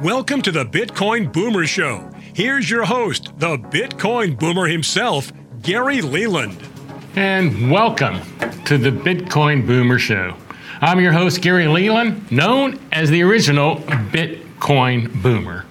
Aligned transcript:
Welcome 0.00 0.42
to 0.42 0.52
the 0.52 0.64
Bitcoin 0.66 1.32
Boomer 1.32 1.66
Show. 1.66 2.10
Here's 2.34 2.70
your 2.70 2.84
host, 2.84 3.32
the 3.38 3.56
Bitcoin 3.56 4.38
Boomer 4.38 4.66
himself, 4.66 5.32
Gary 5.62 6.02
Leland. 6.02 6.58
And 7.14 7.70
welcome 7.70 8.20
to 8.66 8.76
the 8.76 8.90
Bitcoin 8.90 9.66
Boomer 9.66 9.98
Show. 9.98 10.36
I'm 10.82 11.00
your 11.00 11.12
host, 11.12 11.40
Gary 11.40 11.66
Leland, 11.66 12.30
known 12.30 12.78
as 12.92 13.10
the 13.10 13.22
original 13.22 13.76
Bitcoin 13.76 15.22
Boomer. 15.22 15.65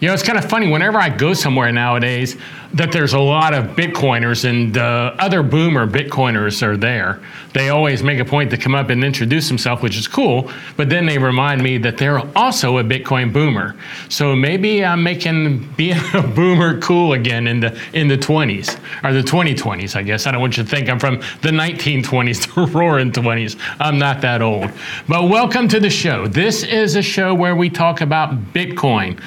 You 0.00 0.06
know, 0.06 0.14
it's 0.14 0.22
kind 0.22 0.38
of 0.38 0.44
funny. 0.44 0.70
Whenever 0.70 0.96
I 0.98 1.08
go 1.08 1.34
somewhere 1.34 1.72
nowadays, 1.72 2.36
that 2.74 2.92
there's 2.92 3.14
a 3.14 3.18
lot 3.18 3.52
of 3.52 3.74
Bitcoiners 3.74 4.48
and 4.48 4.78
uh, 4.78 5.16
other 5.18 5.42
boomer 5.42 5.88
Bitcoiners 5.88 6.62
are 6.62 6.76
there. 6.76 7.20
They 7.52 7.70
always 7.70 8.04
make 8.04 8.20
a 8.20 8.24
point 8.24 8.50
to 8.52 8.56
come 8.56 8.76
up 8.76 8.90
and 8.90 9.02
introduce 9.02 9.48
themselves, 9.48 9.82
which 9.82 9.96
is 9.96 10.06
cool. 10.06 10.52
But 10.76 10.88
then 10.88 11.04
they 11.04 11.18
remind 11.18 11.64
me 11.64 11.78
that 11.78 11.98
they're 11.98 12.20
also 12.38 12.78
a 12.78 12.84
Bitcoin 12.84 13.32
boomer. 13.32 13.74
So 14.08 14.36
maybe 14.36 14.84
I'm 14.84 15.02
making 15.02 15.68
being 15.72 15.98
a 16.14 16.22
boomer 16.34 16.78
cool 16.78 17.14
again 17.14 17.48
in 17.48 17.58
the 17.58 17.76
in 17.92 18.06
the 18.06 18.18
20s 18.18 18.78
or 19.02 19.12
the 19.12 19.22
2020s. 19.22 19.96
I 19.96 20.02
guess 20.02 20.28
I 20.28 20.30
don't 20.30 20.40
want 20.40 20.56
you 20.56 20.62
to 20.62 20.68
think 20.68 20.88
I'm 20.88 21.00
from 21.00 21.16
the 21.42 21.50
1920s, 21.50 22.54
the 22.54 22.78
roaring 22.78 23.10
20s. 23.10 23.58
I'm 23.80 23.98
not 23.98 24.20
that 24.20 24.42
old. 24.42 24.70
But 25.08 25.24
welcome 25.24 25.66
to 25.68 25.80
the 25.80 25.90
show. 25.90 26.28
This 26.28 26.62
is 26.62 26.94
a 26.94 27.02
show 27.02 27.34
where 27.34 27.56
we 27.56 27.68
talk 27.68 28.00
about 28.00 28.52
Bitcoin. 28.52 29.18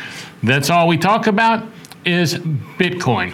That's 0.44 0.70
all 0.70 0.88
we 0.88 0.98
talk 0.98 1.28
about 1.28 1.68
is 2.06 2.36
Bitcoin. 2.36 3.34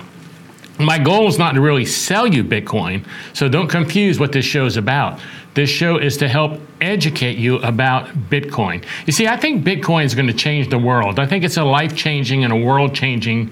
My 0.80 1.00
goal 1.00 1.28
is 1.28 1.40
not 1.40 1.54
to 1.54 1.62
really 1.62 1.86
sell 1.86 2.28
you 2.28 2.44
Bitcoin, 2.44 3.06
so 3.34 3.50
don't 3.50 3.68
confuse 3.68 4.20
what 4.20 4.32
this 4.32 4.46
show 4.46 4.66
is 4.66 4.78
about. 4.78 5.20
This 5.56 5.72
show 5.72 5.98
is 5.98 6.18
to 6.18 6.28
help 6.28 6.60
educate 6.82 7.38
you 7.38 7.56
about 7.60 8.10
Bitcoin. 8.30 8.86
You 9.08 9.14
see, 9.14 9.26
I 9.28 9.38
think 9.38 9.66
Bitcoin 9.66 10.06
is 10.06 10.14
going 10.14 10.28
to 10.28 10.34
change 10.34 10.70
the 10.70 10.78
world. 10.78 11.20
I 11.20 11.26
think 11.26 11.44
it's 11.44 11.58
a 11.58 11.64
life 11.64 11.96
changing 11.96 12.44
and 12.44 12.54
a 12.54 12.56
world 12.56 12.94
changing 12.94 13.52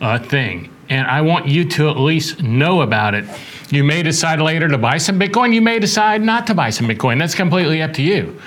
uh, 0.00 0.18
thing. 0.18 0.70
And 0.88 1.06
I 1.06 1.20
want 1.20 1.46
you 1.46 1.64
to 1.64 1.88
at 1.88 1.98
least 1.98 2.42
know 2.42 2.82
about 2.82 3.14
it. 3.14 3.26
You 3.70 3.84
may 3.84 4.02
decide 4.02 4.40
later 4.40 4.66
to 4.66 4.78
buy 4.78 4.98
some 4.98 5.20
Bitcoin, 5.20 5.54
you 5.54 5.60
may 5.60 5.78
decide 5.78 6.22
not 6.22 6.46
to 6.48 6.54
buy 6.54 6.70
some 6.70 6.88
Bitcoin. 6.88 7.18
That's 7.18 7.34
completely 7.34 7.80
up 7.80 7.92
to 7.94 8.02
you. 8.02 8.40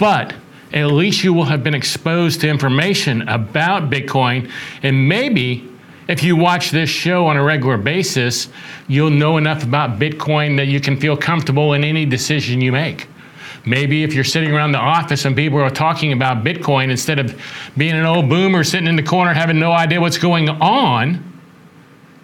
But 0.00 0.34
at 0.72 0.86
least 0.86 1.22
you 1.24 1.32
will 1.32 1.44
have 1.44 1.62
been 1.62 1.74
exposed 1.74 2.40
to 2.40 2.48
information 2.48 3.28
about 3.28 3.90
Bitcoin. 3.90 4.50
And 4.82 5.08
maybe 5.08 5.68
if 6.08 6.22
you 6.22 6.36
watch 6.36 6.70
this 6.70 6.88
show 6.88 7.26
on 7.26 7.36
a 7.36 7.42
regular 7.42 7.76
basis, 7.76 8.48
you'll 8.88 9.10
know 9.10 9.36
enough 9.36 9.62
about 9.62 9.98
Bitcoin 9.98 10.56
that 10.56 10.66
you 10.66 10.80
can 10.80 10.98
feel 10.98 11.16
comfortable 11.16 11.72
in 11.72 11.84
any 11.84 12.04
decision 12.04 12.60
you 12.60 12.72
make. 12.72 13.08
Maybe 13.64 14.04
if 14.04 14.14
you're 14.14 14.22
sitting 14.22 14.52
around 14.52 14.72
the 14.72 14.78
office 14.78 15.24
and 15.24 15.34
people 15.34 15.60
are 15.60 15.70
talking 15.70 16.12
about 16.12 16.44
Bitcoin, 16.44 16.90
instead 16.90 17.18
of 17.18 17.40
being 17.76 17.94
an 17.94 18.04
old 18.04 18.28
boomer 18.28 18.62
sitting 18.62 18.86
in 18.86 18.94
the 18.94 19.02
corner 19.02 19.34
having 19.34 19.58
no 19.58 19.72
idea 19.72 20.00
what's 20.00 20.18
going 20.18 20.48
on, 20.48 21.20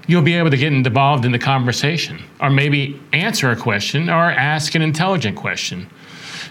you'll 0.06 0.22
be 0.22 0.34
able 0.34 0.50
to 0.50 0.56
get 0.56 0.72
involved 0.72 1.24
in 1.24 1.32
the 1.32 1.38
conversation 1.38 2.22
or 2.40 2.50
maybe 2.50 3.00
answer 3.12 3.50
a 3.50 3.56
question 3.56 4.08
or 4.08 4.30
ask 4.30 4.76
an 4.76 4.82
intelligent 4.82 5.36
question. 5.36 5.88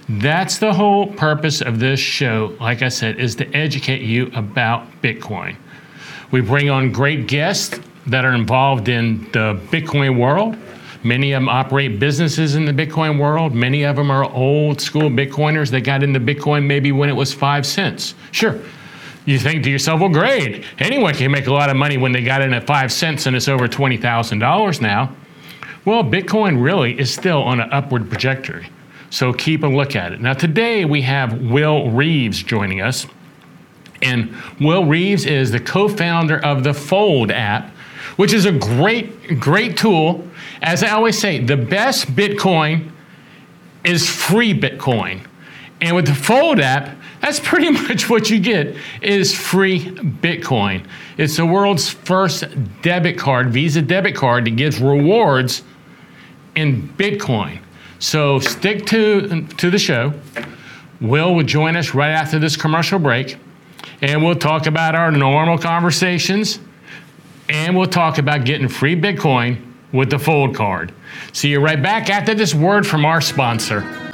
That's 0.10 0.58
the 0.58 0.74
whole 0.74 1.08
purpose 1.08 1.62
of 1.62 1.80
this 1.80 2.00
show, 2.00 2.56
like 2.60 2.82
I 2.82 2.90
said, 2.90 3.20
is 3.20 3.36
to 3.36 3.48
educate 3.56 4.02
you 4.02 4.32
about 4.36 4.86
Bitcoin. 5.02 5.56
We 6.32 6.42
bring 6.42 6.70
on 6.70 6.92
great 6.92 7.28
guests 7.28 7.80
that 8.08 8.26
are 8.26 8.34
involved 8.34 8.90
in 8.90 9.24
the 9.32 9.60
Bitcoin 9.70 10.20
world. 10.20 10.58
Many 11.04 11.32
of 11.34 11.42
them 11.42 11.50
operate 11.50 12.00
businesses 12.00 12.56
in 12.56 12.66
the 12.66 12.72
Bitcoin 12.72 13.20
world. 13.20 13.54
Many 13.54 13.84
of 13.84 13.96
them 13.96 14.12
are 14.12 14.30
old 14.32 14.82
school 14.82 15.10
Bitcoiners 15.10 15.72
that 15.72 15.82
got 15.82 16.04
into 16.04 16.20
Bitcoin 16.20 16.66
maybe 16.66 16.92
when 16.92 17.10
it 17.10 17.14
was 17.14 17.34
five 17.34 17.66
cents. 17.66 18.14
Sure, 18.32 18.60
you 19.26 19.38
think 19.40 19.64
to 19.64 19.70
yourself, 19.70 20.00
well, 20.00 20.10
great. 20.10 20.64
Anyone 20.80 21.14
can 21.14 21.32
make 21.32 21.48
a 21.48 21.54
lot 21.54 21.70
of 21.70 21.76
money 21.76 21.98
when 21.98 22.12
they 22.12 22.24
got 22.24 22.42
in 22.42 22.54
at 22.54 22.66
five 22.66 22.92
cents 22.92 23.26
and 23.26 23.36
it's 23.36 23.48
over 23.48 23.68
$20,000 23.68 24.82
now. 24.82 25.16
Well, 25.86 26.04
Bitcoin 26.04 26.62
really 26.62 27.00
is 27.00 27.12
still 27.12 27.42
on 27.42 27.60
an 27.60 27.70
upward 27.72 28.10
trajectory. 28.10 28.68
So 29.12 29.34
keep 29.34 29.64
a 29.64 29.68
look 29.68 29.96
at 29.96 30.14
it. 30.14 30.22
Now, 30.22 30.34
today 30.34 30.86
we 30.86 31.02
have 31.02 31.42
Will 31.42 31.90
Reeves 31.90 32.42
joining 32.42 32.80
us. 32.80 33.06
And 34.02 34.34
Will 34.60 34.86
Reeves 34.86 35.26
is 35.26 35.52
the 35.52 35.60
co 35.60 35.90
founder 35.90 36.44
of 36.44 36.64
the 36.64 36.74
Fold 36.74 37.30
app, 37.30 37.70
which 38.16 38.32
is 38.32 38.46
a 38.46 38.54
great, 38.54 39.38
great 39.38 39.76
tool. 39.76 40.26
As 40.62 40.82
I 40.82 40.92
always 40.92 41.20
say, 41.20 41.44
the 41.44 41.58
best 41.58 42.08
Bitcoin 42.08 42.90
is 43.84 44.10
free 44.10 44.58
Bitcoin. 44.58 45.28
And 45.82 45.94
with 45.94 46.08
the 46.08 46.16
Fold 46.16 46.62
app, 46.62 46.98
that's 47.20 47.40
pretty 47.42 47.70
much 47.88 48.10
what 48.10 48.30
you 48.30 48.40
get 48.40 48.78
is 49.02 49.36
free 49.36 49.82
Bitcoin. 49.82 50.88
It's 51.18 51.36
the 51.36 51.46
world's 51.46 51.90
first 51.90 52.46
debit 52.82 53.18
card, 53.18 53.50
Visa 53.50 53.82
debit 53.82 54.16
card 54.16 54.46
that 54.46 54.52
gives 54.52 54.80
rewards 54.80 55.64
in 56.56 56.88
Bitcoin. 56.98 57.60
So 58.02 58.40
stick 58.40 58.88
to, 58.88 59.46
to 59.46 59.70
the 59.70 59.78
show. 59.78 60.12
Will 61.00 61.36
will 61.36 61.44
join 61.44 61.76
us 61.76 61.94
right 61.94 62.10
after 62.10 62.40
this 62.40 62.58
commercial 62.58 62.98
break, 62.98 63.38
and 64.02 64.24
we'll 64.24 64.36
talk 64.36 64.66
about 64.66 64.96
our 64.96 65.12
normal 65.12 65.60
conversations, 65.60 66.60
and 67.48 67.78
we'll 67.78 67.86
talk 67.86 68.18
about 68.18 68.44
getting 68.44 68.68
free 68.68 68.96
Bitcoin 68.96 69.62
with 69.94 70.10
the 70.10 70.18
Fold 70.18 70.56
card. 70.56 70.92
See 71.32 71.50
you 71.50 71.60
right 71.60 71.82
back 71.82 72.10
after 72.10 72.34
this 72.34 72.56
word 72.56 72.88
from 72.88 73.06
our 73.06 73.22
sponsor. 73.22 74.11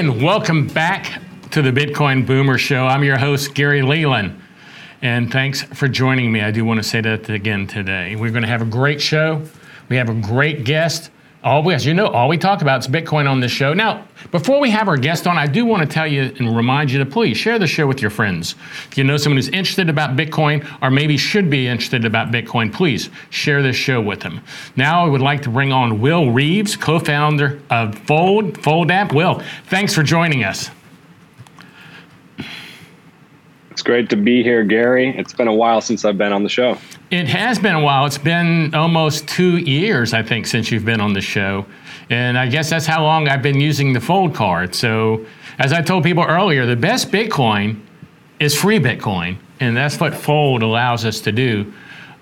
And 0.00 0.22
welcome 0.22 0.66
back 0.66 1.20
to 1.50 1.60
the 1.60 1.70
Bitcoin 1.70 2.26
Boomer 2.26 2.56
Show. 2.56 2.86
I'm 2.86 3.04
your 3.04 3.18
host, 3.18 3.52
Gary 3.52 3.82
Leland. 3.82 4.40
And 5.02 5.30
thanks 5.30 5.60
for 5.62 5.88
joining 5.88 6.32
me. 6.32 6.40
I 6.40 6.50
do 6.50 6.64
want 6.64 6.78
to 6.78 6.82
say 6.82 7.02
that 7.02 7.28
again 7.28 7.66
today. 7.66 8.16
We're 8.16 8.30
going 8.30 8.40
to 8.40 8.48
have 8.48 8.62
a 8.62 8.64
great 8.64 9.02
show. 9.02 9.42
We 9.90 9.96
have 9.96 10.08
a 10.08 10.14
great 10.14 10.64
guest. 10.64 11.10
As 11.42 11.86
you 11.86 11.94
know, 11.94 12.06
all 12.08 12.28
we 12.28 12.36
talk 12.36 12.60
about 12.60 12.80
is 12.80 12.86
Bitcoin 12.86 13.28
on 13.28 13.40
this 13.40 13.50
show. 13.50 13.72
Now, 13.72 14.06
before 14.30 14.60
we 14.60 14.70
have 14.70 14.88
our 14.88 14.98
guest 14.98 15.26
on, 15.26 15.38
I 15.38 15.46
do 15.46 15.64
want 15.64 15.82
to 15.82 15.88
tell 15.88 16.06
you 16.06 16.34
and 16.38 16.54
remind 16.54 16.90
you 16.90 16.98
to 16.98 17.06
please 17.06 17.38
share 17.38 17.58
the 17.58 17.66
show 17.66 17.86
with 17.86 18.02
your 18.02 18.10
friends. 18.10 18.56
If 18.90 18.98
you 18.98 19.04
know 19.04 19.16
someone 19.16 19.38
who's 19.38 19.48
interested 19.48 19.88
about 19.88 20.16
Bitcoin 20.16 20.68
or 20.82 20.90
maybe 20.90 21.16
should 21.16 21.48
be 21.48 21.66
interested 21.66 22.04
about 22.04 22.30
Bitcoin, 22.30 22.70
please 22.70 23.08
share 23.30 23.62
this 23.62 23.76
show 23.76 24.02
with 24.02 24.20
them. 24.20 24.42
Now, 24.76 25.06
I 25.06 25.08
would 25.08 25.22
like 25.22 25.40
to 25.42 25.48
bring 25.48 25.72
on 25.72 26.00
Will 26.00 26.30
Reeves, 26.30 26.76
co-founder 26.76 27.62
of 27.70 27.98
Fold 28.00 28.62
Fold 28.62 28.90
App. 28.90 29.14
Will, 29.14 29.42
thanks 29.66 29.94
for 29.94 30.02
joining 30.02 30.44
us. 30.44 30.70
It's 33.80 33.86
great 33.86 34.10
to 34.10 34.16
be 34.16 34.42
here, 34.42 34.62
Gary. 34.62 35.08
It's 35.16 35.32
been 35.32 35.48
a 35.48 35.54
while 35.54 35.80
since 35.80 36.04
I've 36.04 36.18
been 36.18 36.34
on 36.34 36.42
the 36.42 36.50
show. 36.50 36.76
It 37.10 37.26
has 37.28 37.58
been 37.58 37.74
a 37.74 37.80
while. 37.80 38.04
It's 38.04 38.18
been 38.18 38.74
almost 38.74 39.26
two 39.26 39.56
years, 39.56 40.12
I 40.12 40.22
think, 40.22 40.46
since 40.46 40.70
you've 40.70 40.84
been 40.84 41.00
on 41.00 41.14
the 41.14 41.22
show. 41.22 41.64
And 42.10 42.36
I 42.36 42.46
guess 42.46 42.68
that's 42.68 42.84
how 42.84 43.02
long 43.02 43.26
I've 43.26 43.40
been 43.40 43.58
using 43.58 43.94
the 43.94 44.00
Fold 44.00 44.34
card. 44.34 44.74
So, 44.74 45.24
as 45.58 45.72
I 45.72 45.80
told 45.80 46.04
people 46.04 46.22
earlier, 46.22 46.66
the 46.66 46.76
best 46.76 47.10
Bitcoin 47.10 47.80
is 48.38 48.54
free 48.54 48.78
Bitcoin. 48.78 49.38
And 49.60 49.74
that's 49.74 49.98
what 49.98 50.12
Fold 50.12 50.62
allows 50.62 51.06
us 51.06 51.22
to 51.22 51.32
do. 51.32 51.72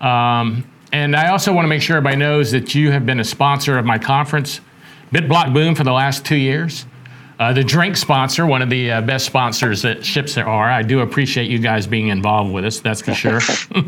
Um, 0.00 0.64
and 0.92 1.16
I 1.16 1.30
also 1.30 1.52
want 1.52 1.64
to 1.64 1.68
make 1.68 1.82
sure 1.82 1.96
everybody 1.96 2.18
knows 2.18 2.52
that 2.52 2.72
you 2.72 2.92
have 2.92 3.04
been 3.04 3.18
a 3.18 3.24
sponsor 3.24 3.78
of 3.78 3.84
my 3.84 3.98
conference, 3.98 4.60
BitBlock 5.12 5.52
Boom, 5.52 5.74
for 5.74 5.82
the 5.82 5.90
last 5.90 6.24
two 6.24 6.36
years. 6.36 6.86
Uh, 7.38 7.52
the 7.52 7.62
drink 7.62 7.96
sponsor, 7.96 8.46
one 8.46 8.62
of 8.62 8.70
the 8.70 8.90
uh, 8.90 9.00
best 9.00 9.24
sponsors 9.26 9.82
that 9.82 10.04
ships 10.04 10.34
there 10.34 10.48
are. 10.48 10.68
I 10.68 10.82
do 10.82 11.00
appreciate 11.00 11.48
you 11.48 11.58
guys 11.58 11.86
being 11.86 12.08
involved 12.08 12.52
with 12.52 12.64
us. 12.64 12.80
That's 12.80 13.00
for 13.00 13.14
sure. 13.14 13.40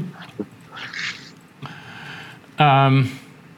um, 2.58 3.10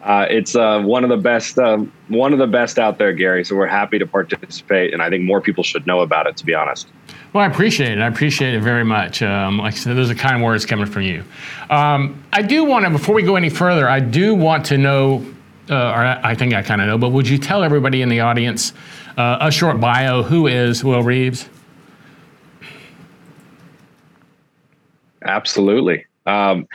uh, 0.03 0.27
it's 0.31 0.57
uh, 0.57 0.81
one 0.81 1.05
of 1.05 1.11
the 1.11 1.17
best, 1.17 1.59
um, 1.59 1.93
one 2.09 2.33
of 2.33 2.39
the 2.39 2.47
best 2.47 2.79
out 2.79 2.99
there, 2.99 3.13
Gary. 3.13 3.45
So 3.45 3.55
we're 3.55 3.67
happy 3.67 3.99
to 3.99 4.07
participate, 4.07 4.93
and 4.93 5.03
I 5.03 5.11
think 5.11 5.25
more 5.25 5.41
people 5.41 5.63
should 5.63 5.87
know 5.87 6.01
about 6.01 6.27
it. 6.27 6.37
To 6.39 6.47
be 6.47 6.55
honest. 6.55 6.89
Well, 7.33 7.45
I 7.45 7.47
appreciate 7.47 7.93
it. 7.93 8.01
I 8.01 8.09
appreciate 8.09 8.55
it 8.55 8.61
very 8.61 8.85
much. 8.85 9.23
Um, 9.23 9.59
like 9.59 9.75
I 9.75 9.77
said, 9.77 9.97
those 9.97 10.11
are 10.11 10.15
kind 10.15 10.43
words 10.43 10.67
coming 10.67 10.87
from 10.87 11.03
you. 11.03 11.25
Um, 11.71 12.23
I 12.33 12.43
do 12.43 12.65
want 12.65 12.85
to, 12.85 12.91
before 12.91 13.15
we 13.15 13.23
go 13.23 13.37
any 13.37 13.49
further, 13.49 13.89
I 13.89 14.01
do 14.01 14.35
want 14.35 14.67
to 14.67 14.77
know, 14.77 15.25
uh, 15.71 15.75
or 15.75 16.05
I 16.05 16.35
think 16.35 16.53
I 16.53 16.63
kind 16.63 16.83
of 16.83 16.89
know, 16.89 16.99
but 16.99 17.09
would 17.09 17.27
you 17.27 17.39
tell 17.39 17.63
everybody 17.63 18.03
in 18.03 18.11
the 18.11 18.21
audience? 18.21 18.75
Uh, 19.17 19.39
a 19.41 19.51
short 19.51 19.81
bio. 19.81 20.23
Who 20.23 20.47
is 20.47 20.83
Will 20.83 21.03
Reeves? 21.03 21.49
Absolutely. 25.25 26.07
Um, 26.27 26.67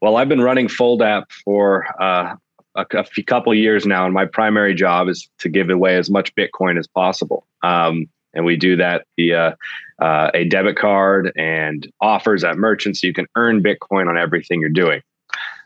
well, 0.00 0.16
I've 0.16 0.28
been 0.28 0.40
running 0.40 0.68
Fold 0.68 1.02
app 1.02 1.30
for 1.44 1.86
uh, 2.02 2.34
a, 2.74 2.86
a 2.92 3.04
few, 3.04 3.24
couple 3.24 3.54
years 3.54 3.86
now, 3.86 4.04
and 4.04 4.12
my 4.12 4.26
primary 4.26 4.74
job 4.74 5.08
is 5.08 5.28
to 5.38 5.48
give 5.48 5.70
away 5.70 5.96
as 5.96 6.10
much 6.10 6.34
Bitcoin 6.34 6.78
as 6.78 6.86
possible. 6.86 7.46
Um, 7.62 8.08
and 8.34 8.44
we 8.44 8.56
do 8.56 8.76
that 8.76 9.06
via 9.16 9.56
uh, 10.00 10.30
a 10.34 10.44
debit 10.44 10.76
card 10.76 11.32
and 11.36 11.90
offers 12.00 12.42
at 12.42 12.58
merchants. 12.58 13.00
So 13.00 13.06
you 13.06 13.14
can 13.14 13.26
earn 13.36 13.62
Bitcoin 13.62 14.08
on 14.08 14.18
everything 14.18 14.60
you're 14.60 14.70
doing. 14.70 15.00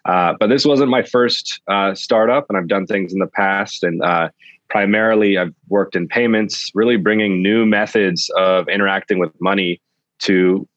Uh, 0.05 0.35
but 0.39 0.49
this 0.49 0.65
wasn't 0.65 0.91
my 0.91 1.03
first 1.03 1.61
uh, 1.69 1.95
startup, 1.95 2.47
and 2.49 2.59
I've 2.59 2.69
done 2.69 2.87
things 2.87 3.13
in 3.13 3.19
the 3.19 3.27
past. 3.27 3.83
And 3.83 4.03
uh, 4.03 4.29
primarily, 4.71 5.39
I've 5.39 5.55
worked 5.69 5.97
in 5.97 6.09
payments, 6.09 6.71
really 6.75 6.97
bringing 6.97 7.43
new 7.43 7.67
methods 7.67 8.31
of 8.37 8.69
interacting 8.69 9.19
with 9.19 9.33
money 9.41 9.81
to 10.21 10.69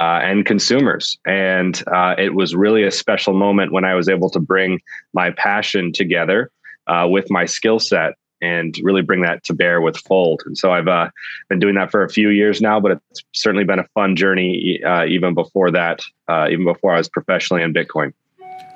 uh, 0.00 0.20
end 0.22 0.46
consumers. 0.46 1.18
And 1.26 1.82
uh, 1.92 2.14
it 2.16 2.34
was 2.34 2.54
really 2.54 2.84
a 2.84 2.90
special 2.90 3.34
moment 3.34 3.72
when 3.72 3.84
I 3.84 3.94
was 3.94 4.08
able 4.08 4.30
to 4.30 4.40
bring 4.40 4.80
my 5.12 5.30
passion 5.30 5.92
together 5.92 6.50
uh, 6.86 7.06
with 7.08 7.30
my 7.30 7.44
skill 7.44 7.78
set 7.78 8.14
and 8.42 8.74
really 8.82 9.02
bring 9.02 9.20
that 9.22 9.44
to 9.44 9.52
bear 9.52 9.82
with 9.82 9.98
Fold. 9.98 10.42
And 10.46 10.56
so 10.56 10.72
I've 10.72 10.88
uh, 10.88 11.10
been 11.50 11.58
doing 11.58 11.74
that 11.74 11.90
for 11.90 12.02
a 12.02 12.08
few 12.08 12.30
years 12.30 12.62
now, 12.62 12.80
but 12.80 12.92
it's 13.10 13.22
certainly 13.34 13.64
been 13.64 13.78
a 13.78 13.86
fun 13.94 14.16
journey 14.16 14.80
uh, 14.82 15.04
even 15.04 15.34
before 15.34 15.70
that, 15.72 16.00
uh, 16.28 16.48
even 16.50 16.64
before 16.64 16.94
I 16.94 16.98
was 16.98 17.08
professionally 17.08 17.62
in 17.62 17.74
Bitcoin. 17.74 18.14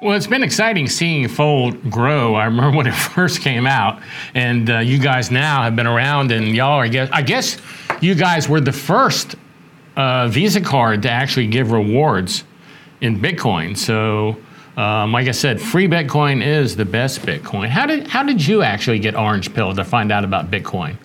Well, 0.03 0.17
it's 0.17 0.27
been 0.27 0.43
exciting 0.43 0.89
seeing 0.89 1.29
Fold 1.29 1.91
grow. 1.91 2.35
I 2.35 2.45
remember 2.45 2.77
when 2.77 2.87
it 2.87 2.95
first 3.15 3.41
came 3.41 3.67
out, 3.67 4.03
and 4.35 4.69
uh, 4.69 4.79
you 4.79 4.99
guys 4.99 5.31
now 5.31 5.63
have 5.63 5.77
been 5.77 5.87
around, 5.87 6.31
and 6.31 6.49
y'all 6.49 6.73
are. 6.73 6.85
I 6.85 6.89
guess, 6.89 7.09
I 7.13 7.23
guess 7.23 7.57
you 8.01 8.15
guys 8.15 8.49
were 8.49 8.61
the 8.61 8.73
first 8.73 9.37
uh, 9.97 10.29
Visa 10.29 10.61
card 10.61 11.03
to 11.03 11.11
actually 11.11 11.47
give 11.47 11.73
rewards 11.73 12.45
in 13.01 13.21
Bitcoin. 13.21 13.77
So 13.77 14.37
um, 14.77 15.13
like 15.13 15.29
I 15.29 15.33
said, 15.33 15.61
free 15.61 15.87
Bitcoin 15.87 16.45
is 16.45 16.75
the 16.75 16.85
best 16.85 17.21
Bitcoin. 17.21 17.69
How 17.69 17.87
did 17.87 18.09
how 18.09 18.23
did 18.23 18.45
you 18.45 18.63
actually 18.63 18.99
get 18.99 19.15
orange 19.15 19.55
pill 19.55 19.75
to 19.75 19.85
find 19.85 20.11
out 20.11 20.25
about 20.25 20.51
Bitcoin? 20.51 20.97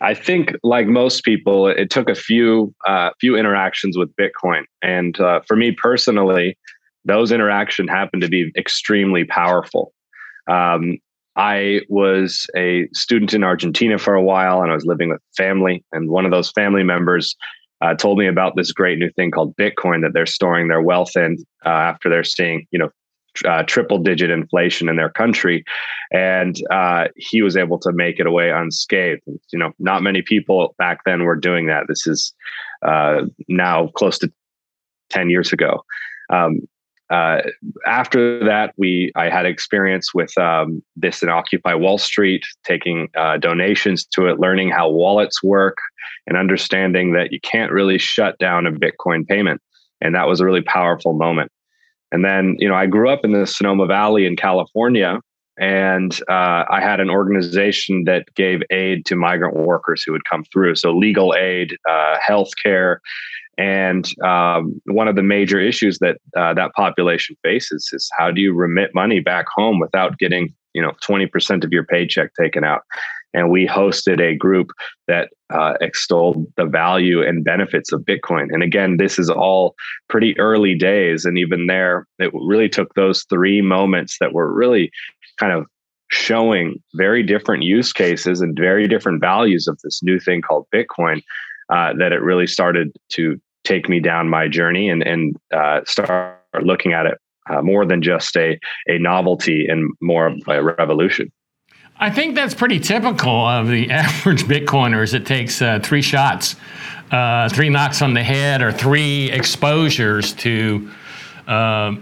I 0.00 0.14
think, 0.14 0.54
like 0.62 0.86
most 0.86 1.24
people, 1.24 1.66
it 1.68 1.90
took 1.90 2.08
a 2.08 2.14
few 2.14 2.74
uh, 2.86 3.10
few 3.20 3.36
interactions 3.36 3.96
with 3.96 4.14
Bitcoin, 4.16 4.62
and 4.82 5.18
uh, 5.20 5.40
for 5.46 5.56
me 5.56 5.72
personally, 5.72 6.56
those 7.04 7.32
interactions 7.32 7.90
happened 7.90 8.22
to 8.22 8.28
be 8.28 8.52
extremely 8.56 9.24
powerful. 9.24 9.92
Um, 10.48 10.98
I 11.36 11.82
was 11.88 12.46
a 12.56 12.88
student 12.94 13.34
in 13.34 13.44
Argentina 13.44 13.98
for 13.98 14.14
a 14.14 14.22
while, 14.22 14.62
and 14.62 14.70
I 14.70 14.74
was 14.74 14.86
living 14.86 15.10
with 15.10 15.20
family, 15.36 15.84
and 15.92 16.10
one 16.10 16.24
of 16.24 16.30
those 16.30 16.50
family 16.52 16.82
members 16.82 17.36
uh, 17.82 17.94
told 17.94 18.18
me 18.18 18.26
about 18.26 18.54
this 18.56 18.72
great 18.72 18.98
new 18.98 19.10
thing 19.12 19.30
called 19.30 19.54
Bitcoin 19.56 20.02
that 20.02 20.12
they're 20.14 20.26
storing 20.26 20.68
their 20.68 20.80
wealth 20.80 21.14
in 21.16 21.36
uh, 21.64 21.68
after 21.68 22.08
they're 22.08 22.24
seeing, 22.24 22.66
you 22.70 22.78
know, 22.78 22.88
uh, 23.44 23.62
triple 23.64 23.98
digit 23.98 24.30
inflation 24.30 24.88
in 24.88 24.96
their 24.96 25.10
country. 25.10 25.64
And 26.12 26.56
uh, 26.70 27.08
he 27.16 27.42
was 27.42 27.56
able 27.56 27.78
to 27.80 27.92
make 27.92 28.18
it 28.18 28.26
away 28.26 28.50
unscathed. 28.50 29.22
You 29.52 29.58
know, 29.58 29.72
not 29.78 30.02
many 30.02 30.22
people 30.22 30.74
back 30.78 31.00
then 31.04 31.24
were 31.24 31.36
doing 31.36 31.66
that. 31.66 31.84
This 31.88 32.06
is 32.06 32.34
uh, 32.86 33.22
now 33.48 33.88
close 33.88 34.18
to 34.18 34.32
10 35.10 35.30
years 35.30 35.52
ago. 35.52 35.84
Um, 36.32 36.60
uh, 37.08 37.40
after 37.86 38.44
that, 38.44 38.74
we 38.76 39.12
I 39.14 39.28
had 39.28 39.46
experience 39.46 40.12
with 40.12 40.36
um, 40.38 40.82
this 40.96 41.22
in 41.22 41.28
Occupy 41.28 41.74
Wall 41.74 41.98
Street, 41.98 42.44
taking 42.64 43.08
uh, 43.16 43.36
donations 43.36 44.04
to 44.06 44.26
it, 44.26 44.40
learning 44.40 44.70
how 44.70 44.90
wallets 44.90 45.40
work, 45.42 45.78
and 46.26 46.36
understanding 46.36 47.12
that 47.12 47.32
you 47.32 47.38
can't 47.40 47.70
really 47.70 47.98
shut 47.98 48.36
down 48.38 48.66
a 48.66 48.72
Bitcoin 48.72 49.26
payment. 49.26 49.60
And 50.00 50.14
that 50.14 50.26
was 50.26 50.40
a 50.40 50.44
really 50.44 50.62
powerful 50.62 51.12
moment. 51.12 51.52
And 52.12 52.24
then, 52.24 52.56
you 52.58 52.68
know, 52.68 52.74
I 52.74 52.86
grew 52.86 53.10
up 53.10 53.24
in 53.24 53.32
the 53.32 53.46
Sonoma 53.46 53.86
Valley 53.86 54.26
in 54.26 54.36
California, 54.36 55.20
and 55.58 56.12
uh, 56.28 56.64
I 56.70 56.80
had 56.80 57.00
an 57.00 57.10
organization 57.10 58.04
that 58.04 58.26
gave 58.34 58.60
aid 58.70 59.06
to 59.06 59.16
migrant 59.16 59.56
workers 59.56 60.02
who 60.04 60.12
would 60.12 60.24
come 60.24 60.44
through. 60.52 60.76
So 60.76 60.92
legal 60.92 61.34
aid, 61.34 61.76
uh, 61.88 62.18
healthcare, 62.26 62.98
and 63.58 64.06
um, 64.22 64.80
one 64.84 65.08
of 65.08 65.16
the 65.16 65.22
major 65.22 65.58
issues 65.58 65.98
that 66.00 66.18
uh, 66.36 66.52
that 66.54 66.72
population 66.74 67.36
faces 67.42 67.88
is 67.92 68.10
how 68.18 68.30
do 68.30 68.40
you 68.40 68.52
remit 68.52 68.94
money 68.94 69.20
back 69.20 69.46
home 69.54 69.78
without 69.78 70.18
getting 70.18 70.54
you 70.74 70.82
know 70.82 70.92
20% 71.08 71.64
of 71.64 71.72
your 71.72 71.84
paycheck 71.84 72.30
taken 72.38 72.64
out 72.64 72.82
and 73.36 73.50
we 73.50 73.66
hosted 73.66 74.20
a 74.20 74.34
group 74.34 74.70
that 75.06 75.28
uh, 75.50 75.74
extolled 75.80 76.44
the 76.56 76.64
value 76.64 77.22
and 77.22 77.44
benefits 77.44 77.92
of 77.92 78.00
bitcoin 78.00 78.48
and 78.50 78.62
again 78.62 78.96
this 78.96 79.18
is 79.18 79.30
all 79.30 79.74
pretty 80.08 80.36
early 80.38 80.74
days 80.74 81.24
and 81.24 81.38
even 81.38 81.66
there 81.66 82.06
it 82.18 82.32
really 82.34 82.68
took 82.68 82.92
those 82.94 83.24
three 83.30 83.62
moments 83.62 84.16
that 84.18 84.32
were 84.32 84.52
really 84.52 84.90
kind 85.38 85.52
of 85.52 85.66
showing 86.10 86.82
very 86.94 87.22
different 87.22 87.62
use 87.62 87.92
cases 87.92 88.40
and 88.40 88.56
very 88.58 88.88
different 88.88 89.20
values 89.20 89.68
of 89.68 89.78
this 89.84 90.02
new 90.02 90.18
thing 90.18 90.40
called 90.40 90.66
bitcoin 90.74 91.20
uh, 91.70 91.92
that 91.98 92.12
it 92.12 92.22
really 92.22 92.46
started 92.46 92.92
to 93.08 93.40
take 93.64 93.88
me 93.88 94.00
down 94.00 94.28
my 94.28 94.48
journey 94.48 94.88
and 94.88 95.02
and 95.02 95.36
uh, 95.52 95.80
start 95.84 96.38
looking 96.62 96.92
at 96.92 97.06
it 97.06 97.18
uh, 97.50 97.62
more 97.62 97.84
than 97.84 98.02
just 98.02 98.36
a 98.36 98.58
a 98.88 98.98
novelty 98.98 99.66
and 99.66 99.90
more 100.00 100.26
of 100.26 100.36
a 100.48 100.62
revolution. 100.62 101.30
I 101.98 102.10
think 102.10 102.34
that's 102.34 102.54
pretty 102.54 102.78
typical 102.78 103.46
of 103.46 103.68
the 103.68 103.90
average 103.90 104.44
Bitcoiners. 104.44 105.14
It 105.14 105.24
takes 105.24 105.62
uh, 105.62 105.80
three 105.82 106.02
shots, 106.02 106.56
uh, 107.10 107.48
three 107.48 107.70
knocks 107.70 108.02
on 108.02 108.12
the 108.12 108.22
head, 108.22 108.60
or 108.60 108.70
three 108.70 109.30
exposures 109.30 110.34
to 110.34 110.90
uh, 111.46 111.94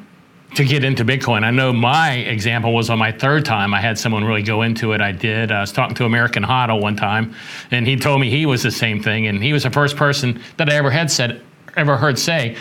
to 0.56 0.64
get 0.64 0.84
into 0.84 1.04
Bitcoin. 1.04 1.44
I 1.44 1.50
know 1.50 1.72
my 1.72 2.12
example 2.12 2.74
was 2.74 2.88
on 2.88 2.98
my 2.98 3.12
third 3.12 3.44
time. 3.44 3.74
I 3.74 3.80
had 3.80 3.98
someone 3.98 4.24
really 4.24 4.42
go 4.42 4.62
into 4.62 4.92
it. 4.92 5.00
I 5.00 5.12
did. 5.12 5.50
I 5.50 5.60
was 5.60 5.72
talking 5.72 5.96
to 5.96 6.04
American 6.04 6.42
Hodl 6.44 6.80
one 6.80 6.96
time, 6.96 7.34
and 7.70 7.86
he 7.86 7.96
told 7.96 8.20
me 8.20 8.30
he 8.30 8.46
was 8.46 8.62
the 8.62 8.70
same 8.70 9.02
thing. 9.02 9.26
And 9.26 9.42
he 9.42 9.52
was 9.52 9.64
the 9.64 9.70
first 9.70 9.96
person 9.96 10.40
that 10.56 10.68
I 10.68 10.74
ever 10.74 10.90
had 10.90 11.10
said, 11.10 11.42
ever 11.76 11.96
heard 11.96 12.18
say. 12.18 12.56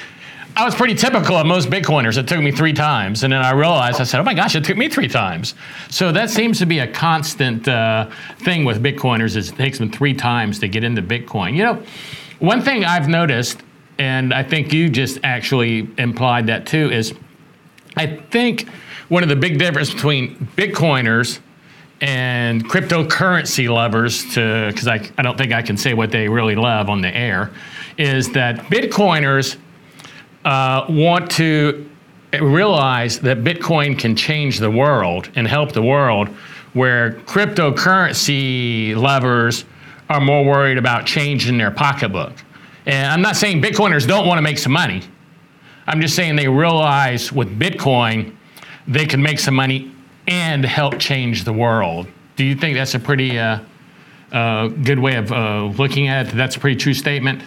I 0.56 0.66
was 0.66 0.76
pretty 0.76 0.94
typical 0.94 1.36
of 1.36 1.48
most 1.48 1.70
Bitcoiners. 1.70 2.18
It 2.18 2.28
took 2.28 2.40
me 2.40 2.52
three 2.52 2.74
times. 2.74 3.24
And 3.24 3.34
then 3.34 3.42
I 3.42 3.52
realized, 3.52 4.00
I 4.00 4.04
said, 4.04 4.20
oh 4.20 4.24
my 4.24 4.36
gosh, 4.36 4.56
it 4.56 4.64
took 4.64 4.78
me 4.78 4.88
three 4.88 5.08
times. 5.08 5.56
So 5.90 6.12
that 6.12 6.30
seems 6.30 6.60
to 6.60 6.68
be 6.68 6.80
a 6.80 6.88
constant 6.88 7.68
uh, 7.68 8.10
thing 8.38 8.64
with 8.64 8.84
Bitcoiners 8.84 9.36
is 9.36 9.50
it 9.50 9.56
takes 9.56 9.80
them 9.80 9.92
three 9.92 10.14
times 10.14 10.60
to 10.60 10.68
get 10.68 10.84
into 10.84 11.02
Bitcoin. 11.02 11.56
You 11.56 11.64
know, 11.64 11.84
one 12.38 12.62
thing 12.62 12.86
I've 12.86 13.08
noticed, 13.08 13.62
and 13.98 14.32
I 14.32 14.44
think 14.44 14.72
you 14.72 14.90
just 14.90 15.20
actually 15.24 15.90
implied 15.98 16.46
that 16.48 16.68
too, 16.68 16.92
is 16.92 17.16
I 17.98 18.06
think 18.06 18.68
one 19.10 19.24
of 19.24 19.30
the 19.30 19.36
big 19.36 19.58
differences 19.58 19.96
between 19.96 20.36
Bitcoiners 20.56 21.40
and 22.00 22.64
cryptocurrency 22.70 23.74
lovers, 23.74 24.32
to 24.36 24.68
because 24.68 24.88
I, 24.88 25.10
I 25.18 25.24
don't 25.24 25.38
think 25.38 25.52
I 25.52 25.64
can 25.64 25.78
say 25.78 25.96
what 25.96 26.12
they 26.12 26.30
really 26.30 26.56
love 26.56 26.90
on 26.90 27.02
the 27.02 27.16
air, 27.16 27.50
is 27.98 28.32
that 28.34 28.58
Bitcoiners 28.66 29.58
uh, 30.46 30.86
want 30.90 31.32
to 31.32 31.90
realize 32.42 33.20
that 33.20 33.44
Bitcoin 33.44 33.98
can 33.98 34.16
change 34.16 34.60
the 34.60 34.72
world 34.72 35.30
and 35.36 35.48
help 35.48 35.72
the 35.72 35.82
world, 35.82 36.28
where 36.74 37.14
cryptocurrency 37.22 38.96
lovers 38.96 39.66
are 40.10 40.20
more 40.20 40.44
worried 40.44 40.78
about 40.78 41.06
changing 41.06 41.58
their 41.58 41.72
pocketbook. 41.72 42.34
And 42.86 43.12
I'm 43.12 43.22
not 43.22 43.36
saying 43.36 43.62
Bitcoiners 43.62 44.08
don't 44.08 44.28
want 44.28 44.38
to 44.38 44.42
make 44.42 44.58
some 44.58 44.72
money. 44.72 45.02
I'm 45.88 46.02
just 46.02 46.16
saying 46.16 46.36
they 46.36 46.48
realize 46.48 47.32
with 47.32 47.60
Bitcoin, 47.60 48.36
they 48.88 49.06
can 49.06 49.22
make 49.22 49.40
some 49.40 49.54
money 49.54 49.94
and 50.28 50.66
help 50.66 51.00
change 51.00 51.44
the 51.44 51.54
world. 51.54 52.08
Do 52.36 52.44
you 52.44 52.56
think 52.56 52.76
that's 52.76 52.96
a 52.96 53.00
pretty 53.00 53.38
uh, 53.38 53.60
uh, 54.32 54.68
good 54.68 55.00
way 55.00 55.16
of 55.16 55.32
uh, 55.32 55.66
looking 55.78 56.08
at 56.08 56.28
it? 56.28 56.36
That's 56.36 56.56
a 56.56 56.60
pretty 56.60 56.78
true 56.78 56.94
statement. 56.94 57.44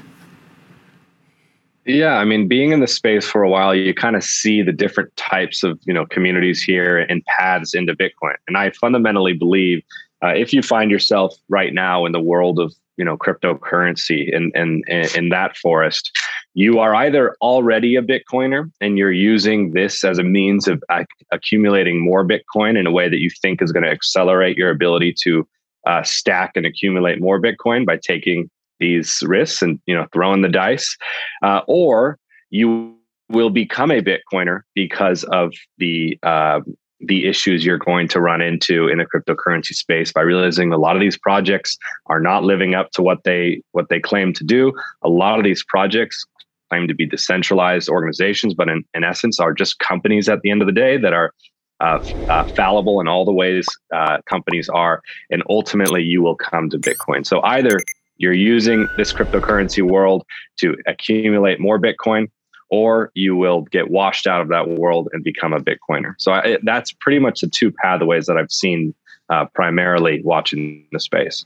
Yeah, 1.87 2.15
I 2.15 2.25
mean, 2.25 2.49
being 2.49 2.73
in 2.73 2.81
the 2.81 2.89
space 2.89 3.29
for 3.29 3.45
a 3.45 3.49
while, 3.49 3.73
you 3.73 3.95
kind 3.95 4.17
of 4.17 4.25
see 4.25 4.61
the 4.61 4.73
different 4.73 5.15
types 5.17 5.63
of 5.63 5.79
you 5.85 5.95
know 5.95 6.05
communities 6.05 6.61
here 6.61 6.99
and 6.99 7.25
paths 7.27 7.75
into 7.75 7.95
Bitcoin. 7.95 8.35
And 8.49 8.59
I 8.59 8.71
fundamentally 8.71 9.35
believe 9.35 9.85
uh, 10.23 10.35
if 10.35 10.53
you 10.53 10.63
find 10.63 10.91
yourself 10.91 11.37
right 11.49 11.73
now 11.73 12.05
in 12.05 12.11
the 12.11 12.21
world 12.21 12.59
of 12.59 12.75
you 12.97 13.05
know 13.05 13.17
cryptocurrency 13.17 14.35
and 14.35 14.53
in, 14.57 14.83
in, 14.89 15.29
that 15.29 15.57
forest, 15.59 16.11
you 16.55 16.81
are 16.81 16.93
either 16.97 17.37
already 17.41 17.95
a 17.95 18.03
Bitcoiner 18.03 18.69
and 18.81 18.99
you're 18.99 19.13
using 19.13 19.71
this 19.71 20.03
as 20.03 20.19
a 20.19 20.25
means 20.25 20.67
of 20.67 20.83
uh, 20.89 21.05
accumulating 21.31 22.01
more 22.01 22.27
Bitcoin 22.27 22.77
in 22.77 22.89
a 22.89 22.91
way 22.91 23.09
that 23.09 23.21
you 23.21 23.31
think 23.31 23.63
is 23.63 23.71
going 23.71 23.85
to 23.85 23.91
accelerate 23.91 24.57
your 24.57 24.71
ability 24.71 25.15
to 25.23 25.47
uh, 25.87 26.03
stack 26.03 26.53
and 26.57 26.67
accumulate 26.67 27.21
more 27.21 27.41
Bitcoin 27.41 27.87
by 27.87 27.97
taking 27.97 28.51
these 28.81 29.23
risks 29.27 29.63
and 29.63 29.81
you 29.87 29.95
know 29.95 30.07
throwing 30.13 30.43
the 30.43 30.49
dice, 30.49 30.97
uh, 31.43 31.61
or 31.67 32.19
you 32.51 32.95
will 33.29 33.51
become 33.51 33.91
a 33.91 34.03
Bitcoiner 34.03 34.61
because 34.75 35.25
of 35.25 35.53
the 35.79 36.19
uh, 36.23 36.61
the 37.01 37.27
issues 37.27 37.65
you're 37.65 37.79
going 37.79 38.09
to 38.09 38.21
run 38.21 38.41
into 38.41 38.89
in 38.89 38.99
the 38.99 39.05
cryptocurrency 39.05 39.75
space 39.75 40.13
by 40.13 40.23
realizing 40.23 40.73
a 40.73 40.79
lot 40.79 40.97
of 40.97 41.01
these 41.01 41.19
projects 41.19 41.77
are 42.07 42.21
not 42.21 42.43
living 42.43 42.75
up 42.75 42.91
to 42.93 43.03
what 43.03 43.23
they 43.25 43.63
what 43.73 43.89
they 43.89 44.01
claim 44.01 44.33
to 44.33 44.45
do. 44.45 44.73
A 45.03 45.09
lot 45.09 45.39
of 45.39 45.45
these 45.45 45.65
projects 45.65 46.25
claim 46.71 46.89
to 46.89 46.95
be 46.95 47.07
decentralized 47.07 47.89
organizations, 47.89 48.55
but 48.55 48.69
in, 48.69 48.85
in 48.95 49.05
essence 49.05 49.39
are 49.39 49.53
just 49.53 49.79
companies 49.79 50.29
at 50.29 50.41
the 50.41 50.51
end 50.51 50.63
of 50.63 50.67
the 50.67 50.73
day 50.73 50.97
that 50.97 51.13
are 51.13 51.33
uh, 51.81 51.99
uh, 52.29 52.45
fallible 52.45 53.01
in 53.01 53.09
all 53.09 53.25
the 53.25 53.33
ways 53.33 53.67
uh, 53.95 54.19
companies 54.27 54.69
are, 54.71 55.03
and 55.31 55.43
ultimately 55.51 56.03
you 56.03 56.23
will 56.23 56.35
come 56.35 56.71
to 56.71 56.79
Bitcoin. 56.79 57.27
So 57.27 57.43
either 57.43 57.79
you're 58.19 58.33
using 58.33 58.89
this 58.97 59.13
cryptocurrency 59.13 59.83
world 59.83 60.25
to 60.59 60.77
accumulate 60.87 61.61
more 61.61 61.79
Bitcoin, 61.79 62.31
or 62.71 63.11
you 63.15 63.37
will 63.37 63.63
get 63.63 63.91
washed 63.91 64.27
out 64.27 64.41
of 64.41 64.49
that 64.49 64.69
world 64.69 65.09
and 65.13 65.23
become 65.23 65.53
a 65.53 65.61
Bitcoiner. 65.61 66.15
So 66.19 66.33
I, 66.33 66.59
that's 66.63 66.93
pretty 66.93 67.19
much 67.19 67.41
the 67.41 67.49
two 67.49 67.71
pathways 67.71 68.27
that 68.27 68.37
I've 68.37 68.53
seen 68.53 68.95
uh, 69.29 69.47
primarily 69.55 70.23
watching 70.23 70.87
the 70.93 71.01
space. 71.01 71.45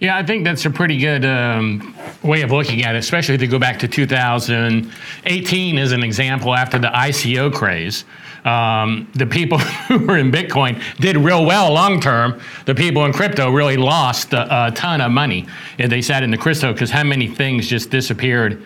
Yeah, 0.00 0.16
I 0.16 0.24
think 0.24 0.44
that's 0.44 0.64
a 0.64 0.70
pretty 0.70 0.96
good 0.96 1.26
um, 1.26 1.94
way 2.22 2.40
of 2.40 2.50
looking 2.50 2.82
at 2.84 2.94
it, 2.94 2.98
especially 2.98 3.36
to 3.36 3.46
go 3.46 3.58
back 3.58 3.78
to 3.80 3.88
2018 3.88 5.78
as 5.78 5.92
an 5.92 6.02
example 6.02 6.54
after 6.54 6.78
the 6.78 6.88
ICO 6.88 7.52
craze. 7.52 8.04
Um, 8.44 9.10
the 9.14 9.26
people 9.26 9.58
who 9.88 9.98
were 10.06 10.16
in 10.16 10.30
Bitcoin 10.32 10.82
did 10.98 11.16
real 11.16 11.44
well 11.44 11.72
long 11.72 12.00
term. 12.00 12.40
The 12.66 12.74
people 12.74 13.04
in 13.04 13.12
crypto 13.12 13.50
really 13.50 13.76
lost 13.76 14.32
a, 14.32 14.66
a 14.66 14.70
ton 14.70 15.00
of 15.00 15.10
money. 15.10 15.46
They 15.78 16.02
sat 16.02 16.22
in 16.22 16.30
the 16.30 16.38
crypto 16.38 16.72
because 16.72 16.90
how 16.90 17.04
many 17.04 17.28
things 17.28 17.68
just 17.68 17.90
disappeared 17.90 18.62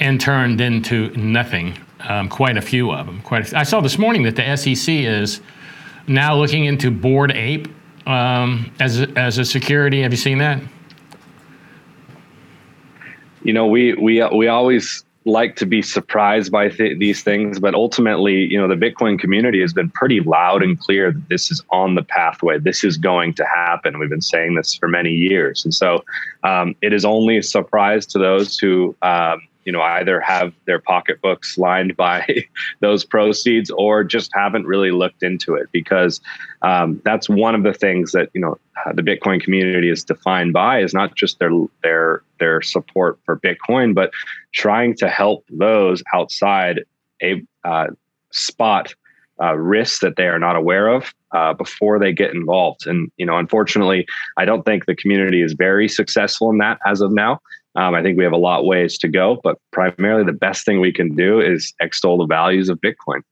and 0.00 0.20
turned 0.20 0.60
into 0.60 1.10
nothing? 1.16 1.78
Um, 2.00 2.28
quite 2.28 2.56
a 2.56 2.62
few 2.62 2.90
of 2.90 3.06
them. 3.06 3.20
Quite. 3.22 3.52
A, 3.52 3.58
I 3.58 3.62
saw 3.62 3.80
this 3.80 3.96
morning 3.96 4.24
that 4.24 4.34
the 4.34 4.56
SEC 4.56 4.92
is 4.92 5.40
now 6.08 6.34
looking 6.34 6.64
into 6.64 6.90
Bored 6.90 7.30
Ape 7.30 7.68
um, 8.06 8.72
as 8.80 9.00
a, 9.00 9.08
as 9.16 9.38
a 9.38 9.44
security. 9.44 10.02
Have 10.02 10.12
you 10.12 10.16
seen 10.16 10.38
that? 10.38 10.60
You 13.44 13.52
know, 13.52 13.66
we 13.66 13.94
we 13.94 14.24
we 14.34 14.48
always 14.48 15.04
like 15.24 15.56
to 15.56 15.66
be 15.66 15.82
surprised 15.82 16.50
by 16.50 16.68
th- 16.68 16.98
these 16.98 17.22
things, 17.22 17.60
but 17.60 17.74
ultimately, 17.74 18.46
you 18.46 18.58
know, 18.58 18.68
the 18.68 18.74
Bitcoin 18.74 19.18
community 19.18 19.60
has 19.60 19.72
been 19.72 19.90
pretty 19.90 20.20
loud 20.20 20.62
and 20.62 20.78
clear 20.78 21.12
that 21.12 21.28
this 21.28 21.50
is 21.50 21.62
on 21.70 21.94
the 21.94 22.02
pathway. 22.02 22.58
This 22.58 22.82
is 22.82 22.96
going 22.96 23.34
to 23.34 23.44
happen. 23.44 23.98
We've 23.98 24.10
been 24.10 24.20
saying 24.20 24.54
this 24.56 24.74
for 24.74 24.88
many 24.88 25.10
years, 25.10 25.64
and 25.64 25.72
so 25.72 26.04
um, 26.42 26.74
it 26.82 26.92
is 26.92 27.04
only 27.04 27.38
a 27.38 27.42
surprise 27.42 28.06
to 28.06 28.18
those 28.18 28.58
who 28.58 28.96
um, 29.02 29.40
you 29.64 29.72
know 29.72 29.82
either 29.82 30.20
have 30.20 30.52
their 30.66 30.78
pocketbooks 30.78 31.58
lined 31.58 31.96
by 31.96 32.26
those 32.80 33.04
proceeds 33.04 33.70
or 33.70 34.04
just 34.04 34.30
haven't 34.34 34.66
really 34.66 34.90
looked 34.90 35.22
into 35.22 35.54
it 35.54 35.68
because 35.72 36.20
um, 36.62 37.00
that's 37.04 37.28
one 37.28 37.54
of 37.54 37.62
the 37.62 37.74
things 37.74 38.12
that 38.12 38.30
you 38.34 38.40
know 38.40 38.58
the 38.94 39.02
bitcoin 39.02 39.40
community 39.40 39.90
is 39.90 40.04
defined 40.04 40.52
by 40.52 40.80
is 40.80 40.94
not 40.94 41.14
just 41.14 41.38
their 41.38 41.52
their 41.82 42.22
their 42.38 42.62
support 42.62 43.18
for 43.24 43.38
bitcoin 43.38 43.94
but 43.94 44.12
trying 44.52 44.94
to 44.96 45.08
help 45.08 45.44
those 45.50 46.02
outside 46.14 46.84
a 47.22 47.42
uh, 47.64 47.86
spot 48.32 48.94
uh, 49.40 49.54
risks 49.54 50.00
that 50.00 50.16
they 50.16 50.26
are 50.26 50.38
not 50.38 50.56
aware 50.56 50.88
of 50.88 51.14
uh, 51.32 51.52
before 51.54 51.98
they 51.98 52.12
get 52.12 52.34
involved. 52.34 52.86
And 52.86 53.10
you 53.16 53.26
know 53.26 53.38
unfortunately 53.38 54.06
i 54.36 54.44
don't 54.44 54.64
think 54.64 54.86
the 54.86 54.96
community 54.96 55.42
is 55.42 55.52
very 55.52 55.88
successful 55.88 56.50
in 56.50 56.58
that 56.58 56.78
as 56.86 57.00
of 57.00 57.12
now 57.12 57.40
um, 57.74 57.94
I 57.94 58.02
think 58.02 58.18
we 58.18 58.24
have 58.24 58.32
a 58.32 58.38
lot 58.38 58.66
ways 58.66 58.98
to 58.98 59.08
go, 59.08 59.40
but 59.42 59.58
primarily 59.70 60.24
the 60.24 60.32
best 60.32 60.64
thing 60.64 60.80
we 60.80 60.92
can 60.92 61.14
do 61.14 61.40
is 61.40 61.72
extol 61.80 62.18
the 62.18 62.26
values 62.26 62.68
of 62.68 62.80
Bitcoin. 62.80 63.22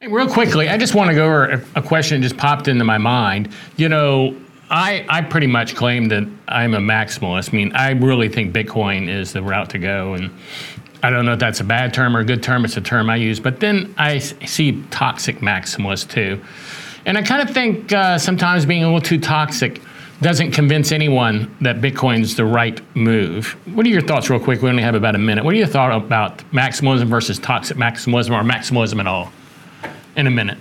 real 0.00 0.28
quickly, 0.28 0.68
I 0.68 0.78
just 0.78 0.94
want 0.94 1.08
to 1.08 1.14
go 1.14 1.26
over 1.26 1.44
a, 1.44 1.64
a 1.76 1.82
question 1.82 2.20
that 2.20 2.28
just 2.28 2.38
popped 2.38 2.68
into 2.68 2.84
my 2.84 2.98
mind. 2.98 3.52
You 3.76 3.88
know, 3.90 4.36
I, 4.70 5.04
I 5.08 5.20
pretty 5.20 5.46
much 5.46 5.74
claim 5.74 6.08
that 6.08 6.26
I'm 6.48 6.74
a 6.74 6.78
maximalist. 6.78 7.52
I 7.52 7.56
mean, 7.56 7.72
I 7.72 7.90
really 7.90 8.28
think 8.28 8.54
Bitcoin 8.54 9.08
is 9.08 9.32
the 9.32 9.42
route 9.42 9.70
to 9.70 9.78
go. 9.78 10.14
And 10.14 10.30
I 11.02 11.10
don't 11.10 11.26
know 11.26 11.34
if 11.34 11.38
that's 11.38 11.60
a 11.60 11.64
bad 11.64 11.92
term 11.92 12.16
or 12.16 12.20
a 12.20 12.24
good 12.24 12.42
term. 12.42 12.64
It's 12.64 12.78
a 12.78 12.80
term 12.80 13.10
I 13.10 13.16
use. 13.16 13.38
But 13.38 13.60
then 13.60 13.94
I 13.98 14.18
see 14.18 14.82
toxic 14.90 15.40
maximalists 15.40 16.08
too. 16.08 16.42
And 17.04 17.18
I 17.18 17.22
kind 17.22 17.46
of 17.46 17.54
think 17.54 17.92
uh, 17.92 18.16
sometimes 18.16 18.64
being 18.64 18.82
a 18.82 18.86
little 18.86 19.02
too 19.02 19.20
toxic 19.20 19.82
doesn't 20.24 20.52
convince 20.52 20.90
anyone 20.90 21.54
that 21.60 21.76
Bitcoin's 21.82 22.34
the 22.34 22.46
right 22.46 22.80
move. 22.96 23.52
What 23.74 23.84
are 23.84 23.90
your 23.90 24.00
thoughts, 24.00 24.30
real 24.30 24.40
quick? 24.40 24.62
We 24.62 24.70
only 24.70 24.82
have 24.82 24.94
about 24.94 25.14
a 25.14 25.18
minute. 25.18 25.44
What 25.44 25.52
are 25.52 25.58
your 25.58 25.66
thoughts 25.66 26.02
about 26.02 26.38
maximalism 26.50 27.08
versus 27.08 27.38
toxic 27.38 27.76
maximalism 27.76 28.30
or 28.30 28.42
maximalism 28.42 29.00
at 29.00 29.06
all? 29.06 29.30
In 30.16 30.26
a 30.26 30.30
minute. 30.30 30.56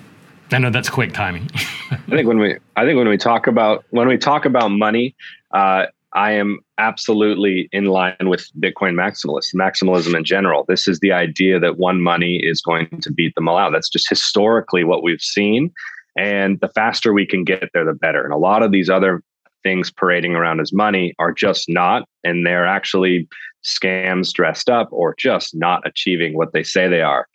I 0.51 0.58
know 0.60 0.70
that's 0.70 0.89
quick 0.89 1.13
timing. 1.13 1.50
I 1.91 1.98
think 2.10 2.27
when 2.27 2.39
we, 2.39 2.58
I 2.75 2.84
think 2.84 2.98
when 2.98 3.08
we 3.08 3.17
talk 3.17 3.48
about 3.48 3.86
when 3.91 4.10
we 4.10 4.17
talk 4.17 4.43
about 4.43 4.67
money, 4.70 5.15
uh, 5.51 5.86
I 6.12 6.32
am 6.34 6.60
absolutely 6.77 7.70
in 7.72 7.86
line 7.86 8.15
with 8.25 8.51
Bitcoin 8.60 8.96
maximalists, 8.96 9.55
maximalism 9.55 10.15
in 10.15 10.25
general. 10.25 10.65
This 10.67 10.89
is 10.89 11.00
the 11.00 11.13
idea 11.13 11.60
that 11.62 11.77
one 11.77 12.01
money 12.01 12.36
is 12.43 12.62
going 12.62 13.00
to 13.01 13.12
beat 13.12 13.34
them 13.36 13.48
all 13.48 13.58
out. 13.58 13.72
That's 13.72 13.89
just 13.89 14.10
historically 14.10 14.84
what 14.84 15.03
we've 15.03 15.22
seen. 15.22 15.72
And 16.17 16.60
the 16.60 16.67
faster 16.67 17.13
we 17.13 17.25
can 17.25 17.46
get 17.46 17.70
there, 17.74 17.86
the 17.86 17.93
better. 17.93 18.24
And 18.24 18.34
a 18.34 18.38
lot 18.38 18.62
of 18.62 18.72
these 18.72 18.89
other 18.89 19.24
things 19.63 19.91
parading 19.91 20.36
around 20.36 20.60
as 20.60 20.74
money 20.74 21.13
are 21.20 21.32
just 21.32 21.65
not, 21.67 22.08
and 22.24 22.46
they're 22.46 22.67
actually 22.67 23.27
scams 23.63 24.32
dressed 24.34 24.70
up 24.70 24.89
or 24.91 25.15
just 25.17 25.55
not 25.55 25.86
achieving 25.86 26.36
what 26.38 26.53
they 26.53 26.63
say 26.63 26.88
they 26.88 27.01
are. 27.01 27.27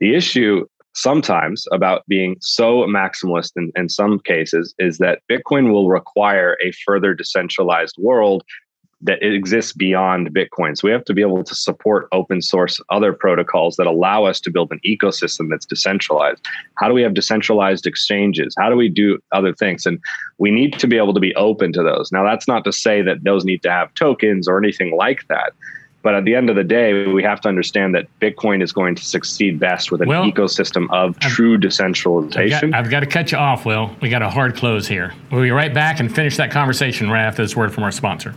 The 0.00 0.14
issue 0.14 0.66
sometimes 0.94 1.66
about 1.72 2.06
being 2.08 2.36
so 2.40 2.86
maximalist 2.86 3.52
in, 3.56 3.70
in 3.76 3.88
some 3.88 4.18
cases 4.20 4.74
is 4.78 4.98
that 4.98 5.20
Bitcoin 5.30 5.70
will 5.70 5.88
require 5.88 6.56
a 6.64 6.72
further 6.86 7.14
decentralized 7.14 7.96
world 7.98 8.42
that 9.02 9.22
it 9.22 9.34
exists 9.34 9.72
beyond 9.72 10.34
Bitcoin. 10.34 10.76
So 10.76 10.88
we 10.88 10.92
have 10.92 11.04
to 11.04 11.14
be 11.14 11.20
able 11.20 11.44
to 11.44 11.54
support 11.54 12.08
open 12.12 12.40
source 12.40 12.80
other 12.90 13.12
protocols 13.12 13.76
that 13.76 13.86
allow 13.86 14.24
us 14.24 14.40
to 14.40 14.50
build 14.50 14.72
an 14.72 14.80
ecosystem 14.86 15.50
that's 15.50 15.66
decentralized. 15.66 16.44
How 16.76 16.88
do 16.88 16.94
we 16.94 17.02
have 17.02 17.14
decentralized 17.14 17.86
exchanges? 17.86 18.54
How 18.58 18.70
do 18.70 18.76
we 18.76 18.88
do 18.88 19.18
other 19.32 19.54
things? 19.54 19.84
And 19.84 20.00
we 20.38 20.50
need 20.50 20.78
to 20.78 20.86
be 20.86 20.96
able 20.96 21.12
to 21.14 21.20
be 21.20 21.34
open 21.34 21.72
to 21.74 21.82
those. 21.82 22.10
Now, 22.10 22.24
that's 22.24 22.48
not 22.48 22.64
to 22.64 22.72
say 22.72 23.02
that 23.02 23.22
those 23.22 23.44
need 23.44 23.62
to 23.62 23.70
have 23.70 23.92
tokens 23.94 24.48
or 24.48 24.58
anything 24.58 24.96
like 24.96 25.26
that. 25.28 25.52
But 26.02 26.14
at 26.14 26.24
the 26.24 26.36
end 26.36 26.48
of 26.48 26.54
the 26.56 26.62
day, 26.62 27.06
we 27.08 27.22
have 27.24 27.40
to 27.40 27.48
understand 27.48 27.92
that 27.96 28.06
Bitcoin 28.20 28.62
is 28.62 28.72
going 28.72 28.94
to 28.94 29.04
succeed 29.04 29.58
best 29.58 29.90
with 29.90 30.00
an 30.02 30.08
well, 30.08 30.22
ecosystem 30.22 30.86
of 30.92 31.16
I've, 31.20 31.32
true 31.32 31.58
decentralization. 31.58 32.72
I've 32.72 32.84
got, 32.84 32.84
I've 32.84 32.90
got, 32.90 33.00
to 33.00 33.06
cut 33.06 33.32
you 33.32 33.38
off, 33.38 33.66
Will. 33.66 33.90
We 34.00 34.08
got 34.08 34.22
a 34.22 34.30
hard 34.30 34.54
close 34.54 34.86
here. 34.86 35.12
We'll 35.32 35.42
be 35.42 35.50
right 35.50 35.74
back 35.74 35.98
and 35.98 36.14
finish 36.14 36.36
that 36.36 36.52
conversation 36.52 37.10
right 37.10 37.24
after 37.24 37.42
this 37.42 37.56
word 37.56 37.74
from 37.74 37.82
our 37.82 37.90
sponsor. 37.90 38.34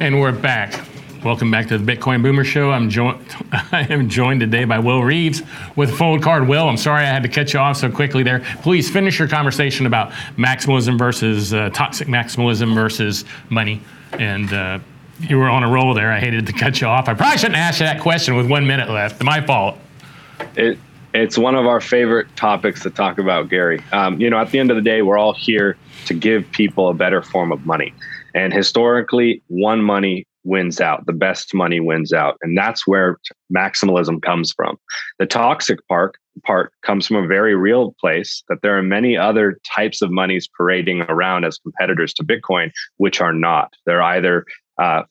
And 0.00 0.18
we're 0.18 0.32
back. 0.32 0.82
Welcome 1.22 1.50
back 1.50 1.68
to 1.68 1.76
the 1.76 1.92
Bitcoin 1.92 2.22
Boomer 2.22 2.42
Show. 2.42 2.70
I'm 2.70 2.88
joined. 2.88 3.22
I 3.52 3.86
am 3.90 4.08
joined 4.08 4.40
today 4.40 4.64
by 4.64 4.78
Will 4.78 5.02
Reeves 5.02 5.42
with 5.76 5.94
Fold 5.94 6.22
Card. 6.22 6.48
Will, 6.48 6.66
I'm 6.66 6.78
sorry 6.78 7.02
I 7.02 7.08
had 7.08 7.22
to 7.24 7.28
cut 7.28 7.52
you 7.52 7.60
off 7.60 7.76
so 7.76 7.90
quickly 7.90 8.22
there. 8.22 8.40
Please 8.62 8.90
finish 8.90 9.18
your 9.18 9.28
conversation 9.28 9.84
about 9.84 10.12
maximalism 10.38 10.96
versus 10.96 11.52
uh, 11.52 11.68
toxic 11.74 12.08
maximalism 12.08 12.74
versus 12.74 13.26
money. 13.50 13.82
And 14.12 14.50
uh, 14.50 14.78
you 15.20 15.36
were 15.36 15.50
on 15.50 15.64
a 15.64 15.68
roll 15.68 15.92
there. 15.92 16.10
I 16.10 16.18
hated 16.18 16.46
to 16.46 16.54
cut 16.54 16.80
you 16.80 16.86
off. 16.86 17.06
I 17.06 17.12
probably 17.12 17.36
shouldn't 17.36 17.58
ask 17.58 17.80
you 17.80 17.84
that 17.84 18.00
question 18.00 18.36
with 18.36 18.48
one 18.48 18.66
minute 18.66 18.88
left. 18.88 19.22
My 19.22 19.42
fault. 19.42 19.76
It, 20.56 20.78
it's 21.12 21.36
one 21.36 21.54
of 21.54 21.66
our 21.66 21.82
favorite 21.82 22.34
topics 22.36 22.82
to 22.84 22.90
talk 22.90 23.18
about, 23.18 23.50
Gary. 23.50 23.84
Um, 23.92 24.18
you 24.18 24.30
know, 24.30 24.38
at 24.38 24.50
the 24.50 24.60
end 24.60 24.70
of 24.70 24.76
the 24.76 24.82
day, 24.82 25.02
we're 25.02 25.18
all 25.18 25.34
here 25.34 25.76
to 26.06 26.14
give 26.14 26.50
people 26.52 26.88
a 26.88 26.94
better 26.94 27.20
form 27.20 27.52
of 27.52 27.66
money. 27.66 27.92
And 28.34 28.52
historically, 28.52 29.42
one 29.48 29.82
money 29.82 30.26
wins 30.44 30.80
out. 30.80 31.04
The 31.06 31.12
best 31.12 31.54
money 31.54 31.80
wins 31.80 32.12
out. 32.12 32.36
And 32.42 32.56
that's 32.56 32.86
where 32.86 33.18
maximalism 33.54 34.22
comes 34.22 34.52
from. 34.52 34.76
The 35.18 35.26
toxic 35.26 35.78
part 35.88 36.16
part 36.44 36.72
comes 36.82 37.06
from 37.06 37.16
a 37.16 37.26
very 37.26 37.54
real 37.54 37.94
place 38.00 38.42
that 38.48 38.62
there 38.62 38.78
are 38.78 38.82
many 38.82 39.16
other 39.16 39.58
types 39.76 40.00
of 40.00 40.10
monies 40.10 40.48
parading 40.56 41.02
around 41.02 41.44
as 41.44 41.58
competitors 41.58 42.14
to 42.14 42.24
Bitcoin, 42.24 42.70
which 42.96 43.20
are 43.20 43.32
not. 43.32 43.72
They're 43.84 44.02
either 44.02 44.44
uh, 44.78 45.02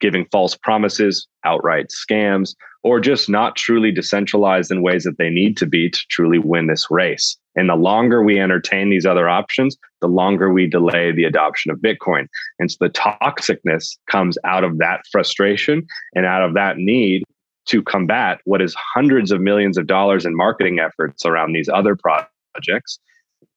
giving 0.00 0.26
false 0.30 0.56
promises, 0.56 1.26
outright 1.44 1.86
scams, 1.88 2.54
or 2.82 3.00
just 3.00 3.28
not 3.28 3.56
truly 3.56 3.90
decentralized 3.90 4.70
in 4.70 4.82
ways 4.82 5.04
that 5.04 5.16
they 5.16 5.30
need 5.30 5.56
to 5.58 5.66
be 5.66 5.88
to 5.88 5.98
truly 6.10 6.38
win 6.38 6.66
this 6.66 6.88
race. 6.90 7.38
And 7.56 7.68
the 7.68 7.76
longer 7.76 8.22
we 8.22 8.40
entertain 8.40 8.90
these 8.90 9.06
other 9.06 9.28
options, 9.28 9.76
the 10.00 10.08
longer 10.08 10.52
we 10.52 10.66
delay 10.66 11.12
the 11.12 11.24
adoption 11.24 11.70
of 11.70 11.78
Bitcoin. 11.78 12.26
And 12.58 12.70
so 12.70 12.76
the 12.80 12.90
toxicness 12.90 13.96
comes 14.10 14.36
out 14.44 14.64
of 14.64 14.78
that 14.78 15.02
frustration 15.10 15.86
and 16.14 16.26
out 16.26 16.42
of 16.42 16.54
that 16.54 16.78
need 16.78 17.24
to 17.66 17.82
combat 17.82 18.40
what 18.44 18.60
is 18.60 18.74
hundreds 18.74 19.30
of 19.30 19.40
millions 19.40 19.78
of 19.78 19.86
dollars 19.86 20.26
in 20.26 20.36
marketing 20.36 20.78
efforts 20.80 21.24
around 21.24 21.52
these 21.52 21.68
other 21.68 21.96
projects. 21.96 22.98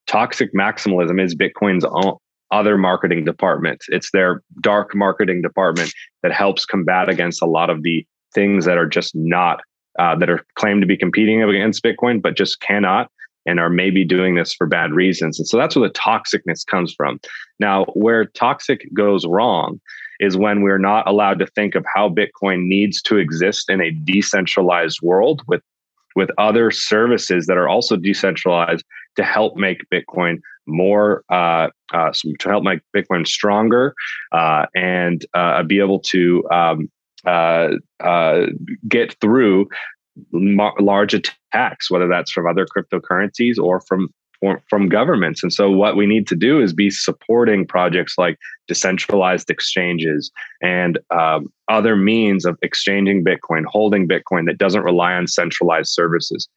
Toxic 0.06 0.54
maximalism 0.54 1.22
is 1.22 1.36
Bitcoin's 1.36 1.86
own, 1.86 2.18
other 2.52 2.78
marketing 2.78 3.26
department. 3.26 3.84
It's 3.90 4.12
their 4.12 4.42
dark 4.62 4.96
marketing 4.96 5.42
department 5.42 5.92
that 6.24 6.32
helps 6.32 6.66
combat 6.66 7.10
against 7.10 7.42
a 7.42 7.46
lot 7.46 7.70
of 7.70 7.84
the 7.84 8.06
things 8.34 8.66
that 8.66 8.78
are 8.78 8.88
just 8.88 9.14
not 9.16 9.62
uh, 10.00 10.16
that 10.16 10.30
are 10.30 10.46
claimed 10.56 10.82
to 10.82 10.88
be 10.88 10.96
competing 10.96 11.42
against 11.42 11.84
Bitcoin, 11.84 12.22
but 12.22 12.38
just 12.38 12.62
cannot 12.62 13.10
and 13.48 13.60
are 13.60 13.70
maybe 13.70 14.06
doing 14.06 14.36
this 14.36 14.54
for 14.54 14.68
bad 14.68 14.92
reasons. 14.92 15.40
And 15.40 15.48
so 15.48 15.58
that's 15.58 15.76
where 15.76 15.88
the 15.88 15.94
toxicness 15.94 16.66
comes 16.66 16.94
from. 16.94 17.20
Now, 17.60 17.86
where 17.94 18.26
toxic 18.26 18.88
goes 18.94 19.26
wrong 19.26 19.80
is 20.20 20.38
when 20.38 20.62
we're 20.62 20.78
not 20.78 21.08
allowed 21.08 21.40
to 21.40 21.48
think 21.48 21.74
of 21.74 21.86
how 21.94 22.10
Bitcoin 22.10 22.68
needs 22.68 23.02
to 23.04 23.18
exist 23.18 23.70
in 23.70 23.82
a 23.82 23.92
decentralized 23.92 25.00
world 25.02 25.42
with 25.48 25.62
with 26.16 26.30
other 26.40 26.72
services 26.72 27.46
that 27.46 27.58
are 27.58 27.70
also 27.70 27.96
decentralized 27.96 28.84
to 29.18 29.24
help 29.24 29.56
make 29.56 29.88
Bitcoin 29.94 30.38
more, 30.66 31.24
uh, 31.30 31.68
uh, 31.94 32.12
to 32.40 32.50
help 32.50 32.64
make 32.64 32.80
Bitcoin 32.96 33.26
stronger 33.28 33.94
uh, 34.32 34.66
and 34.76 35.28
uh, 35.36 35.62
be 35.62 35.80
able 35.80 36.00
to 36.00 36.44
um, 36.52 36.90
uh, 37.28 37.70
uh, 38.04 38.48
get 38.88 39.16
through 39.22 39.68
large 40.32 41.14
attacks, 41.14 41.90
whether 41.90 42.08
that's 42.08 42.32
from 42.32 42.48
other 42.48 42.66
cryptocurrencies 42.66 43.58
or 43.58 43.82
from 43.82 44.10
from 44.70 44.88
governments. 44.88 45.42
And 45.42 45.52
so, 45.52 45.72
what 45.72 45.96
we 45.96 46.06
need 46.06 46.28
to 46.28 46.36
do 46.36 46.62
is 46.62 46.74
be 46.74 46.90
supporting 46.90 47.66
projects 47.66 48.16
like 48.18 48.38
decentralized 48.68 49.50
exchanges 49.50 50.32
and 50.62 51.00
um, 51.10 51.48
other 51.70 51.96
means 51.96 52.46
of 52.46 52.58
exchanging 52.62 53.24
Bitcoin, 53.24 53.66
holding 53.66 54.08
Bitcoin 54.08 54.46
that 54.46 54.58
doesn't 54.58 54.84
rely 54.84 55.14
on 55.14 55.28
centralized 55.28 55.90
services. 55.90 56.48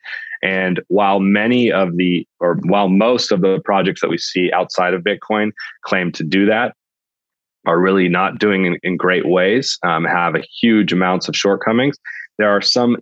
And 0.43 0.81
while 0.89 1.21
many 1.21 1.71
of 1.71 1.97
the, 1.97 2.27
or 2.39 2.57
while 2.65 2.89
most 2.89 3.31
of 3.31 3.41
the 3.41 3.61
projects 3.65 4.01
that 4.01 4.11
we 4.11 4.19
see 4.19 4.51
outside 4.53 4.95
of 4.95 5.03
Bitcoin 5.03 5.51
claim 5.83 6.13
to 6.13 6.25
do 6.25 6.47
that, 6.47 6.75
are 7.67 7.79
really 7.79 8.09
not 8.09 8.39
doing 8.39 8.65
in, 8.65 8.79
in 8.83 8.97
great 8.97 9.29
ways, 9.29 9.79
um, 9.83 10.05
have 10.05 10.35
a 10.35 10.43
huge 10.63 10.93
amounts 10.95 11.29
of 11.29 11.37
shortcomings. 11.37 11.99
There 12.39 12.49
are 12.49 12.63
some 12.63 12.97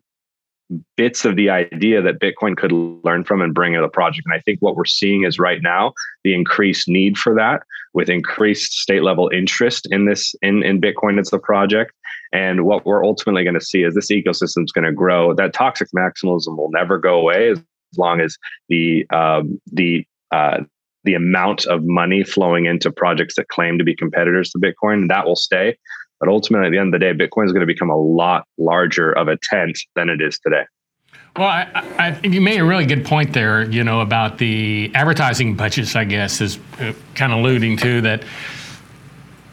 bits 0.97 1.25
of 1.25 1.37
the 1.37 1.51
idea 1.51 2.03
that 2.03 2.21
Bitcoin 2.21 2.57
could 2.57 2.73
learn 2.73 3.25
from 3.25 3.41
and 3.41 3.55
bring 3.55 3.75
to 3.75 3.81
the 3.81 3.89
project. 3.89 4.27
And 4.27 4.35
I 4.35 4.41
think 4.41 4.61
what 4.61 4.77
we're 4.77 4.85
seeing 4.85 5.25
is 5.25 5.39
right 5.39 5.63
now 5.63 5.93
the 6.25 6.35
increased 6.35 6.89
need 6.89 7.17
for 7.17 7.35
that 7.35 7.63
with 7.95 8.09
increased 8.09 8.73
state 8.73 9.03
level 9.03 9.31
interest 9.33 9.89
in 9.91 10.05
this 10.05 10.35
in, 10.43 10.63
in 10.63 10.81
Bitcoin 10.81 11.19
as 11.19 11.31
the 11.31 11.39
project. 11.39 11.93
And 12.33 12.67
what 12.67 12.85
we're 12.85 13.05
ultimately 13.05 13.45
going 13.45 13.59
to 13.59 13.65
see 13.65 13.83
is 13.83 13.95
this 13.95 14.11
ecosystem 14.11 14.65
is 14.65 14.73
going 14.73 14.85
to 14.85 14.93
grow. 14.93 15.33
That 15.35 15.55
toxic 15.55 15.89
maximalism 15.97 16.57
will 16.57 16.71
never 16.71 16.99
go 16.99 17.19
away 17.19 17.51
as 17.51 17.59
long 17.97 18.21
as 18.21 18.37
the 18.69 19.07
um, 19.11 19.61
the 19.73 20.07
uh, 20.31 20.61
the 21.05 21.15
amount 21.15 21.65
of 21.67 21.85
money 21.85 22.23
flowing 22.23 22.67
into 22.67 22.93
projects 22.93 23.37
that 23.37 23.49
claim 23.49 23.79
to 23.79 23.85
be 23.85 23.97
competitors 23.97 24.51
to 24.51 24.59
Bitcoin 24.59 25.09
that 25.09 25.25
will 25.25 25.37
stay. 25.37 25.77
But 26.21 26.29
ultimately, 26.29 26.67
at 26.67 26.71
the 26.71 26.79
end 26.79 26.95
of 26.95 27.01
the 27.01 27.05
day, 27.05 27.13
Bitcoin 27.13 27.47
is 27.47 27.53
going 27.53 27.61
to 27.61 27.67
become 27.67 27.91
a 27.91 27.97
lot 27.97 28.47
larger 28.59 29.13
of 29.13 29.29
a 29.29 29.39
tent 29.43 29.79
than 29.95 30.09
it 30.09 30.21
is 30.21 30.39
today. 30.39 30.65
Well, 31.37 31.47
I, 31.47 31.85
I, 31.99 32.27
you 32.27 32.41
made 32.41 32.59
a 32.59 32.65
really 32.65 32.87
good 32.87 33.05
point 33.05 33.33
there, 33.33 33.63
you 33.71 33.85
know, 33.85 34.01
about 34.01 34.39
the 34.39 34.91
advertising 34.95 35.55
budgets, 35.55 35.95
I 35.95 36.05
guess, 36.05 36.41
is 36.41 36.59
uh, 36.81 36.93
kind 37.15 37.33
of 37.33 37.39
alluding 37.39 37.77
to 37.79 38.01
that 38.01 38.25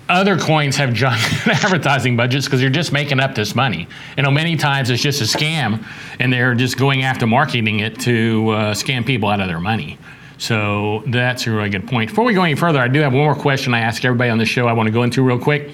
other 0.09 0.37
coins 0.37 0.75
have 0.77 0.93
giant 0.93 1.47
advertising 1.47 2.17
budgets 2.17 2.45
because 2.45 2.61
you're 2.61 2.71
just 2.71 2.91
making 2.91 3.19
up 3.19 3.35
this 3.35 3.55
money. 3.55 3.87
You 4.17 4.23
know, 4.23 4.31
many 4.31 4.55
times 4.55 4.89
it's 4.89 5.01
just 5.01 5.21
a 5.21 5.37
scam 5.37 5.85
and 6.19 6.33
they're 6.33 6.55
just 6.55 6.77
going 6.77 7.03
after 7.03 7.27
marketing 7.27 7.79
it 7.79 7.99
to 8.01 8.49
uh, 8.49 8.73
scam 8.73 9.05
people 9.05 9.29
out 9.29 9.39
of 9.39 9.47
their 9.47 9.59
money. 9.59 9.97
So 10.37 11.03
that's 11.07 11.47
a 11.47 11.51
really 11.51 11.69
good 11.69 11.87
point. 11.87 12.09
Before 12.09 12.25
we 12.25 12.33
go 12.33 12.43
any 12.43 12.55
further, 12.55 12.79
I 12.79 12.87
do 12.87 12.99
have 12.99 13.13
one 13.13 13.23
more 13.23 13.35
question 13.35 13.73
I 13.73 13.79
ask 13.79 14.03
everybody 14.03 14.29
on 14.29 14.37
the 14.37 14.45
show 14.45 14.67
I 14.67 14.73
want 14.73 14.87
to 14.87 14.91
go 14.91 15.03
into 15.03 15.23
real 15.23 15.39
quick 15.39 15.71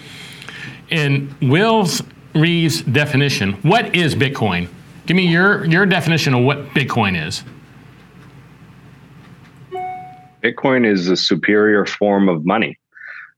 in 0.92 1.36
Will's 1.42 2.04
Reeves' 2.36 2.82
definition, 2.82 3.54
what 3.64 3.96
is 3.96 4.16
Bitcoin? 4.16 4.70
Give 5.06 5.18
me 5.18 5.28
your 5.28 5.66
your 5.66 5.86
definition 5.86 6.34
of 6.34 6.44
what 6.44 6.70
Bitcoin 6.70 7.28
is. 7.28 7.44
Bitcoin 10.44 10.86
is 10.86 11.08
a 11.08 11.16
superior 11.16 11.86
form 11.86 12.28
of 12.30 12.46
money. 12.46 12.78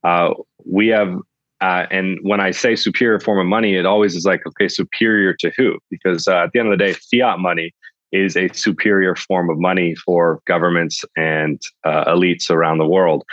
Uh, 0.04 0.34
we 0.66 0.88
have, 0.88 1.16
uh, 1.62 1.86
and 1.92 2.18
when 2.22 2.40
I 2.40 2.52
say 2.52 2.76
superior 2.76 3.20
form 3.20 3.40
of 3.40 3.46
money, 3.46 3.76
it 3.76 3.86
always 3.86 4.16
is 4.16 4.26
like, 4.26 4.46
okay, 4.48 4.68
superior 4.68 5.34
to 5.40 5.52
who? 5.58 5.78
Because 5.90 6.28
uh, 6.28 6.44
at 6.44 6.52
the 6.54 6.60
end 6.60 6.72
of 6.72 6.78
the 6.78 6.86
day, 6.86 6.94
fiat 6.94 7.40
money 7.40 7.74
is 8.14 8.38
a 8.38 8.48
superior 8.50 9.16
form 9.16 9.50
of 9.50 9.60
money 9.60 9.96
for 9.96 10.40
governments 10.46 11.04
and 11.18 11.62
uh, 11.84 12.06
elites 12.06 12.50
around 12.50 12.78
the 12.78 12.88
world. 12.88 13.24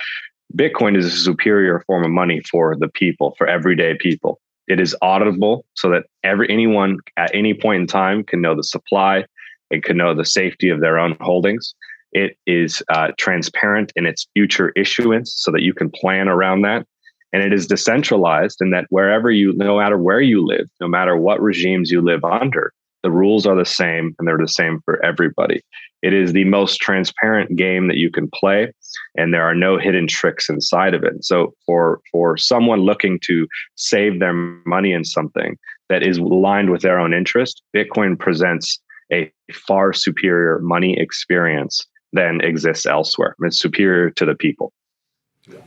Bitcoin 0.57 0.97
is 0.97 1.07
a 1.07 1.11
superior 1.11 1.83
form 1.87 2.05
of 2.05 2.11
money 2.11 2.41
for 2.51 2.77
the 2.77 2.89
people, 2.89 3.35
for 3.39 3.47
everyday 3.47 3.97
people. 3.99 4.41
It 4.67 4.81
is 4.81 4.97
auditable 5.03 5.63
so 5.75 5.91
that 5.91 6.05
every 6.23 6.49
anyone 6.51 6.99
at 7.17 7.35
any 7.35 7.55
point 7.55 7.83
in 7.83 7.87
time 7.87 8.25
can 8.25 8.41
know 8.41 8.55
the 8.55 8.65
supply, 8.65 9.25
and 9.71 9.83
can 9.83 9.97
know 9.97 10.15
the 10.15 10.25
safety 10.25 10.69
of 10.69 10.81
their 10.81 10.99
own 10.99 11.17
holdings. 11.21 11.75
It 12.13 12.37
is 12.47 12.83
uh, 12.89 13.13
transparent 13.19 13.93
in 13.95 14.07
its 14.07 14.27
future 14.35 14.73
issuance 14.77 15.33
so 15.37 15.53
that 15.53 15.63
you 15.63 15.73
can 15.73 15.91
plan 15.91 16.29
around 16.29 16.63
that. 16.63 16.87
And 17.33 17.43
it 17.43 17.53
is 17.53 17.69
decentralized 17.69 18.61
in 18.61 18.71
that 18.71 18.87
wherever 18.91 19.31
you, 19.31 19.53
no 19.53 19.79
matter 19.79 19.97
where 19.97 20.21
you 20.21 20.45
live, 20.45 20.69
no 20.81 20.89
matter 20.89 21.17
what 21.17 21.41
regimes 21.41 21.91
you 21.91 22.01
live 22.01 22.25
under, 22.25 22.73
the 23.05 23.13
rules 23.13 23.47
are 23.47 23.55
the 23.55 23.65
same 23.65 24.15
and 24.19 24.27
they're 24.27 24.37
the 24.37 24.49
same 24.49 24.81
for 24.85 25.03
everybody. 25.05 25.63
It 26.03 26.13
is 26.13 26.33
the 26.33 26.45
most 26.45 26.81
transparent 26.81 27.57
game 27.57 27.87
that 27.87 27.97
you 27.97 28.11
can 28.11 28.29
play, 28.35 28.73
and 29.17 29.33
there 29.33 29.43
are 29.43 29.55
no 29.55 29.79
hidden 29.79 30.07
tricks 30.07 30.49
inside 30.49 30.95
of 30.95 31.05
it. 31.05 31.25
So, 31.25 31.55
for 31.67 32.01
for 32.13 32.37
someone 32.37 32.81
looking 32.81 33.19
to 33.25 33.47
save 33.77 34.21
their 34.21 34.33
money 34.33 34.93
in 34.93 35.05
something 35.05 35.59
that 35.89 36.03
is 36.03 36.19
aligned 36.19 36.71
with 36.71 36.83
their 36.83 36.99
own 36.99 37.13
interest, 37.13 37.63
Bitcoin 37.75 38.19
presents 38.19 38.79
a 39.13 39.31
far 39.53 39.93
superior 39.93 40.61
money 40.61 40.99
experience 40.99 41.87
than 42.13 42.41
exists 42.41 42.87
elsewhere. 42.87 43.37
It's 43.41 43.59
superior 43.59 44.11
to 44.11 44.25
the 44.25 44.35
people. 44.35 44.73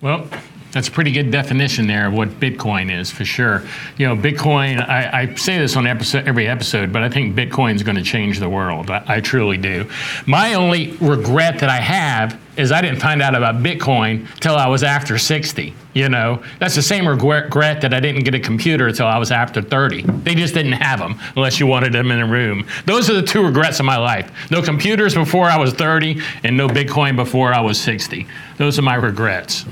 Well, 0.02 0.28
that's 0.74 0.88
a 0.88 0.92
pretty 0.92 1.12
good 1.12 1.30
definition 1.30 1.86
there 1.86 2.08
of 2.08 2.14
what 2.14 2.30
Bitcoin 2.40 2.92
is 2.92 3.12
for 3.12 3.24
sure. 3.24 3.62
You 3.98 4.08
know, 4.08 4.16
Bitcoin, 4.16 4.88
I, 4.90 5.22
I 5.22 5.36
say 5.36 5.60
this 5.60 5.78
on 5.78 5.86
episode, 5.86 6.28
every 6.28 6.48
episode, 6.48 6.92
but 6.92 7.04
I 7.04 7.10
think 7.10 7.36
Bitcoin 7.36 7.76
is 7.76 7.84
going 7.84 7.96
to 7.96 8.04
change 8.04 8.40
the 8.40 8.50
world. 8.50 8.90
I, 8.90 9.04
I, 9.08 9.22
truly 9.22 9.58
do. 9.58 9.88
My 10.26 10.56
only 10.56 10.94
regret 10.94 11.60
that 11.60 11.70
I 11.70 11.78
have 11.78 12.42
is 12.58 12.72
I 12.72 12.82
didn't 12.82 13.00
find 13.00 13.22
out 13.22 13.36
about 13.36 13.58
Bitcoin 13.58 14.28
till 14.40 14.56
I 14.56 14.68
was 14.68 14.84
after 14.84 15.20
60. 15.20 15.76
You 15.94 16.10
know, 16.10 16.44
that's 16.58 16.74
the 16.74 16.82
same 16.82 17.08
regret 17.08 17.82
that 17.82 17.94
I 17.94 18.00
didn't 18.00 18.24
get 18.24 18.34
a 18.34 18.40
computer 18.40 18.88
until 18.88 19.06
I 19.06 19.20
was 19.20 19.32
after 19.32 19.62
30. 19.62 20.02
They 20.02 20.34
just 20.34 20.56
didn't 20.56 20.74
have 20.74 20.98
them 20.98 21.20
unless 21.36 21.60
you 21.60 21.68
wanted 21.68 21.94
them 21.94 22.10
in 22.10 22.20
a 22.20 22.26
room. 22.26 22.66
Those 22.86 23.12
are 23.12 23.14
the 23.14 23.22
two 23.22 23.46
regrets 23.46 23.80
of 23.80 23.86
my 23.86 23.98
life. 23.98 24.32
No 24.50 24.64
computers 24.64 25.14
before 25.14 25.46
I 25.46 25.58
was 25.58 25.74
30 25.74 26.20
and 26.44 26.58
no 26.58 26.68
Bitcoin 26.68 27.16
before 27.16 27.54
I 27.54 27.62
was 27.62 27.80
60. 27.80 28.26
Those 28.58 28.80
are 28.80 28.84
my 28.84 28.96
regrets. 28.96 29.66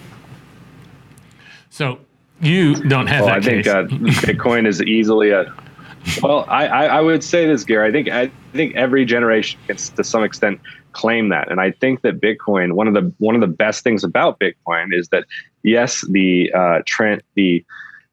So 1.82 1.98
you 2.42 2.76
don't 2.76 3.08
have 3.08 3.26
well, 3.26 3.30
that. 3.30 3.38
I 3.38 3.42
think 3.42 3.66
uh, 3.66 3.86
Bitcoin 3.86 4.68
is 4.68 4.84
easily 4.84 5.32
a. 5.32 5.52
Well, 6.22 6.46
I, 6.48 6.68
I, 6.68 6.86
I 6.86 7.02
would 7.02 7.24
say 7.24 7.48
this, 7.48 7.64
Gary. 7.64 7.90
I 7.90 7.92
think 7.92 8.08
I 8.08 8.32
think 8.54 8.76
every 8.76 9.04
generation 9.04 9.60
gets 9.68 9.90
to 9.90 10.04
some 10.04 10.24
extent 10.24 10.62
claim 10.92 11.30
that, 11.30 11.50
and 11.50 11.60
I 11.60 11.72
think 11.72 12.04
that 12.04 12.22
Bitcoin 12.22 12.74
one 12.74 12.88
of 12.88 12.94
the 12.94 13.12
one 13.18 13.34
of 13.34 13.42
the 13.42 13.48
best 13.48 13.84
things 13.84 14.04
about 14.04 14.40
Bitcoin 14.40 14.94
is 14.94 15.10
that 15.10 15.26
yes, 15.64 16.06
the 16.08 16.52
uh, 16.54 16.82
trend 16.86 17.24
the 17.34 17.66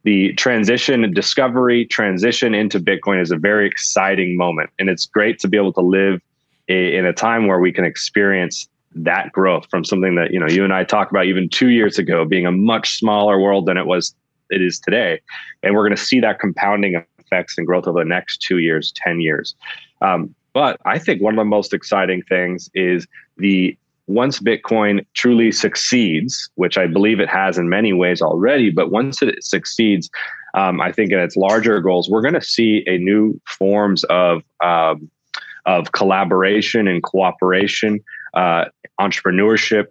the 0.05 0.33
transition 0.33 1.13
discovery 1.13 1.85
transition 1.85 2.55
into 2.55 2.81
Bitcoin 2.81 3.21
is 3.21 3.31
a 3.31 3.37
very 3.37 3.67
exciting 3.67 4.35
moment, 4.39 4.71
and 4.79 4.89
it's 4.89 5.05
great 5.05 5.39
to 5.41 5.49
be 5.49 5.59
able 5.59 5.75
to 5.75 5.83
live 5.83 6.23
a, 6.71 6.97
in 6.97 7.05
a 7.05 7.13
time 7.13 7.47
where 7.47 7.59
we 7.59 7.71
can 7.71 7.85
experience 7.85 8.67
that 8.95 9.33
growth 9.33 9.67
from 9.71 9.85
something 9.85 10.15
that 10.15 10.33
you 10.33 10.41
know 10.41 10.49
you 10.49 10.65
and 10.65 10.73
I 10.73 10.85
talked 10.85 11.11
about 11.11 11.27
even 11.27 11.49
two 11.49 11.69
years 11.69 11.99
ago 11.99 12.25
being 12.25 12.47
a 12.47 12.53
much 12.53 12.97
smaller 12.99 13.41
world 13.41 13.67
than 13.67 13.77
it 13.77 13.87
was 13.87 14.15
it 14.51 14.63
is 14.63 14.79
today, 14.79 15.21
and 15.63 15.75
we're 15.75 15.87
going 15.87 15.97
to 15.97 16.03
see 16.03 16.21
that 16.21 16.41
compounding 16.41 17.03
effects 17.19 17.59
and 17.59 17.67
growth 17.67 17.87
over 17.87 17.99
the 17.99 18.09
next 18.09 18.39
two 18.39 18.59
years, 18.59 18.93
ten 18.97 19.21
years. 19.21 19.55
Um, 20.01 20.35
but 20.53 20.81
I 20.87 20.99
think 20.99 21.23
one 21.23 21.35
of 21.35 21.39
the 21.39 21.45
most 21.45 21.73
exciting 21.75 22.23
things 22.23 22.71
is 22.75 23.07
the 23.37 23.77
once 24.07 24.41
Bitcoin 24.41 25.05
truly 25.13 25.53
succeeds, 25.53 26.49
which 26.55 26.79
I 26.79 26.87
believe 26.87 27.21
it 27.21 27.29
has 27.29 27.59
in 27.59 27.69
many 27.69 27.93
ways 27.93 28.23
already, 28.23 28.71
but 28.71 28.91
once 28.91 29.21
it 29.21 29.45
succeeds, 29.45 30.09
um, 30.55 30.81
I 30.81 30.93
think 30.93 31.13
in 31.13 31.19
its 31.19 31.37
larger 31.37 31.79
goals, 31.81 32.09
we're 32.09 32.23
going 32.23 32.35
to 32.35 32.41
see 32.41 32.83
a 32.87 32.97
new 32.97 33.39
forms 33.47 34.05
of 34.05 34.43
um, 34.65 35.11
of 35.67 35.93
collaboration 35.93 36.89
and 36.89 37.03
cooperation 37.03 38.01
uh, 38.39 38.65
entrepreneurship 39.01 39.87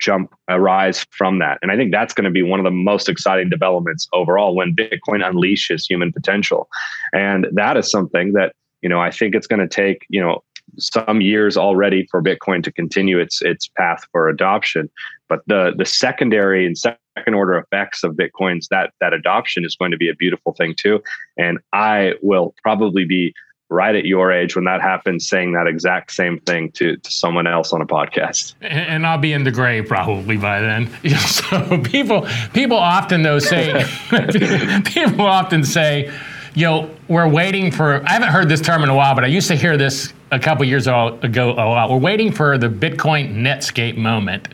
jump 0.00 0.32
arise 0.48 1.04
from 1.10 1.40
that. 1.40 1.58
And 1.60 1.70
I 1.70 1.76
think 1.76 1.92
that's 1.92 2.14
going 2.14 2.24
to 2.24 2.30
be 2.30 2.42
one 2.42 2.58
of 2.58 2.64
the 2.64 2.70
most 2.70 3.08
exciting 3.08 3.50
developments 3.50 4.08
overall 4.12 4.54
when 4.54 4.74
Bitcoin 4.74 5.22
unleashes 5.22 5.88
human 5.88 6.12
potential. 6.12 6.68
And 7.12 7.46
that 7.52 7.76
is 7.76 7.90
something 7.90 8.32
that, 8.32 8.54
you 8.80 8.88
know, 8.88 9.00
I 9.00 9.10
think 9.10 9.34
it's 9.34 9.46
going 9.46 9.60
to 9.60 9.68
take, 9.68 10.06
you 10.08 10.20
know, 10.20 10.42
some 10.78 11.20
years 11.20 11.56
already 11.56 12.06
for 12.10 12.22
Bitcoin 12.22 12.62
to 12.62 12.72
continue 12.72 13.18
its 13.18 13.42
its 13.42 13.68
path 13.76 14.06
for 14.12 14.28
adoption. 14.28 14.88
But 15.28 15.40
the 15.46 15.72
the 15.76 15.84
secondary 15.84 16.64
and 16.64 16.78
second 16.78 17.34
order 17.34 17.58
effects 17.58 18.04
of 18.04 18.14
Bitcoin's 18.14 18.68
that 18.68 18.92
that 19.00 19.12
adoption 19.12 19.64
is 19.64 19.76
going 19.76 19.90
to 19.90 19.96
be 19.96 20.08
a 20.08 20.14
beautiful 20.14 20.54
thing 20.54 20.74
too. 20.78 21.02
And 21.36 21.58
I 21.72 22.14
will 22.22 22.54
probably 22.62 23.04
be 23.04 23.34
right 23.70 23.94
at 23.94 24.04
your 24.04 24.32
age 24.32 24.56
when 24.56 24.64
that 24.64 24.82
happens 24.82 25.26
saying 25.26 25.52
that 25.52 25.66
exact 25.66 26.12
same 26.12 26.38
thing 26.40 26.70
to, 26.72 26.96
to 26.96 27.10
someone 27.10 27.46
else 27.46 27.72
on 27.72 27.80
a 27.80 27.86
podcast 27.86 28.54
and 28.60 29.06
i'll 29.06 29.18
be 29.18 29.32
in 29.32 29.44
the 29.44 29.50
grave 29.50 29.86
probably 29.86 30.36
by 30.36 30.60
then 30.60 30.90
so 31.18 31.80
people 31.82 32.26
people 32.52 32.76
often 32.76 33.22
though 33.22 33.38
say 33.38 33.84
people 34.84 35.22
often 35.22 35.64
say 35.64 36.12
you 36.54 36.66
know 36.66 36.90
we're 37.08 37.28
waiting 37.28 37.70
for 37.70 38.04
i 38.06 38.12
haven't 38.12 38.28
heard 38.28 38.48
this 38.48 38.60
term 38.60 38.82
in 38.82 38.88
a 38.88 38.94
while 38.94 39.14
but 39.14 39.22
i 39.24 39.28
used 39.28 39.48
to 39.48 39.56
hear 39.56 39.76
this 39.76 40.12
a 40.32 40.38
couple 40.38 40.64
years 40.64 40.86
ago 40.86 41.18
a 41.22 41.54
lot 41.54 41.88
we're 41.88 41.96
waiting 41.96 42.32
for 42.32 42.58
the 42.58 42.68
bitcoin 42.68 43.36
netscape 43.36 43.96
moment 43.96 44.48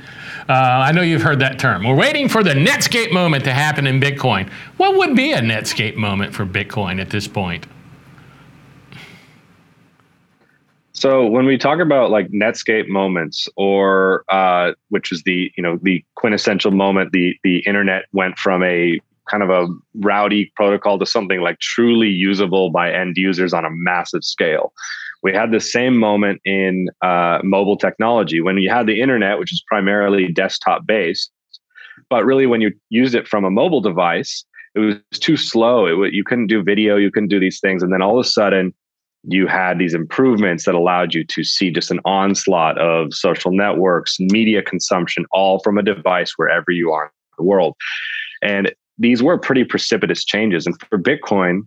uh, 0.49 0.53
I 0.53 0.93
know 0.93 1.03
you've 1.03 1.23
heard 1.23 1.41
that 1.41 1.59
term. 1.59 1.83
We're 1.83 1.97
waiting 1.97 2.29
for 2.29 2.45
the 2.45 2.51
Netscape 2.51 3.13
moment 3.13 3.43
to 3.45 3.53
happen 3.53 3.85
in 3.85 4.01
Bitcoin. 4.01 4.49
What 4.77 4.97
would 4.97 5.17
be 5.17 5.33
a 5.33 5.41
Netscape 5.41 5.97
moment 5.97 6.33
for 6.33 6.47
Bitcoin 6.47 7.01
at 7.01 7.11
this 7.11 7.27
point? 7.27 7.67
So 11.07 11.25
when 11.25 11.47
we 11.47 11.57
talk 11.57 11.79
about 11.79 12.11
like 12.11 12.33
Netscape 12.33 12.89
moments, 12.89 13.49
or 13.57 14.25
uh, 14.29 14.73
which 14.89 15.13
is 15.13 15.23
the 15.23 15.53
you 15.57 15.63
know 15.63 15.79
the 15.81 16.05
quintessential 16.17 16.73
moment, 16.73 17.13
the 17.13 17.37
the 17.45 17.59
internet 17.61 18.07
went 18.13 18.37
from 18.39 18.65
a 18.65 19.01
kind 19.31 19.45
of 19.45 19.51
a 19.51 19.69
rowdy 20.01 20.51
protocol 20.57 20.99
to 20.99 21.07
something 21.07 21.43
like 21.43 21.61
truly 21.61 22.09
usable 22.09 22.71
by 22.71 22.93
end 22.93 23.17
users 23.17 23.55
on 23.55 23.65
a 23.65 23.71
massive 23.71 24.25
scale. 24.25 24.73
We 25.23 25.33
had 25.33 25.53
the 25.53 25.61
same 25.61 25.97
moment 25.97 26.41
in 26.45 26.89
uh, 27.03 27.39
mobile 27.45 27.77
technology 27.77 28.41
when 28.41 28.59
you 28.59 28.69
had 28.69 28.89
the 28.89 29.01
internet, 29.01 29.39
which 29.39 29.53
is 29.53 29.63
primarily 29.69 30.33
desktop 30.33 30.87
based, 30.87 31.31
but 32.11 32.25
really 32.25 32.47
when 32.47 32.61
you 32.61 32.73
used 32.89 33.15
it 33.15 33.29
from 33.29 33.45
a 33.45 33.51
mobile 33.51 33.81
device, 33.81 34.45
it 34.75 34.81
was 34.81 35.21
too 35.21 35.37
slow. 35.37 35.87
It 35.87 36.15
you 36.15 36.25
couldn't 36.25 36.49
do 36.49 36.65
video, 36.65 36.97
you 36.97 37.13
couldn't 37.13 37.29
do 37.29 37.39
these 37.39 37.61
things, 37.61 37.85
and 37.85 37.93
then 37.93 38.03
all 38.03 38.19
of 38.19 38.27
a 38.27 38.29
sudden 38.29 38.75
you 39.29 39.47
had 39.47 39.79
these 39.79 39.95
improvements 39.95 40.65
that 40.65 40.75
allowed 40.75 41.13
you 41.13 41.25
to 41.25 41.43
see 41.43 41.71
just 41.71 41.91
an 41.91 42.01
onslaught 42.05 42.79
of 42.79 43.13
social 43.13 43.51
networks, 43.51 44.17
media 44.21 44.63
consumption, 44.63 45.27
all 45.33 45.59
from 45.61 45.79
a 45.79 45.83
device 45.83 46.35
wherever 46.37 46.71
you 46.71 46.93
are 46.93 47.07
in 47.07 47.11
the 47.39 47.45
world. 47.45 47.75
And 48.43 48.73
these 48.99 49.23
were 49.23 49.37
pretty 49.39 49.65
precipitous 49.65 50.25
changes. 50.25 50.67
And 50.67 50.81
for 50.89 50.99
Bitcoin, 50.99 51.63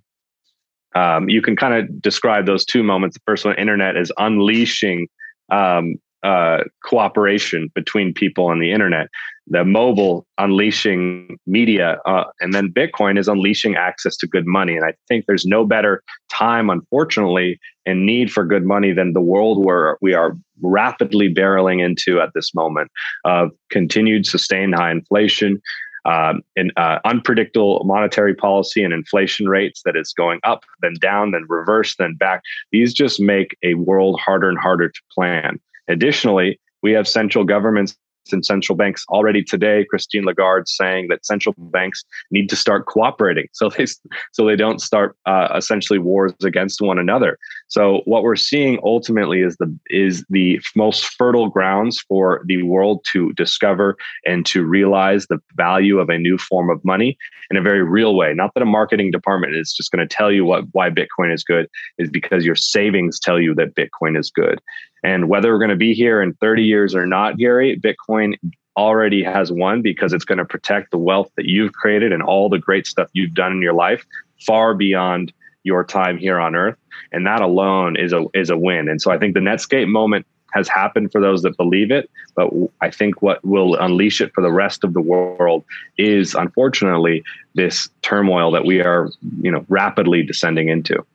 um, 0.96 1.30
you 1.30 1.42
can 1.42 1.56
kind 1.56 1.74
of 1.74 2.02
describe 2.02 2.46
those 2.46 2.66
two 2.66 2.82
moments. 2.82 3.16
The 3.16 3.24
first 3.26 3.46
one, 3.46 3.56
internet, 3.56 3.98
is 3.98 4.12
unleashing 4.18 5.08
um, 5.52 5.96
uh, 6.24 6.64
cooperation 6.84 7.70
between 7.76 8.14
people 8.14 8.46
on 8.46 8.60
the 8.60 8.72
internet 8.72 9.08
the 9.50 9.66
mobile 9.66 10.28
unleashing 10.38 11.38
media 11.48 12.00
uh, 12.06 12.26
and 12.40 12.54
then 12.54 12.72
bitcoin 12.72 13.18
is 13.18 13.28
unleashing 13.28 13.76
access 13.76 14.16
to 14.16 14.28
good 14.28 14.46
money. 14.46 14.76
And 14.76 14.86
i 14.86 14.94
think 15.08 15.26
there's 15.26 15.46
no 15.46 15.66
better 15.66 16.04
time 16.30 16.70
unfortunately 16.70 17.60
and 17.86 18.06
need 18.06 18.32
for 18.32 18.46
good 18.46 18.66
money 18.66 18.94
than 18.94 19.14
the 19.14 19.22
world 19.22 19.66
where 19.66 19.98
we 20.02 20.14
are 20.14 20.38
rapidly 20.62 21.34
barreling 21.34 21.84
into 21.84 22.22
at 22.22 22.30
this 22.36 22.54
moment 22.54 22.92
of 23.26 23.50
continued 23.72 24.26
sustained 24.26 24.76
high 24.76 24.92
inflation 24.92 25.62
um, 26.06 26.42
and 26.56 26.72
uh, 26.78 27.00
unpredictable 27.06 27.84
monetary 27.86 28.34
policy 28.34 28.84
and 28.84 28.94
inflation 28.94 29.48
rates 29.48 29.82
that 29.86 29.96
is 29.96 30.14
going 30.14 30.40
up 30.44 30.64
then 30.82 30.96
down 31.02 31.32
then 31.32 31.46
reverse 31.50 31.96
then 31.98 32.16
back. 32.16 32.42
These 32.72 32.94
just 32.94 33.20
make 33.20 33.58
a 33.64 33.74
world 33.76 34.20
harder 34.20 34.50
and 34.50 34.58
harder 34.58 34.90
to 34.90 35.02
plan 35.14 35.60
additionally 35.90 36.60
we 36.82 36.92
have 36.94 37.08
central 37.08 37.44
governments 37.44 37.98
and 38.32 38.46
central 38.46 38.76
banks 38.76 39.06
already 39.10 39.44
today. 39.44 39.86
Christine 39.90 40.24
Lagarde 40.24 40.68
saying 40.68 41.08
that 41.10 41.26
central 41.26 41.56
banks 41.58 42.04
need 42.32 42.50
to 42.50 42.56
start 42.56 42.86
cooperating, 42.86 43.48
so 43.54 43.70
they 43.70 43.86
so 44.34 44.46
they 44.46 44.56
don't 44.56 44.82
start 44.82 45.16
uh, 45.26 45.50
essentially 45.56 46.00
wars 46.00 46.34
against 46.44 46.82
one 46.82 47.00
another. 47.00 47.38
So 47.68 48.02
what 48.06 48.24
we're 48.24 48.36
seeing 48.36 48.80
ultimately 48.84 49.42
is 49.42 49.58
the 49.58 49.76
is 49.88 50.26
the 50.30 50.60
most 50.76 51.06
fertile 51.06 51.50
grounds 51.50 52.04
for 52.08 52.42
the 52.46 52.64
world 52.64 53.06
to 53.14 53.34
discover 53.34 53.98
and 54.26 54.46
to 54.48 54.64
realize 54.64 55.28
the 55.28 55.40
value 55.56 56.00
of 56.00 56.10
a 56.10 56.18
new 56.18 56.38
form 56.38 56.70
of 56.70 56.84
money 56.84 57.18
in 57.52 57.58
a 57.58 57.62
very 57.62 57.84
real 57.84 58.16
way. 58.16 58.34
Not 58.34 58.54
that 58.54 58.64
a 58.64 58.66
marketing 58.66 59.12
department 59.12 59.56
is 59.56 59.74
just 59.74 59.92
going 59.92 60.08
to 60.08 60.16
tell 60.16 60.32
you 60.32 60.46
what 60.46 60.66
why 60.72 60.90
Bitcoin 60.90 61.34
is 61.34 61.44
good, 61.44 61.68
is 61.98 62.10
because 62.10 62.46
your 62.46 62.56
savings 62.56 63.20
tell 63.20 63.40
you 63.40 63.56
that 63.56 63.76
Bitcoin 63.76 64.18
is 64.18 64.30
good. 64.30 64.60
And 65.04 65.30
whether 65.30 65.52
we're 65.52 65.60
going 65.60 65.70
to 65.70 65.76
be 65.76 65.94
here 65.94 66.22
in 66.22 66.34
30 66.36 66.64
years 66.64 66.96
or 66.96 67.06
not, 67.06 67.38
Gary, 67.38 67.80
Bitcoin 67.80 68.36
already 68.78 69.24
has 69.24 69.52
won 69.52 69.82
because 69.82 70.14
it's 70.14 70.26
going 70.26 70.38
to 70.38 70.46
protect 70.46 70.92
the 70.92 70.98
wealth 70.98 71.32
that 71.36 71.46
you've 71.46 71.74
created 71.74 72.14
and 72.14 72.24
all 72.24 72.50
the 72.50 72.60
great 72.60 72.88
stuff 72.88 73.10
you've 73.14 73.34
done 73.34 73.54
in 73.54 73.62
your 73.62 73.74
life 73.74 74.06
far 74.46 74.74
beyond 74.74 75.34
your 75.64 75.84
time 75.84 76.18
here 76.18 76.40
on 76.40 76.56
earth. 76.56 76.78
And 77.12 77.26
that 77.28 77.42
alone 77.42 77.98
is 77.98 78.14
a 78.14 78.26
is 78.34 78.50
a 78.50 78.58
win. 78.58 78.88
And 78.88 79.02
so 79.02 79.12
i 79.12 79.18
think 79.18 79.34
the 79.34 79.40
netscape 79.40 79.88
moment 79.88 80.26
has 80.54 80.68
happened 80.68 81.12
for 81.12 81.22
those 81.22 81.44
that 81.44 81.56
believe 81.58 81.92
it 81.92 82.10
but 82.36 82.50
i 82.82 82.90
think 82.90 83.22
what 83.22 83.44
will 83.46 83.76
unleash 83.76 84.20
it 84.20 84.34
for 84.34 84.42
the 84.42 84.52
rest 84.52 84.84
of 84.84 84.94
the 84.94 85.02
world 85.02 85.64
is 85.98 86.34
unfortunately 86.34 87.24
this 87.54 87.90
turmoil 88.02 88.52
that 88.52 88.66
we 88.66 88.82
are 88.82 89.10
you 89.42 89.52
know 89.52 89.66
rapidly 89.70 90.24
descending 90.24 90.70
into 90.70 91.06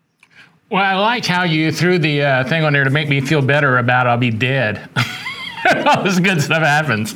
well, 0.74 0.82
I 0.82 0.94
like 0.96 1.24
how 1.24 1.44
you 1.44 1.70
threw 1.70 2.00
the 2.00 2.22
uh, 2.22 2.44
thing 2.48 2.64
on 2.64 2.72
there 2.72 2.82
to 2.82 2.90
make 2.90 3.08
me 3.08 3.20
feel 3.20 3.40
better 3.40 3.78
about 3.78 4.08
I'll 4.08 4.18
be 4.18 4.32
dead. 4.32 4.88
All 5.86 6.02
this 6.02 6.18
good 6.18 6.42
stuff 6.42 6.64
happens. 6.64 7.10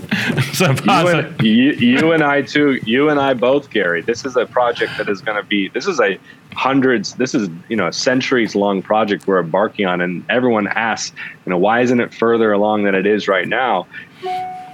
so 0.56 0.70
you 0.70 1.08
and, 1.08 1.42
you, 1.42 1.72
you 1.72 2.12
and 2.12 2.22
I 2.22 2.42
too. 2.42 2.78
You 2.86 3.08
and 3.08 3.18
I 3.18 3.34
both, 3.34 3.70
Gary. 3.70 4.00
This 4.00 4.24
is 4.24 4.36
a 4.36 4.46
project 4.46 4.96
that 4.96 5.08
is 5.08 5.20
going 5.20 5.42
to 5.42 5.42
be. 5.42 5.70
This 5.70 5.88
is 5.88 5.98
a 5.98 6.20
hundreds. 6.52 7.16
This 7.16 7.34
is 7.34 7.50
you 7.68 7.74
know 7.74 7.88
a 7.88 7.92
centuries 7.92 8.54
long 8.54 8.80
project 8.80 9.26
we're 9.26 9.40
embarking 9.40 9.86
on, 9.86 10.00
and 10.00 10.24
everyone 10.30 10.68
asks, 10.68 11.12
you 11.44 11.50
know, 11.50 11.58
why 11.58 11.80
isn't 11.80 11.98
it 11.98 12.14
further 12.14 12.52
along 12.52 12.84
than 12.84 12.94
it 12.94 13.06
is 13.06 13.26
right 13.26 13.48
now? 13.48 13.88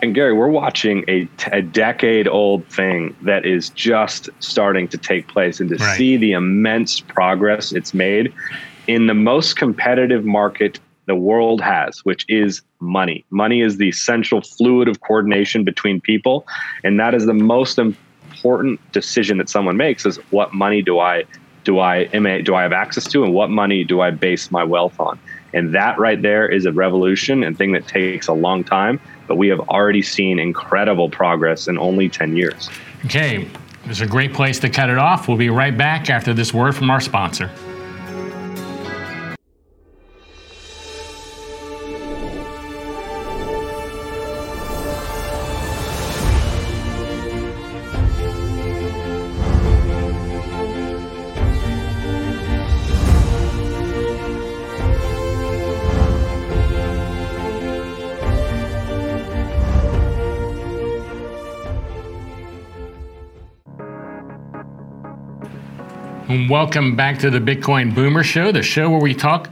And 0.03 0.14
Gary, 0.14 0.35
we're 0.35 0.49
watching 0.49 1.07
a, 1.09 1.27
a 1.53 1.62
decade 1.62 2.29
old 2.29 2.66
thing 2.66 3.16
that 3.23 3.47
is 3.47 3.70
just 3.70 4.29
starting 4.40 4.88
to 4.88 4.99
take 4.99 5.27
place, 5.27 5.59
and 5.59 5.70
to 5.70 5.77
right. 5.77 5.97
see 5.97 6.18
the 6.18 6.33
immense 6.33 7.01
progress 7.01 7.73
it's 7.73 7.94
made 7.94 8.31
in 8.87 9.07
the 9.07 9.14
most 9.14 9.57
competitive 9.57 10.25
market 10.25 10.79
the 11.07 11.14
world 11.14 11.61
has, 11.61 12.05
which 12.05 12.25
is 12.29 12.62
money. 12.81 13.25
Money 13.31 13.61
is 13.61 13.77
the 13.77 13.92
central 13.92 14.40
fluid 14.40 14.88
of 14.88 15.01
coordination 15.01 15.64
between 15.64 16.01
people, 16.01 16.47
and 16.83 16.99
that 16.99 17.14
is 17.14 17.27
the 17.27 17.35
most 17.35 17.79
important 17.79 18.81
decision 18.92 19.38
that 19.38 19.49
someone 19.49 19.77
makes: 19.77 20.07
is 20.07 20.16
what 20.31 20.55
money 20.55 20.83
do 20.83 20.99
I 20.99 21.25
do 21.64 21.79
I 21.79 22.05
do 22.05 22.55
I 22.55 22.62
have 22.62 22.73
access 22.73 23.05
to, 23.09 23.25
and 23.25 23.35
what 23.35 23.51
money 23.51 23.85
do 23.85 24.01
I 24.01 24.11
base 24.11 24.51
my 24.51 24.64
wealth 24.64 24.99
on? 24.99 25.18
And 25.53 25.75
that 25.75 25.99
right 25.99 26.20
there 26.20 26.49
is 26.49 26.66
a 26.66 26.73
revolution 26.73 27.44
and 27.44 27.57
thing 27.57 27.73
that 27.73 27.87
takes 27.87 28.27
a 28.27 28.33
long 28.33 28.64
time, 28.64 29.01
but 29.29 29.37
we 29.37 29.49
have 29.49 29.61
already 29.61 30.03
seen 30.03 30.38
incredible 30.38 31.09
progress 31.09 31.68
in 31.68 31.79
only 31.79 32.09
10 32.09 32.37
years. 32.37 32.68
Okay, 33.05 33.49
this 33.87 33.99
is 33.99 34.01
a 34.01 34.07
great 34.07 34.33
place 34.33 34.59
to 34.61 34.68
cut 34.68 34.90
it 34.90 34.99
off. 34.99 35.29
We'll 35.29 35.37
be 35.37 35.51
right 35.51 35.77
back 35.77 36.11
after 36.11 36.35
this 36.35 36.53
word 36.53 36.75
from 36.75 36.90
our 36.90 37.01
sponsor. 37.01 37.51
Welcome 66.35 66.97
back 66.97 67.20
to 67.20 67.31
the 67.31 67.38
Bitcoin 67.38 67.94
Boomer 67.94 68.25
Show, 68.25 68.51
the 68.51 68.61
show 68.61 68.90
where 68.90 68.99
we 68.99 69.14
talk 69.14 69.51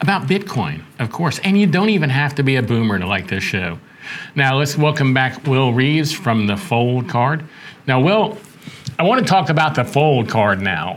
about 0.00 0.26
Bitcoin, 0.26 0.82
of 0.98 1.12
course. 1.12 1.38
And 1.38 1.56
you 1.56 1.68
don't 1.68 1.90
even 1.90 2.10
have 2.10 2.34
to 2.34 2.42
be 2.42 2.56
a 2.56 2.62
boomer 2.62 2.98
to 2.98 3.06
like 3.06 3.28
this 3.28 3.44
show. 3.44 3.78
Now, 4.34 4.56
let's 4.56 4.76
welcome 4.76 5.14
back 5.14 5.46
Will 5.46 5.72
Reeves 5.72 6.12
from 6.12 6.48
the 6.48 6.56
Fold 6.56 7.08
card. 7.08 7.44
Now, 7.86 8.00
Will, 8.00 8.36
I 8.98 9.04
want 9.04 9.24
to 9.24 9.30
talk 9.30 9.48
about 9.48 9.76
the 9.76 9.84
Fold 9.84 10.28
card 10.28 10.60
now 10.60 10.96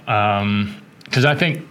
because 1.06 1.26
um, 1.26 1.32
I 1.32 1.36
think 1.36 1.67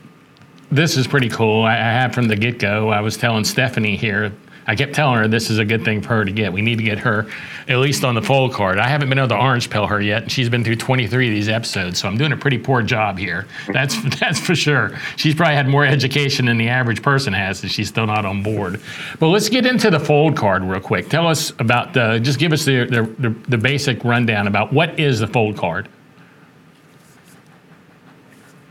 this 0.70 0.96
is 0.96 1.09
pretty 1.09 1.29
cool. 1.29 1.64
I, 1.64 1.72
I 1.72 1.92
had 1.92 2.14
from 2.14 2.29
the 2.29 2.37
get 2.37 2.61
go, 2.61 2.90
I 2.90 3.00
was 3.00 3.16
telling 3.16 3.42
Stephanie 3.42 3.96
here 3.96 4.33
I 4.66 4.74
kept 4.74 4.94
telling 4.94 5.18
her 5.18 5.29
this 5.29 5.48
is 5.48 5.59
a 5.59 5.64
good 5.64 5.85
thing 5.85 6.00
for 6.00 6.09
her 6.09 6.24
to 6.24 6.33
get. 6.33 6.52
We 6.52 6.61
need 6.61 6.79
to 6.79 6.85
get 6.85 6.98
her 6.98 7.26
at 7.68 7.79
least 7.79 8.05
on 8.05 8.14
the 8.14 8.22
Fold 8.22 8.52
card. 8.52 8.79
I 8.79 8.88
haven't 8.88 9.09
been 9.09 9.18
able 9.18 9.29
to 9.29 9.38
orange 9.38 9.70
pill 9.70 9.87
her 9.87 10.00
yet. 10.00 10.31
She's 10.31 10.48
been 10.48 10.64
through 10.64 10.76
23 10.76 11.29
of 11.29 11.35
these 11.35 11.48
episodes, 11.48 12.00
so 12.00 12.09
I'm 12.09 12.16
doing 12.16 12.33
a 12.33 12.37
pretty 12.37 12.59
poor 12.59 12.83
job 12.83 13.18
here. 13.18 13.46
That's 13.72 13.96
that's 14.18 14.40
for 14.40 14.55
sure. 14.55 14.96
She's 15.16 15.35
probably 15.35 15.55
had 15.55 15.68
more 15.68 15.85
education 15.85 16.46
than 16.46 16.57
the 16.57 16.68
average 16.68 17.02
person 17.02 17.33
has, 17.33 17.62
and 17.62 17.70
she's 17.70 17.88
still 17.88 18.07
not 18.07 18.24
on 18.24 18.42
board. 18.42 18.81
But 19.18 19.29
let's 19.29 19.48
get 19.48 19.66
into 19.66 19.90
the 19.90 20.00
Fold 20.00 20.37
card 20.37 20.62
real 20.64 20.81
quick. 20.81 21.09
Tell 21.09 21.26
us 21.26 21.50
about 21.59 21.92
the. 21.92 22.18
Just 22.18 22.38
give 22.38 22.52
us 22.52 22.64
the 22.64 22.85
the, 22.87 23.02
the, 23.18 23.37
the 23.48 23.59
basic 23.59 24.02
rundown 24.05 24.46
about 24.46 24.72
what 24.72 24.98
is 24.98 25.20
the 25.20 25.26
Fold 25.26 25.57
card. 25.57 25.88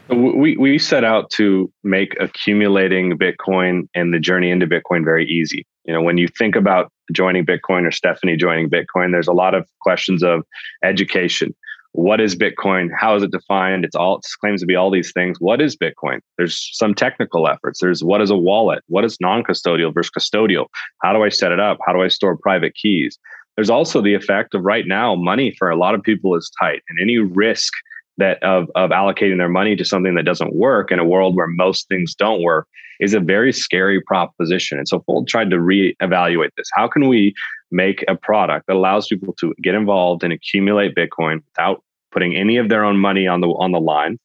We 0.09 0.57
we 0.57 0.77
set 0.77 1.03
out 1.03 1.29
to 1.31 1.71
make 1.83 2.15
accumulating 2.19 3.17
Bitcoin 3.17 3.87
and 3.95 4.13
the 4.13 4.19
journey 4.19 4.51
into 4.51 4.67
Bitcoin 4.67 5.03
very 5.03 5.27
easy. 5.27 5.65
You 5.85 5.93
know, 5.93 6.01
when 6.01 6.17
you 6.17 6.27
think 6.27 6.55
about 6.55 6.91
joining 7.11 7.45
Bitcoin 7.45 7.85
or 7.85 7.91
Stephanie 7.91 8.35
joining 8.35 8.69
Bitcoin, 8.69 9.11
there's 9.11 9.27
a 9.27 9.33
lot 9.33 9.53
of 9.53 9.67
questions 9.81 10.23
of 10.23 10.43
education. 10.83 11.55
What 11.91 12.19
is 12.19 12.35
Bitcoin? 12.35 12.89
How 12.93 13.15
is 13.15 13.23
it 13.23 13.31
defined? 13.31 13.85
It's 13.85 13.95
all 13.95 14.17
it 14.17 14.25
claims 14.41 14.59
to 14.61 14.67
be 14.67 14.75
all 14.75 14.91
these 14.91 15.13
things. 15.13 15.39
What 15.39 15.61
is 15.61 15.77
Bitcoin? 15.77 16.19
There's 16.37 16.69
some 16.73 16.93
technical 16.93 17.47
efforts. 17.47 17.79
There's 17.79 18.03
what 18.03 18.21
is 18.21 18.29
a 18.29 18.35
wallet? 18.35 18.83
What 18.87 19.05
is 19.05 19.17
non-custodial 19.21 19.93
versus 19.93 20.11
custodial? 20.11 20.65
How 21.01 21.13
do 21.13 21.23
I 21.23 21.29
set 21.29 21.53
it 21.53 21.59
up? 21.59 21.77
How 21.85 21.93
do 21.93 22.01
I 22.01 22.09
store 22.09 22.35
private 22.35 22.73
keys? 22.75 23.17
There's 23.55 23.69
also 23.69 24.01
the 24.01 24.13
effect 24.13 24.53
of 24.53 24.63
right 24.63 24.85
now, 24.85 25.15
money 25.15 25.55
for 25.57 25.69
a 25.69 25.77
lot 25.77 25.95
of 25.95 26.03
people 26.03 26.35
is 26.35 26.51
tight, 26.59 26.81
and 26.89 26.99
any 26.99 27.19
risk 27.19 27.71
that 28.17 28.41
of 28.43 28.69
of 28.75 28.91
allocating 28.91 29.37
their 29.37 29.49
money 29.49 29.75
to 29.75 29.85
something 29.85 30.15
that 30.15 30.25
doesn't 30.25 30.55
work 30.55 30.91
in 30.91 30.99
a 30.99 31.05
world 31.05 31.35
where 31.35 31.47
most 31.47 31.87
things 31.87 32.15
don't 32.15 32.41
work 32.41 32.67
is 32.99 33.13
a 33.13 33.19
very 33.19 33.51
scary 33.51 34.01
proposition. 34.01 34.77
And 34.77 34.87
so 34.87 35.01
Fold 35.01 35.27
tried 35.27 35.49
to 35.49 35.57
reevaluate 35.57 36.51
this. 36.55 36.69
How 36.73 36.87
can 36.87 37.09
we 37.09 37.33
make 37.71 38.05
a 38.07 38.15
product 38.15 38.67
that 38.67 38.75
allows 38.75 39.07
people 39.07 39.33
to 39.39 39.53
get 39.61 39.75
involved 39.75 40.23
and 40.23 40.31
accumulate 40.31 40.95
Bitcoin 40.95 41.43
without 41.43 41.83
putting 42.11 42.35
any 42.35 42.55
of 42.57 42.69
their 42.69 42.85
own 42.85 42.97
money 42.97 43.27
on 43.27 43.41
the 43.41 43.47
on 43.47 43.71
the 43.71 43.79
line? 43.79 44.17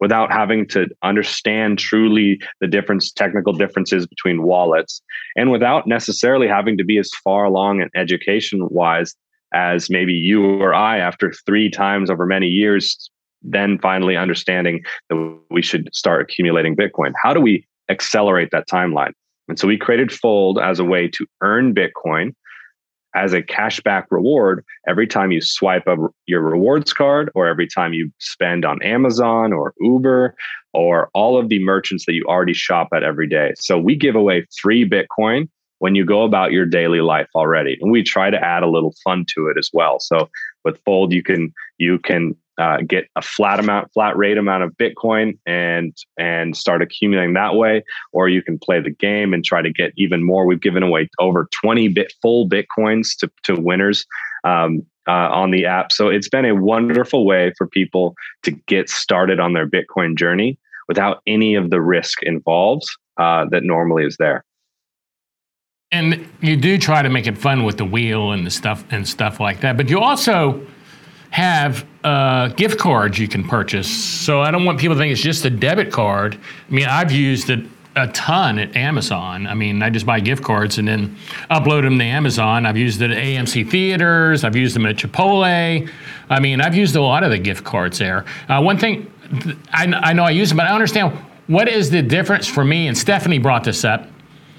without 0.00 0.32
having 0.32 0.66
to 0.66 0.88
understand 1.02 1.78
truly 1.78 2.40
the 2.60 2.66
difference 2.66 3.12
technical 3.12 3.52
differences 3.52 4.08
between 4.08 4.42
wallets 4.42 5.00
and 5.36 5.52
without 5.52 5.86
necessarily 5.86 6.48
having 6.48 6.76
to 6.76 6.84
be 6.84 6.98
as 6.98 7.10
far 7.22 7.44
along 7.44 7.80
in 7.80 7.88
education 7.94 8.66
wise 8.70 9.14
as 9.54 9.90
maybe 9.90 10.12
you 10.12 10.44
or 10.44 10.74
I 10.74 10.98
after 10.98 11.32
three 11.46 11.70
times 11.70 12.10
over 12.10 12.26
many 12.26 12.46
years 12.46 13.10
then 13.42 13.78
finally 13.78 14.16
understanding 14.16 14.82
that 15.08 15.38
we 15.50 15.62
should 15.62 15.88
start 15.94 16.22
accumulating 16.22 16.76
Bitcoin. 16.76 17.12
How 17.20 17.34
do 17.34 17.40
we 17.40 17.66
accelerate 17.88 18.50
that 18.52 18.68
timeline? 18.68 19.12
And 19.48 19.58
so 19.58 19.66
we 19.66 19.76
created 19.76 20.12
Fold 20.12 20.58
as 20.58 20.78
a 20.78 20.84
way 20.84 21.08
to 21.08 21.26
earn 21.42 21.74
Bitcoin 21.74 22.34
as 23.14 23.34
a 23.34 23.42
cashback 23.42 24.04
reward 24.10 24.64
every 24.88 25.06
time 25.06 25.32
you 25.32 25.40
swipe 25.40 25.86
a, 25.86 25.96
your 26.26 26.40
rewards 26.40 26.92
card 26.92 27.30
or 27.34 27.46
every 27.46 27.66
time 27.66 27.92
you 27.92 28.10
spend 28.18 28.64
on 28.64 28.82
Amazon 28.82 29.52
or 29.52 29.74
Uber 29.80 30.34
or 30.72 31.10
all 31.12 31.38
of 31.38 31.50
the 31.50 31.62
merchants 31.62 32.06
that 32.06 32.14
you 32.14 32.24
already 32.24 32.54
shop 32.54 32.88
at 32.94 33.02
every 33.02 33.28
day. 33.28 33.52
So 33.58 33.78
we 33.78 33.96
give 33.96 34.14
away 34.14 34.46
free 34.60 34.88
Bitcoin 34.88 35.48
when 35.82 35.96
you 35.96 36.04
go 36.04 36.22
about 36.22 36.52
your 36.52 36.64
daily 36.64 37.00
life 37.00 37.28
already 37.34 37.76
and 37.80 37.90
we 37.90 38.04
try 38.04 38.30
to 38.30 38.38
add 38.38 38.62
a 38.62 38.70
little 38.70 38.94
fun 39.02 39.26
to 39.34 39.48
it 39.48 39.58
as 39.58 39.68
well 39.72 39.98
so 39.98 40.30
with 40.64 40.80
fold 40.84 41.12
you 41.12 41.24
can 41.24 41.52
you 41.78 41.98
can 41.98 42.36
uh, 42.58 42.78
get 42.86 43.08
a 43.16 43.22
flat 43.22 43.58
amount, 43.58 43.92
flat 43.92 44.16
rate 44.16 44.38
amount 44.38 44.62
of 44.62 44.72
Bitcoin 44.76 45.38
and 45.46 45.96
and 46.18 46.56
start 46.56 46.82
accumulating 46.82 47.34
that 47.34 47.54
way, 47.54 47.82
or 48.12 48.28
you 48.28 48.42
can 48.42 48.58
play 48.58 48.80
the 48.80 48.90
game 48.90 49.32
and 49.32 49.44
try 49.44 49.62
to 49.62 49.72
get 49.72 49.92
even 49.96 50.22
more. 50.22 50.46
We've 50.46 50.60
given 50.60 50.82
away 50.82 51.08
over 51.18 51.48
20 51.62 51.88
bit 51.88 52.12
full 52.20 52.48
Bitcoins 52.48 53.16
to 53.18 53.30
to 53.44 53.60
winners 53.60 54.06
um, 54.44 54.84
uh, 55.08 55.28
on 55.30 55.50
the 55.50 55.66
app. 55.66 55.92
So 55.92 56.08
it's 56.08 56.28
been 56.28 56.44
a 56.44 56.54
wonderful 56.54 57.24
way 57.24 57.52
for 57.56 57.66
people 57.66 58.14
to 58.42 58.50
get 58.50 58.88
started 58.88 59.40
on 59.40 59.52
their 59.52 59.68
Bitcoin 59.68 60.16
journey 60.16 60.58
without 60.88 61.22
any 61.26 61.54
of 61.54 61.70
the 61.70 61.80
risk 61.80 62.22
involved 62.22 62.84
uh, 63.16 63.46
that 63.50 63.62
normally 63.62 64.04
is 64.04 64.16
there. 64.18 64.44
And 65.90 66.26
you 66.40 66.56
do 66.56 66.78
try 66.78 67.02
to 67.02 67.10
make 67.10 67.26
it 67.26 67.36
fun 67.36 67.64
with 67.64 67.76
the 67.76 67.84
wheel 67.84 68.32
and 68.32 68.46
the 68.46 68.50
stuff 68.50 68.84
and 68.90 69.06
stuff 69.06 69.40
like 69.40 69.60
that, 69.60 69.76
but 69.76 69.90
you 69.90 70.00
also 70.00 70.66
have 71.32 71.86
uh, 72.04 72.48
gift 72.48 72.78
cards 72.78 73.18
you 73.18 73.26
can 73.26 73.42
purchase. 73.42 73.88
So 73.88 74.42
I 74.42 74.50
don't 74.50 74.66
want 74.66 74.78
people 74.78 74.94
to 74.94 75.00
think 75.00 75.12
it's 75.12 75.20
just 75.20 75.46
a 75.46 75.50
debit 75.50 75.90
card. 75.90 76.38
I 76.68 76.72
mean, 76.72 76.84
I've 76.84 77.10
used 77.10 77.48
it 77.48 77.64
a 77.96 78.06
ton 78.08 78.58
at 78.58 78.76
Amazon. 78.76 79.46
I 79.46 79.54
mean, 79.54 79.82
I 79.82 79.88
just 79.88 80.04
buy 80.04 80.20
gift 80.20 80.44
cards 80.44 80.76
and 80.76 80.86
then 80.86 81.16
upload 81.50 81.82
them 81.82 81.98
to 81.98 82.04
Amazon. 82.04 82.66
I've 82.66 82.76
used 82.76 83.00
it 83.00 83.10
at 83.10 83.16
AMC 83.16 83.70
theaters. 83.70 84.44
I've 84.44 84.56
used 84.56 84.76
them 84.76 84.84
at 84.84 84.96
Chipotle. 84.96 85.90
I 86.28 86.40
mean, 86.40 86.60
I've 86.60 86.74
used 86.74 86.96
a 86.96 87.02
lot 87.02 87.24
of 87.24 87.30
the 87.30 87.38
gift 87.38 87.64
cards 87.64 87.98
there. 87.98 88.26
Uh, 88.48 88.60
one 88.60 88.78
thing 88.78 89.10
I, 89.72 89.86
I 89.86 90.12
know 90.12 90.24
I 90.24 90.30
use 90.30 90.50
them, 90.50 90.58
but 90.58 90.66
I 90.66 90.74
understand 90.74 91.16
what 91.46 91.66
is 91.66 91.88
the 91.88 92.02
difference 92.02 92.46
for 92.46 92.62
me. 92.62 92.88
And 92.88 92.96
Stephanie 92.96 93.38
brought 93.38 93.64
this 93.64 93.84
up. 93.84 94.06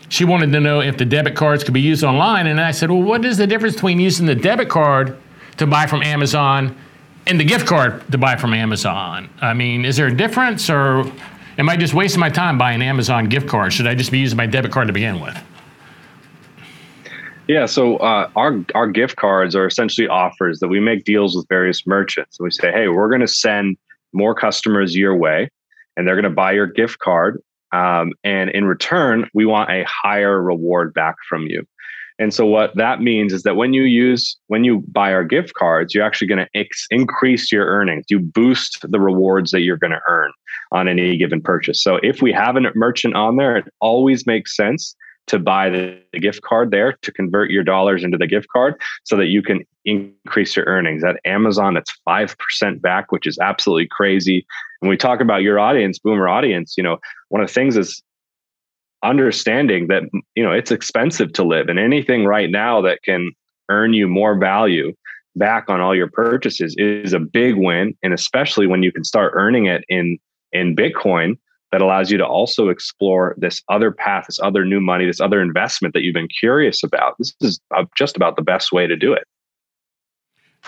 She 0.10 0.26
wanted 0.26 0.52
to 0.52 0.60
know 0.60 0.82
if 0.82 0.98
the 0.98 1.06
debit 1.06 1.36
cards 1.36 1.64
could 1.64 1.74
be 1.74 1.82
used 1.82 2.04
online, 2.04 2.48
and 2.48 2.60
I 2.60 2.72
said, 2.72 2.92
"Well, 2.92 3.02
what 3.02 3.26
is 3.26 3.38
the 3.38 3.48
difference 3.48 3.76
between 3.76 4.00
using 4.00 4.26
the 4.26 4.36
debit 4.36 4.70
card 4.70 5.18
to 5.58 5.68
buy 5.68 5.88
from 5.88 6.02
Amazon 6.02 6.76
and 7.28 7.39
the 7.39 7.44
gift 7.44 7.66
card 7.66 8.04
to 8.12 8.18
buy 8.18 8.36
from 8.36 8.54
Amazon. 8.54 9.30
I 9.42 9.54
mean, 9.54 9.86
is 9.86 9.98
there 9.98 10.08
a 10.08 10.16
difference 10.16 10.70
or 10.70 11.06
am 11.58 11.70
I 11.70 11.78
just 11.78 11.94
wasting 11.94 12.20
my 12.20 12.30
time 12.30 12.58
buying 12.58 12.82
Amazon 12.82 13.30
gift 13.30 13.48
card? 13.48 13.74
Should 13.74 13.88
I 13.88 13.96
just 13.96 14.12
be 14.12 14.20
using 14.20 14.38
my 14.38 14.46
debit 14.46 14.72
card 14.72 14.88
to 14.88 14.94
begin 14.94 15.22
with? 15.22 15.38
Yeah, 17.48 17.66
so 17.66 17.98
uh, 17.98 18.30
our 18.38 18.63
our 18.74 18.88
gift 18.88 19.18
cards 19.18 19.54
are 19.54 19.68
essentially 19.68 20.08
offers 20.08 20.60
that 20.60 20.70
we 20.70 20.80
make 20.80 21.04
deals 21.04 21.36
with 21.36 21.46
various 21.50 21.86
merchants. 21.86 22.39
And 22.39 22.46
we 22.46 22.52
say, 22.52 22.72
hey, 22.72 22.88
we're 22.88 23.10
going 23.10 23.22
to 23.22 23.28
send 23.28 23.78
more 24.13 24.34
customers 24.34 24.96
your 24.96 25.16
way, 25.16 25.50
and 25.98 26.08
they're 26.08 26.16
going 26.16 26.24
to 26.24 26.30
buy 26.30 26.54
your 26.54 26.68
gift 26.68 27.00
card. 27.00 27.42
Um, 27.74 28.13
and 28.24 28.50
in 28.52 28.66
return, 28.66 29.30
we 29.34 29.46
want 29.46 29.72
a 29.72 29.84
higher 29.88 30.42
reward 30.42 30.94
back 30.94 31.16
from 31.28 31.48
you. 31.48 31.68
And 32.24 32.34
so 32.34 32.46
what 32.46 32.74
that 32.76 33.02
means 33.02 33.34
is 33.34 33.44
that 33.44 33.58
when 33.58 33.74
you 33.74 33.84
use 33.84 34.38
when 34.48 34.64
you 34.64 34.82
buy 34.88 35.12
our 35.12 35.26
gift 35.26 35.56
cards, 35.56 35.94
you're 35.94 36.06
actually 36.06 36.28
going 36.28 36.46
to 36.46 36.50
ex- 36.58 36.88
increase 36.90 37.52
your 37.52 37.66
earnings. 37.66 38.06
You 38.08 38.20
boost 38.20 38.80
the 38.90 39.00
rewards 39.02 39.52
that 39.52 39.60
you're 39.60 39.76
going 39.76 39.92
to 39.92 40.00
earn 40.08 40.32
on 40.72 40.88
any 40.88 41.18
given 41.18 41.42
purchase. 41.42 41.84
So 41.84 42.00
if 42.02 42.22
we 42.22 42.32
have 42.32 42.56
a 42.56 42.62
merchant 42.76 43.16
on 43.16 43.36
there, 43.36 43.58
it 43.58 43.66
always 43.82 44.26
makes 44.26 44.56
sense 44.56 44.96
to 45.28 45.38
buy 45.38 45.70
the, 45.70 46.00
the, 46.14 46.20
gift 46.20 46.42
card 46.44 46.72
there 46.72 46.94
to 47.02 47.12
convert 47.12 47.52
your 47.52 47.64
dollars 47.64 48.06
into 48.06 48.18
the 48.18 48.28
gift 48.28 48.48
card 48.54 48.76
so 49.04 49.18
that 49.18 49.28
you 49.28 49.42
can 49.42 49.66
increase 49.84 50.56
your 50.56 50.66
earnings. 50.66 51.04
At 51.04 51.20
Amazon, 51.26 51.76
it's 51.76 51.94
5% 52.08 52.82
back, 52.82 53.12
which 53.12 53.28
is 53.28 53.38
absolutely 53.40 53.88
crazy. 53.90 54.46
When 54.80 54.90
we 54.90 54.98
talk 54.98 55.20
about 55.22 55.42
your 55.42 55.60
audience, 55.60 56.00
boomer 56.00 56.28
audience, 56.28 56.76
you 56.78 56.84
know, 56.84 56.98
one 57.30 57.42
of 57.42 57.48
the 57.48 57.54
things 57.54 57.78
is 57.78 58.02
understanding 59.04 59.88
that 59.88 60.04
you 60.36 60.44
know 60.44 60.52
it's 60.52 60.72
expensive 60.72 61.34
to 61.34 61.44
live 61.44 61.68
and 61.70 61.80
anything 61.80 62.26
right 62.26 62.50
now 62.50 62.82
that 62.82 63.00
can 63.04 63.32
earn 63.70 63.94
you 63.94 64.08
more 64.08 64.38
value 64.38 64.94
back 65.36 65.70
on 65.70 65.82
all 65.82 65.96
your 65.96 66.10
purchases 66.10 66.76
is 66.78 67.13
a 67.13 67.20
big 67.20 67.56
win 67.56 67.96
and 68.04 68.13
especially 68.13 68.68
when 68.68 68.84
you 68.84 68.92
can 68.92 69.04
start 69.04 69.34
earning 69.36 69.66
it 69.66 69.84
in 69.89 70.18
in 70.52 70.76
bitcoin 70.76 71.36
that 71.74 71.82
allows 71.82 72.12
you 72.12 72.20
to 72.20 72.26
also 72.26 72.70
explore 72.70 73.34
this 73.39 73.63
other 73.68 73.92
path 73.92 74.26
this 74.28 74.39
other 74.39 74.63
new 74.63 74.80
money 74.80 75.08
this 75.08 75.20
other 75.20 75.42
investment 75.42 75.94
that 75.96 76.04
you've 76.04 76.13
been 76.13 76.30
curious 76.39 76.84
about. 76.84 77.16
This 77.18 77.34
is 77.42 77.60
just 77.98 78.16
about 78.16 78.36
the 78.36 78.44
best 78.44 78.72
way 78.72 78.86
to 78.86 78.96
do 78.96 79.12
it. 79.12 79.24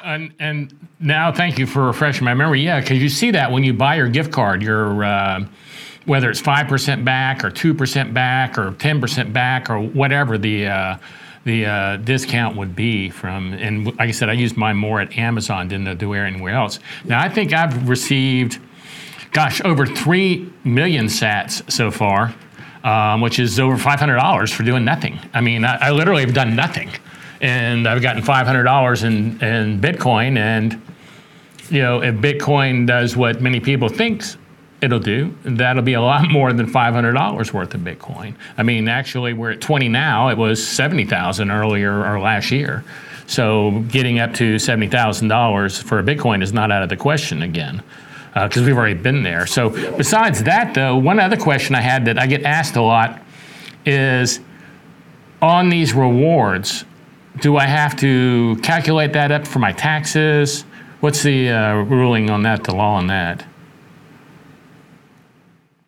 And, 0.03 0.33
and 0.39 0.87
now 0.99 1.31
thank 1.31 1.59
you 1.59 1.67
for 1.67 1.85
refreshing 1.85 2.25
my 2.25 2.33
memory. 2.33 2.61
Yeah 2.61 2.81
because 2.81 2.97
you 3.01 3.09
see 3.09 3.29
that 3.31 3.51
when 3.51 3.63
you 3.63 3.71
buy 3.71 3.95
your 3.95 4.09
gift 4.09 4.31
card 4.31 4.63
your 4.63 5.03
uh, 5.03 5.45
whether 6.05 6.29
it's 6.29 6.41
5% 6.41 7.03
back 7.03 7.43
or 7.43 7.51
2% 7.51 8.13
back 8.13 8.57
or 8.57 8.71
10% 8.71 9.33
back 9.33 9.69
or 9.69 9.79
whatever 9.79 10.37
the 10.37 10.67
uh, 10.67 10.97
the 11.43 11.63
uh, 11.63 11.97
discount 11.97 12.55
would 12.55 12.75
be 12.75 13.07
from 13.07 13.53
and 13.53 13.85
like 13.85 13.99
I 13.99 14.11
said 14.11 14.29
I 14.29 14.33
used 14.33 14.57
mine 14.57 14.77
more 14.77 14.99
at 14.99 15.15
Amazon 15.15 15.67
than 15.67 15.95
do 15.97 16.13
anywhere 16.13 16.55
else. 16.55 16.79
Now 17.03 17.21
I 17.21 17.29
think 17.29 17.53
I've 17.53 17.87
received 17.87 18.59
gosh 19.31 19.61
over 19.63 19.85
3 19.85 20.51
million 20.63 21.05
sats 21.05 21.69
so 21.71 21.91
far. 21.91 22.33
Um, 22.83 23.19
which 23.19 23.39
is 23.39 23.59
over 23.59 23.77
$500 23.77 24.53
for 24.53 24.61
doing 24.61 24.85
nothing. 24.85 25.19
I 25.33 25.41
mean, 25.41 25.65
I, 25.65 25.87
I 25.87 25.89
literally 25.89 26.21
have 26.21 26.35
done 26.35 26.55
nothing. 26.55 26.91
And 27.41 27.87
I've 27.87 28.03
gotten 28.03 28.21
$500 28.21 29.03
in, 29.03 29.43
in 29.43 29.81
Bitcoin. 29.81 30.37
And, 30.37 30.79
you 31.71 31.81
know, 31.81 32.03
if 32.03 32.13
Bitcoin 32.13 32.85
does 32.85 33.17
what 33.17 33.41
many 33.41 33.59
people 33.59 33.89
think 33.89 34.21
it'll 34.85 34.99
do. 34.99 35.35
That'll 35.43 35.83
be 35.83 35.93
a 35.93 36.01
lot 36.01 36.29
more 36.29 36.53
than 36.53 36.67
$500 36.67 37.53
worth 37.53 37.73
of 37.73 37.81
Bitcoin. 37.81 38.35
I 38.57 38.63
mean, 38.63 38.87
actually, 38.87 39.33
we're 39.33 39.51
at 39.51 39.61
20 39.61 39.89
now. 39.89 40.29
It 40.29 40.37
was 40.37 40.65
70,000 40.65 41.51
earlier 41.51 42.05
or 42.05 42.19
last 42.19 42.51
year. 42.51 42.83
So 43.27 43.83
getting 43.89 44.19
up 44.19 44.33
to 44.35 44.55
$70,000 44.55 45.83
for 45.83 45.99
a 45.99 46.03
Bitcoin 46.03 46.43
is 46.43 46.53
not 46.53 46.71
out 46.71 46.83
of 46.83 46.89
the 46.89 46.97
question 46.97 47.41
again 47.41 47.83
because 48.33 48.61
uh, 48.61 48.65
we've 48.65 48.77
already 48.77 48.93
been 48.93 49.23
there. 49.23 49.47
So 49.47 49.69
besides 49.97 50.43
that, 50.43 50.73
though, 50.73 50.97
one 50.97 51.19
other 51.19 51.37
question 51.37 51.73
I 51.73 51.81
had 51.81 52.05
that 52.05 52.19
I 52.19 52.27
get 52.27 52.43
asked 52.43 52.75
a 52.75 52.81
lot 52.81 53.21
is 53.85 54.39
on 55.41 55.69
these 55.69 55.93
rewards, 55.93 56.85
do 57.39 57.57
I 57.57 57.65
have 57.65 57.95
to 57.97 58.57
calculate 58.61 59.13
that 59.13 59.31
up 59.31 59.47
for 59.47 59.59
my 59.59 59.71
taxes? 59.71 60.61
What's 60.99 61.23
the 61.23 61.49
uh, 61.49 61.75
ruling 61.83 62.29
on 62.29 62.43
that, 62.43 62.63
the 62.63 62.75
law 62.75 62.95
on 62.95 63.07
that? 63.07 63.45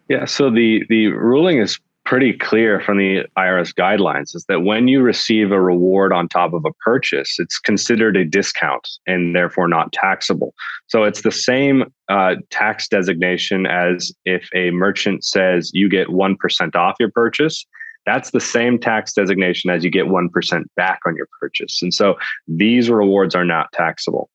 Yeah, 0.09 0.25
so 0.25 0.49
the 0.49 0.83
the 0.89 1.07
ruling 1.07 1.59
is 1.59 1.79
pretty 2.07 2.31
clear 2.31 2.79
from 2.79 2.97
the 2.97 3.25
IRS 3.37 3.73
guidelines 3.73 4.33
is 4.33 4.45
that 4.47 4.61
when 4.61 4.87
you 4.87 5.01
receive 5.01 5.51
a 5.51 5.61
reward 5.61 6.13
on 6.13 6.29
top 6.29 6.53
of 6.53 6.63
a 6.63 6.71
purchase, 6.85 7.35
it's 7.37 7.59
considered 7.59 8.15
a 8.15 8.23
discount 8.23 8.87
and 9.05 9.35
therefore 9.35 9.67
not 9.67 9.91
taxable. 9.91 10.53
So 10.87 11.03
it's 11.03 11.23
the 11.23 11.33
same 11.33 11.83
uh, 12.07 12.35
tax 12.49 12.87
designation 12.87 13.65
as 13.65 14.13
if 14.23 14.47
a 14.55 14.71
merchant 14.71 15.25
says 15.25 15.69
you 15.73 15.89
get 15.89 16.07
1% 16.07 16.75
off 16.77 16.95
your 16.97 17.11
purchase. 17.11 17.65
That's 18.05 18.31
the 18.31 18.39
same 18.39 18.79
tax 18.79 19.11
designation 19.11 19.69
as 19.69 19.83
you 19.83 19.91
get 19.91 20.05
1% 20.05 20.63
back 20.77 21.01
on 21.05 21.17
your 21.17 21.27
purchase. 21.41 21.81
And 21.81 21.93
so 21.93 22.15
these 22.47 22.89
rewards 22.89 23.35
are 23.35 23.43
not 23.43 23.69
taxable. 23.73 24.29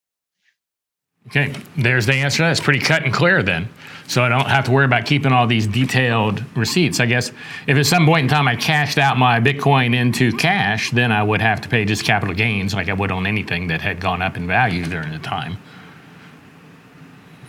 Okay, 1.29 1.55
there's 1.77 2.07
the 2.07 2.15
answer. 2.15 2.43
That's 2.43 2.61
pretty 2.61 2.81
cut 2.81 3.05
and 3.05 3.13
clear 3.13 3.43
then. 3.43 3.69
So 4.09 4.23
I 4.23 4.29
don't 4.29 4.49
have 4.49 4.65
to 4.67 4.71
worry 4.71 4.85
about 4.85 5.07
keeping 5.07 5.33
all 5.33 5.47
these 5.47 5.67
detailed 5.67 6.45
receipts. 6.57 7.01
I 7.01 7.07
guess 7.07 7.31
if 7.67 7.77
at 7.77 7.87
some 7.87 8.05
point 8.05 8.25
in 8.25 8.29
time 8.29 8.49
I 8.49 8.57
cashed 8.57 8.99
out 8.99 9.17
my 9.17 9.41
Bitcoin 9.41 9.95
into 9.95 10.33
cash, 10.33 10.91
then 10.91 11.13
I 11.13 11.23
would 11.23 11.41
have 11.41 11.61
to 11.63 11.69
pay 11.69 11.85
just 11.85 12.05
capital 12.05 12.35
gains 12.35 12.75
like 12.75 12.89
I 12.89 12.93
would 12.93 13.13
on 13.13 13.27
anything 13.27 13.69
that 13.69 13.81
had 13.81 14.01
gone 14.01 14.21
up 14.21 14.37
in 14.37 14.47
value 14.47 14.85
during 14.85 15.13
the 15.13 15.19
time. 15.19 15.57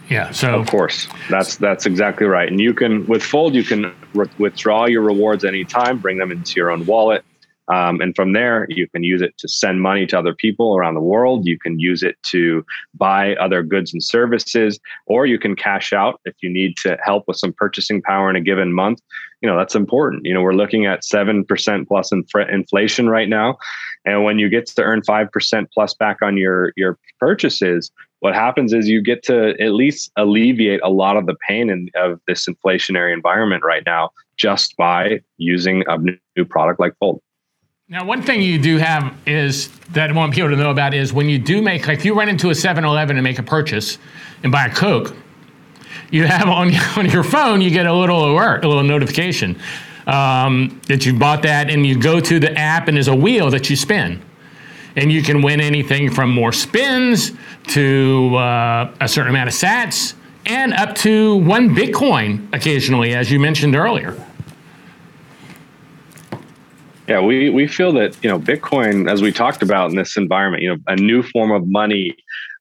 Yeah, 0.10 0.32
so 0.32 0.60
of 0.60 0.68
course, 0.68 1.08
that's 1.30 1.56
that's 1.56 1.86
exactly 1.86 2.28
right. 2.28 2.48
And 2.48 2.60
you 2.60 2.74
can 2.74 3.06
with 3.08 3.24
Fold, 3.24 3.56
you 3.56 3.64
can 3.64 3.94
re- 4.14 4.30
withdraw 4.38 4.86
your 4.86 5.02
rewards 5.02 5.44
anytime, 5.44 5.98
bring 5.98 6.18
them 6.18 6.32
into 6.32 6.56
your 6.56 6.72
own 6.72 6.86
wallet. 6.86 7.26
Um, 7.70 8.02
and 8.02 8.16
from 8.16 8.34
there, 8.34 8.66
you 8.70 8.88
can 8.90 9.04
use 9.04 9.22
it 9.22 9.38
to 9.38 9.48
send 9.48 9.82
money 9.82 10.06
to 10.08 10.20
other 10.20 10.34
people 10.34 10.76
around 10.76 10.96
the 10.96 11.02
world. 11.02 11.46
You 11.46 11.58
can 11.58 11.80
use 11.80 12.04
it 12.04 12.18
to 12.32 12.66
buy 12.94 13.36
other 13.36 13.64
goods 13.64 13.94
and 13.94 14.04
services, 14.04 14.80
or 15.06 15.26
you 15.26 15.40
can 15.40 15.56
cash 15.56 15.94
out 15.94 16.20
if 16.26 16.36
you 16.42 16.50
need 16.50 16.76
to 16.78 16.98
help 17.04 17.24
with 17.28 17.38
some 17.38 17.54
purchasing 17.54 18.02
power 18.02 18.30
in 18.30 18.36
a 18.36 18.42
given 18.42 18.74
month. 18.74 19.02
You 19.42 19.50
know, 19.50 19.58
that's 19.58 19.76
important. 19.76 20.26
You 20.26 20.34
know, 20.34 20.42
we're 20.42 20.54
looking 20.54 20.86
at 20.86 21.04
7% 21.04 21.88
plus 21.88 22.12
inflation 22.12 23.10
right 23.10 23.30
now. 23.30 23.58
And 24.06 24.24
when 24.24 24.40
you 24.40 24.50
get 24.50 24.68
to 24.68 24.84
earn 24.84 25.02
5% 25.02 25.68
plus 25.74 25.94
back 25.94 26.22
on 26.22 26.38
your, 26.38 26.74
your 26.76 26.98
purchases, 27.20 27.92
what 28.20 28.34
happens 28.34 28.72
is 28.72 28.88
you 28.88 29.02
get 29.02 29.22
to 29.24 29.50
at 29.62 29.74
least 29.74 30.10
alleviate 30.16 30.80
a 30.82 30.90
lot 30.90 31.18
of 31.18 31.26
the 31.26 31.36
pain 31.46 31.70
in, 31.70 31.90
of 31.96 32.22
this 32.26 32.48
inflationary 32.48 33.14
environment 33.14 33.64
right 33.66 33.84
now 33.86 34.12
just 34.38 34.78
by 34.78 35.20
using 35.38 35.84
a 35.88 35.98
new 35.98 36.46
product 36.46 36.80
like 36.80 36.94
Fold. 37.00 37.22
Now, 37.94 38.04
one 38.06 38.24
thing 38.24 38.42
you 38.42 38.58
do 38.58 38.80
have 38.80 39.16
is 39.28 39.70
that 39.92 40.10
I 40.10 40.14
want 40.14 40.34
people 40.34 40.50
to 40.50 40.56
know 40.56 40.72
about 40.72 40.96
is 40.96 41.14
when 41.14 41.30
you 41.30 41.38
do 41.38 41.62
make, 41.62 41.86
like 41.86 42.00
if 42.00 42.06
you 42.06 42.18
run 42.18 42.28
into 42.28 42.50
a 42.50 42.56
7 42.56 42.84
Eleven 42.84 43.18
and 43.18 43.24
make 43.24 43.38
a 43.38 43.44
purchase 43.44 44.00
and 44.42 44.52
buy 44.52 44.66
a 44.66 44.74
Coke, 44.74 45.16
you 46.10 46.26
have 46.26 46.50
on, 46.50 46.74
on 46.98 47.08
your 47.08 47.24
phone, 47.24 47.62
you 47.62 47.70
get 47.70 47.86
a 47.86 47.94
little 47.94 48.32
alert, 48.32 48.66
a 48.66 48.68
little 48.68 48.84
notification 48.84 49.62
um, 50.08 50.82
that 50.88 51.06
you 51.06 51.14
bought 51.14 51.44
that, 51.44 51.70
and 51.70 51.86
you 51.86 51.96
go 51.96 52.20
to 52.20 52.40
the 52.40 52.52
app, 52.58 52.88
and 52.88 52.98
there's 52.98 53.10
a 53.10 53.16
wheel 53.16 53.52
that 53.52 53.70
you 53.70 53.76
spin. 53.76 54.20
And 54.96 55.12
you 55.12 55.22
can 55.22 55.44
win 55.44 55.62
anything 55.62 56.10
from 56.10 56.32
more 56.32 56.52
spins 56.52 57.32
to 57.68 58.36
uh, 58.38 58.92
a 59.02 59.08
certain 59.08 59.30
amount 59.30 59.50
of 59.50 59.54
sats 59.54 60.16
and 60.48 60.74
up 60.74 60.96
to 60.96 61.36
one 61.36 61.76
Bitcoin 61.76 62.52
occasionally, 62.56 63.14
as 63.14 63.30
you 63.30 63.40
mentioned 63.40 63.76
earlier. 63.76 64.18
Yeah, 67.14 67.22
we, 67.22 67.52
we 67.52 67.68
feel 67.68 67.92
that 67.92 68.18
you 68.24 68.28
know 68.28 68.40
Bitcoin, 68.40 69.08
as 69.08 69.22
we 69.22 69.32
talked 69.32 69.62
about 69.62 69.92
in 69.92 69.96
this 69.96 70.18
environment, 70.18 70.64
you 70.64 70.70
know, 70.70 70.82
a 70.88 70.96
new 70.96 71.22
form 71.22 71.52
of 71.52 71.68
money. 71.68 72.16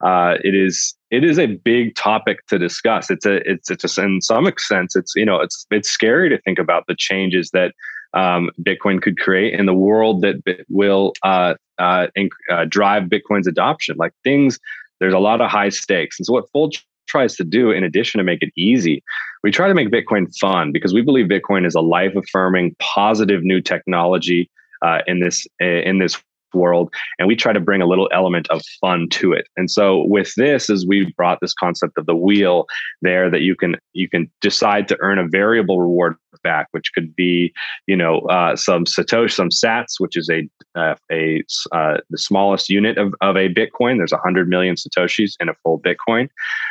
Uh, 0.04 0.36
it 0.44 0.54
is 0.54 0.94
it 1.10 1.24
is 1.24 1.38
a 1.38 1.46
big 1.46 1.94
topic 1.94 2.46
to 2.48 2.58
discuss. 2.58 3.08
It's 3.08 3.24
a 3.24 3.36
it's 3.50 3.70
it's 3.70 3.96
in 3.96 4.20
some 4.20 4.52
sense 4.58 4.94
it's 4.94 5.14
you 5.16 5.24
know 5.24 5.40
it's 5.40 5.64
it's 5.70 5.88
scary 5.88 6.28
to 6.28 6.38
think 6.42 6.58
about 6.58 6.84
the 6.86 6.94
changes 6.94 7.48
that 7.54 7.72
um, 8.12 8.50
Bitcoin 8.60 9.00
could 9.00 9.18
create 9.18 9.58
in 9.58 9.64
the 9.64 9.72
world 9.72 10.20
that 10.20 10.36
will 10.68 11.14
uh, 11.22 11.54
uh, 11.78 12.08
inc- 12.14 12.28
uh, 12.50 12.66
drive 12.66 13.04
Bitcoin's 13.04 13.46
adoption. 13.46 13.96
Like 13.96 14.12
things, 14.22 14.58
there's 15.00 15.14
a 15.14 15.18
lot 15.18 15.40
of 15.40 15.50
high 15.50 15.70
stakes, 15.70 16.18
and 16.18 16.26
so 16.26 16.34
what 16.34 16.44
Fold 16.52 16.74
tries 17.06 17.36
to 17.36 17.44
do, 17.44 17.70
in 17.70 17.84
addition 17.84 18.18
to 18.18 18.24
make 18.24 18.42
it 18.42 18.52
easy, 18.54 19.02
we 19.42 19.50
try 19.50 19.68
to 19.68 19.74
make 19.74 19.90
Bitcoin 19.90 20.26
fun 20.38 20.72
because 20.72 20.94
we 20.94 21.02
believe 21.02 21.26
Bitcoin 21.26 21.66
is 21.66 21.74
a 21.74 21.80
life 21.80 22.14
affirming, 22.16 22.74
positive 22.78 23.42
new 23.42 23.60
technology 23.60 24.50
uh, 24.82 24.98
in 25.06 25.20
this 25.20 25.46
in 25.60 25.98
this 25.98 26.20
world 26.54 26.92
and 27.18 27.28
we 27.28 27.36
try 27.36 27.52
to 27.52 27.60
bring 27.60 27.80
a 27.80 27.86
little 27.86 28.10
element 28.12 28.48
of 28.50 28.60
fun 28.80 29.08
to 29.10 29.32
it. 29.32 29.46
And 29.56 29.70
so 29.70 30.04
with 30.06 30.34
this 30.36 30.68
is 30.68 30.86
we 30.86 31.12
brought 31.16 31.38
this 31.40 31.54
concept 31.54 31.96
of 31.96 32.06
the 32.06 32.14
wheel 32.14 32.66
there 33.00 33.30
that 33.30 33.40
you 33.40 33.56
can 33.56 33.76
you 33.92 34.08
can 34.08 34.30
decide 34.40 34.88
to 34.88 34.98
earn 35.00 35.18
a 35.18 35.26
variable 35.26 35.80
reward 35.80 36.16
back 36.42 36.68
which 36.72 36.92
could 36.94 37.14
be 37.14 37.52
you 37.86 37.96
know 37.96 38.20
uh, 38.20 38.56
some 38.56 38.84
satoshi 38.84 39.32
some 39.32 39.50
sats 39.50 39.98
which 39.98 40.16
is 40.16 40.28
a 40.30 40.48
uh, 40.74 40.94
a 41.10 41.42
uh, 41.72 41.98
the 42.10 42.18
smallest 42.18 42.68
unit 42.68 42.96
of, 42.98 43.14
of 43.20 43.36
a 43.36 43.52
bitcoin. 43.52 43.98
There's 43.98 44.12
100 44.12 44.48
million 44.48 44.74
satoshis 44.74 45.32
in 45.40 45.48
a 45.48 45.54
full 45.62 45.80
bitcoin. 45.80 46.28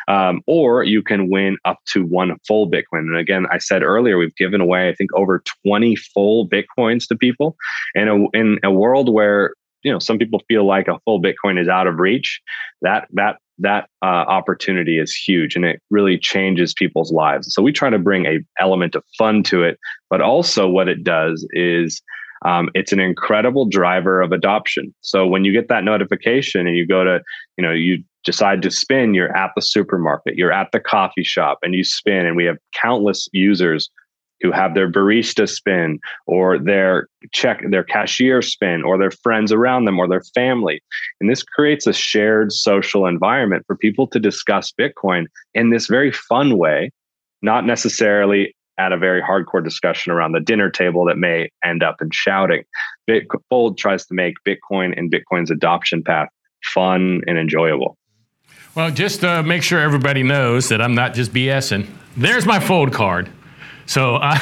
Um, 0.08 0.42
or 0.48 0.84
you 0.84 1.04
can 1.04 1.30
win 1.30 1.58
up 1.66 1.80
to 1.94 2.06
one 2.06 2.36
full 2.48 2.70
bitcoin. 2.70 3.02
And 3.02 3.18
again 3.18 3.46
i 3.52 3.58
said 3.58 3.84
earlier 3.84 4.18
we've 4.18 4.36
given 4.36 4.62
away 4.62 4.90
i 4.90 4.96
think 4.96 5.12
over 5.14 5.44
20 5.66 5.96
full 5.96 6.48
bitcoins 6.48 7.08
to 7.08 7.16
people 7.16 7.56
in 7.96 8.08
a 8.08 8.38
in 8.38 8.60
a 8.64 8.72
world 8.72 9.14
where 9.14 9.54
you 9.84 9.92
know 9.92 10.00
some 10.00 10.18
people 10.18 10.42
feel 10.48 10.66
like 10.66 10.88
a 10.88 11.00
full 11.06 11.22
bitcoin 11.22 11.60
is 11.60 11.68
out 11.68 11.88
of 11.88 12.00
reach. 12.00 12.42
That 12.82 13.08
that 13.14 13.38
that 13.60 13.90
uh, 14.02 14.06
opportunity 14.06 14.98
is 14.98 15.14
huge 15.14 15.56
and 15.56 15.66
it 15.66 15.80
really 15.92 16.18
changes 16.18 16.74
people's 16.74 17.12
lives. 17.12 17.54
So 17.54 17.62
we 17.62 17.72
try 17.72 17.92
to 17.92 18.00
bring 18.00 18.26
a 18.26 18.40
element 18.60 18.96
of 18.96 19.04
fun 19.18 19.44
to 19.44 19.62
it 19.64 19.78
but 20.12 20.22
also 20.22 20.68
what 20.68 20.88
it 20.88 21.04
does 21.04 21.48
is 21.52 22.04
um, 22.44 22.70
it's 22.74 22.92
an 22.92 23.00
incredible 23.00 23.66
driver 23.66 24.22
of 24.22 24.32
adoption. 24.32 24.94
So 25.02 25.26
when 25.26 25.46
you 25.46 25.52
get 25.52 25.70
that 25.70 25.84
notification 25.84 26.68
and 26.68 26.76
you 26.76 26.86
go 26.86 27.04
to 27.04 27.22
you 27.58 27.64
know 27.64 27.72
you 27.72 28.04
decide 28.24 28.62
to 28.62 28.70
spin 28.70 29.16
you're 29.16 29.36
at 29.36 29.50
the 29.56 29.64
supermarket 29.64 30.36
you're 30.36 30.52
at 30.52 30.72
the 30.72 30.80
coffee 30.80 31.24
shop 31.24 31.58
and 31.64 31.74
you 31.74 31.84
spin 31.84 32.28
and 32.28 32.36
we 32.36 32.46
have 32.46 32.58
countless 32.80 33.28
users 33.34 33.90
who 34.42 34.52
have 34.52 34.74
their 34.74 34.92
barista 34.92 35.48
spin 35.48 36.00
or 36.26 36.58
their 36.58 37.08
check 37.32 37.62
their 37.70 37.84
cashier 37.84 38.42
spin 38.42 38.84
or 38.84 38.98
their 38.98 39.12
friends 39.12 39.52
around 39.52 39.86
them 39.86 40.00
or 40.00 40.08
their 40.08 40.24
family. 40.34 40.82
And 41.20 41.30
this 41.30 41.44
creates 41.44 41.88
a 41.88 41.94
shared 41.94 42.52
social 42.52 43.06
environment 43.06 43.64
for 43.68 43.76
people 43.76 44.08
to 44.08 44.20
discuss 44.20 44.74
bitcoin 44.80 45.26
in 45.54 45.70
this 45.70 45.88
very 45.88 46.12
fun 46.12 46.58
way 46.58 46.92
not 47.42 47.66
necessarily 47.66 48.56
at 48.78 48.92
a 48.92 48.98
very 48.98 49.22
hardcore 49.22 49.64
discussion 49.64 50.12
around 50.12 50.32
the 50.32 50.40
dinner 50.40 50.70
table 50.70 51.06
that 51.06 51.18
may 51.18 51.50
end 51.64 51.84
up 51.84 52.02
in 52.02 52.10
shouting. 52.12 52.64
Bitfold 53.10 53.78
tries 53.78 54.06
to 54.06 54.14
make 54.14 54.36
bitcoin 54.48 54.98
and 54.98 55.12
bitcoin's 55.12 55.52
adoption 55.52 56.04
path 56.04 56.30
fun 56.64 57.22
and 57.28 57.38
enjoyable. 57.38 57.98
Well 58.76 58.92
just 58.92 59.22
to 59.22 59.44
make 59.44 59.64
sure 59.64 59.80
everybody 59.80 60.24
knows 60.24 60.70
that 60.70 60.82
i'm 60.82 60.96
not 60.96 61.14
just 61.14 61.34
bsing 61.34 61.88
there's 62.16 62.46
my 62.46 62.60
fold 62.60 62.94
card 62.94 63.30
so 63.86 64.16
I 64.22 64.40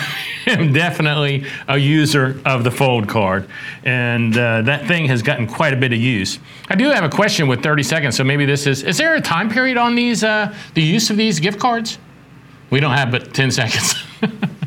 am 0.48 0.74
definitely 0.74 1.46
a 1.68 1.78
user 1.78 2.40
of 2.46 2.64
the 2.64 2.72
Fold 2.72 3.08
card, 3.08 3.48
and 3.84 4.38
uh, 4.38 4.62
that 4.64 4.88
thing 4.88 5.06
has 5.06 5.22
gotten 5.22 5.48
quite 5.48 5.74
a 5.74 5.78
bit 5.78 5.94
of 5.94 6.00
use. 6.00 6.40
I 6.70 6.76
do 6.76 6.90
have 6.90 7.04
a 7.04 7.10
question 7.10 7.48
with 7.48 7.64
30 7.64 7.84
seconds, 7.84 8.18
so 8.18 8.24
maybe 8.24 8.46
this 8.46 8.68
is: 8.68 8.84
Is 8.84 8.98
there 8.98 9.16
a 9.16 9.22
time 9.22 9.50
period 9.50 9.78
on 9.78 9.96
these 9.96 10.24
uh, 10.24 10.56
the 10.74 10.82
use 10.82 11.10
of 11.10 11.18
these 11.18 11.40
gift 11.40 11.60
cards? 11.60 11.98
We 12.70 12.80
don't 12.80 12.94
have 12.94 13.12
but 13.12 13.34
10 13.34 13.52
seconds. 13.52 13.96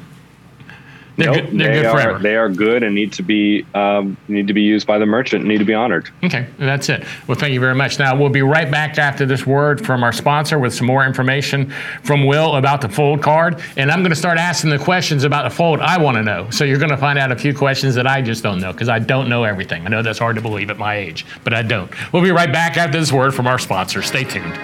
They're, 1.16 1.26
nope, 1.26 1.36
good, 1.36 1.58
they're 1.58 1.74
they 1.74 1.82
good 1.82 1.86
are. 1.86 2.18
They 2.18 2.36
are 2.36 2.48
good 2.48 2.82
and 2.82 2.94
need 2.94 3.12
to 3.14 3.22
be 3.22 3.66
um, 3.74 4.16
need 4.28 4.46
to 4.46 4.54
be 4.54 4.62
used 4.62 4.86
by 4.86 4.98
the 4.98 5.06
merchant. 5.06 5.44
Need 5.44 5.58
to 5.58 5.64
be 5.64 5.74
honored. 5.74 6.08
Okay, 6.24 6.46
that's 6.58 6.88
it. 6.88 7.04
Well, 7.26 7.36
thank 7.36 7.52
you 7.52 7.60
very 7.60 7.74
much. 7.74 7.98
Now 7.98 8.16
we'll 8.16 8.30
be 8.30 8.42
right 8.42 8.70
back 8.70 8.98
after 8.98 9.26
this 9.26 9.46
word 9.46 9.84
from 9.84 10.02
our 10.02 10.12
sponsor 10.12 10.58
with 10.58 10.74
some 10.74 10.86
more 10.86 11.04
information 11.04 11.70
from 12.02 12.26
Will 12.26 12.56
about 12.56 12.80
the 12.80 12.88
fold 12.88 13.22
card, 13.22 13.60
and 13.76 13.90
I'm 13.90 14.00
going 14.00 14.10
to 14.10 14.16
start 14.16 14.38
asking 14.38 14.70
the 14.70 14.78
questions 14.78 15.24
about 15.24 15.44
the 15.44 15.54
fold 15.54 15.80
I 15.80 15.98
want 15.98 16.16
to 16.16 16.22
know. 16.22 16.48
So 16.50 16.64
you're 16.64 16.78
going 16.78 16.90
to 16.90 16.96
find 16.96 17.18
out 17.18 17.30
a 17.30 17.36
few 17.36 17.54
questions 17.54 17.94
that 17.96 18.06
I 18.06 18.22
just 18.22 18.42
don't 18.42 18.60
know 18.60 18.72
because 18.72 18.88
I 18.88 18.98
don't 18.98 19.28
know 19.28 19.44
everything. 19.44 19.84
I 19.84 19.88
know 19.88 20.02
that's 20.02 20.18
hard 20.18 20.36
to 20.36 20.42
believe 20.42 20.70
at 20.70 20.78
my 20.78 20.96
age, 20.96 21.26
but 21.44 21.52
I 21.52 21.62
don't. 21.62 21.90
We'll 22.12 22.22
be 22.22 22.30
right 22.30 22.52
back 22.52 22.76
after 22.76 22.98
this 22.98 23.12
word 23.12 23.34
from 23.34 23.46
our 23.46 23.58
sponsor. 23.58 24.02
Stay 24.02 24.24
tuned. 24.24 24.58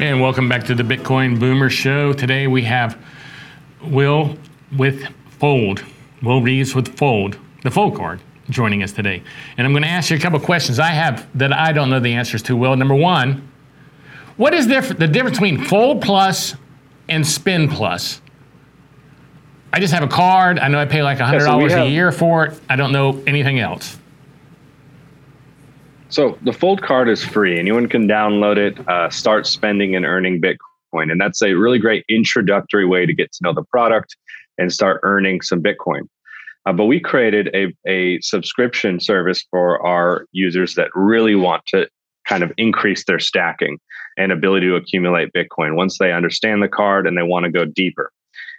And 0.00 0.20
welcome 0.20 0.48
back 0.48 0.62
to 0.66 0.76
the 0.76 0.84
Bitcoin 0.84 1.40
Boomer 1.40 1.68
Show. 1.68 2.12
Today 2.12 2.46
we 2.46 2.62
have 2.62 2.96
Will 3.82 4.36
with 4.76 5.04
Fold, 5.40 5.84
Will 6.22 6.40
Reeves 6.40 6.72
with 6.72 6.96
Fold, 6.96 7.36
the 7.64 7.70
Fold 7.72 7.96
card, 7.96 8.20
joining 8.48 8.84
us 8.84 8.92
today. 8.92 9.24
And 9.56 9.66
I'm 9.66 9.72
going 9.72 9.82
to 9.82 9.88
ask 9.88 10.08
you 10.10 10.16
a 10.16 10.20
couple 10.20 10.38
questions 10.38 10.78
I 10.78 10.90
have 10.90 11.26
that 11.36 11.52
I 11.52 11.72
don't 11.72 11.90
know 11.90 11.98
the 11.98 12.12
answers 12.14 12.42
to. 12.44 12.54
Will, 12.54 12.76
number 12.76 12.94
one, 12.94 13.50
what 14.36 14.54
is 14.54 14.68
the 14.68 15.08
difference 15.08 15.38
between 15.38 15.64
Fold 15.64 16.00
Plus 16.00 16.54
and 17.08 17.26
Spin 17.26 17.68
Plus? 17.68 18.20
I 19.72 19.80
just 19.80 19.92
have 19.92 20.04
a 20.04 20.08
card. 20.08 20.60
I 20.60 20.68
know 20.68 20.78
I 20.78 20.84
pay 20.84 21.02
like 21.02 21.18
$100 21.18 21.32
yeah, 21.32 21.38
so 21.40 21.58
have, 21.58 21.86
a 21.88 21.90
year 21.90 22.12
for 22.12 22.46
it. 22.46 22.60
I 22.70 22.76
don't 22.76 22.92
know 22.92 23.20
anything 23.26 23.58
else. 23.58 23.98
So 26.10 26.38
the 26.42 26.52
Fold 26.52 26.82
card 26.82 27.08
is 27.08 27.22
free. 27.22 27.58
Anyone 27.58 27.86
can 27.86 28.08
download 28.08 28.56
it, 28.56 28.88
uh, 28.88 29.10
start 29.10 29.46
spending 29.46 29.94
and 29.94 30.06
earning 30.06 30.40
Bitcoin. 30.40 31.12
And 31.12 31.20
that's 31.20 31.42
a 31.42 31.52
really 31.52 31.78
great 31.78 32.04
introductory 32.08 32.86
way 32.86 33.04
to 33.04 33.12
get 33.12 33.30
to 33.32 33.38
know 33.42 33.52
the 33.52 33.64
product 33.64 34.16
and 34.56 34.72
start 34.72 35.00
earning 35.02 35.42
some 35.42 35.62
Bitcoin. 35.62 36.08
Uh, 36.64 36.72
but 36.72 36.86
we 36.86 36.98
created 36.98 37.54
a, 37.54 37.74
a 37.86 38.20
subscription 38.20 39.00
service 39.00 39.44
for 39.50 39.84
our 39.86 40.26
users 40.32 40.74
that 40.74 40.88
really 40.94 41.34
want 41.34 41.64
to 41.66 41.88
kind 42.26 42.42
of 42.42 42.52
increase 42.56 43.04
their 43.04 43.18
stacking 43.18 43.78
and 44.16 44.32
ability 44.32 44.66
to 44.66 44.76
accumulate 44.76 45.32
Bitcoin 45.32 45.76
once 45.76 45.98
they 45.98 46.12
understand 46.12 46.62
the 46.62 46.68
card 46.68 47.06
and 47.06 47.16
they 47.16 47.22
want 47.22 47.44
to 47.44 47.52
go 47.52 47.64
deeper. 47.64 48.10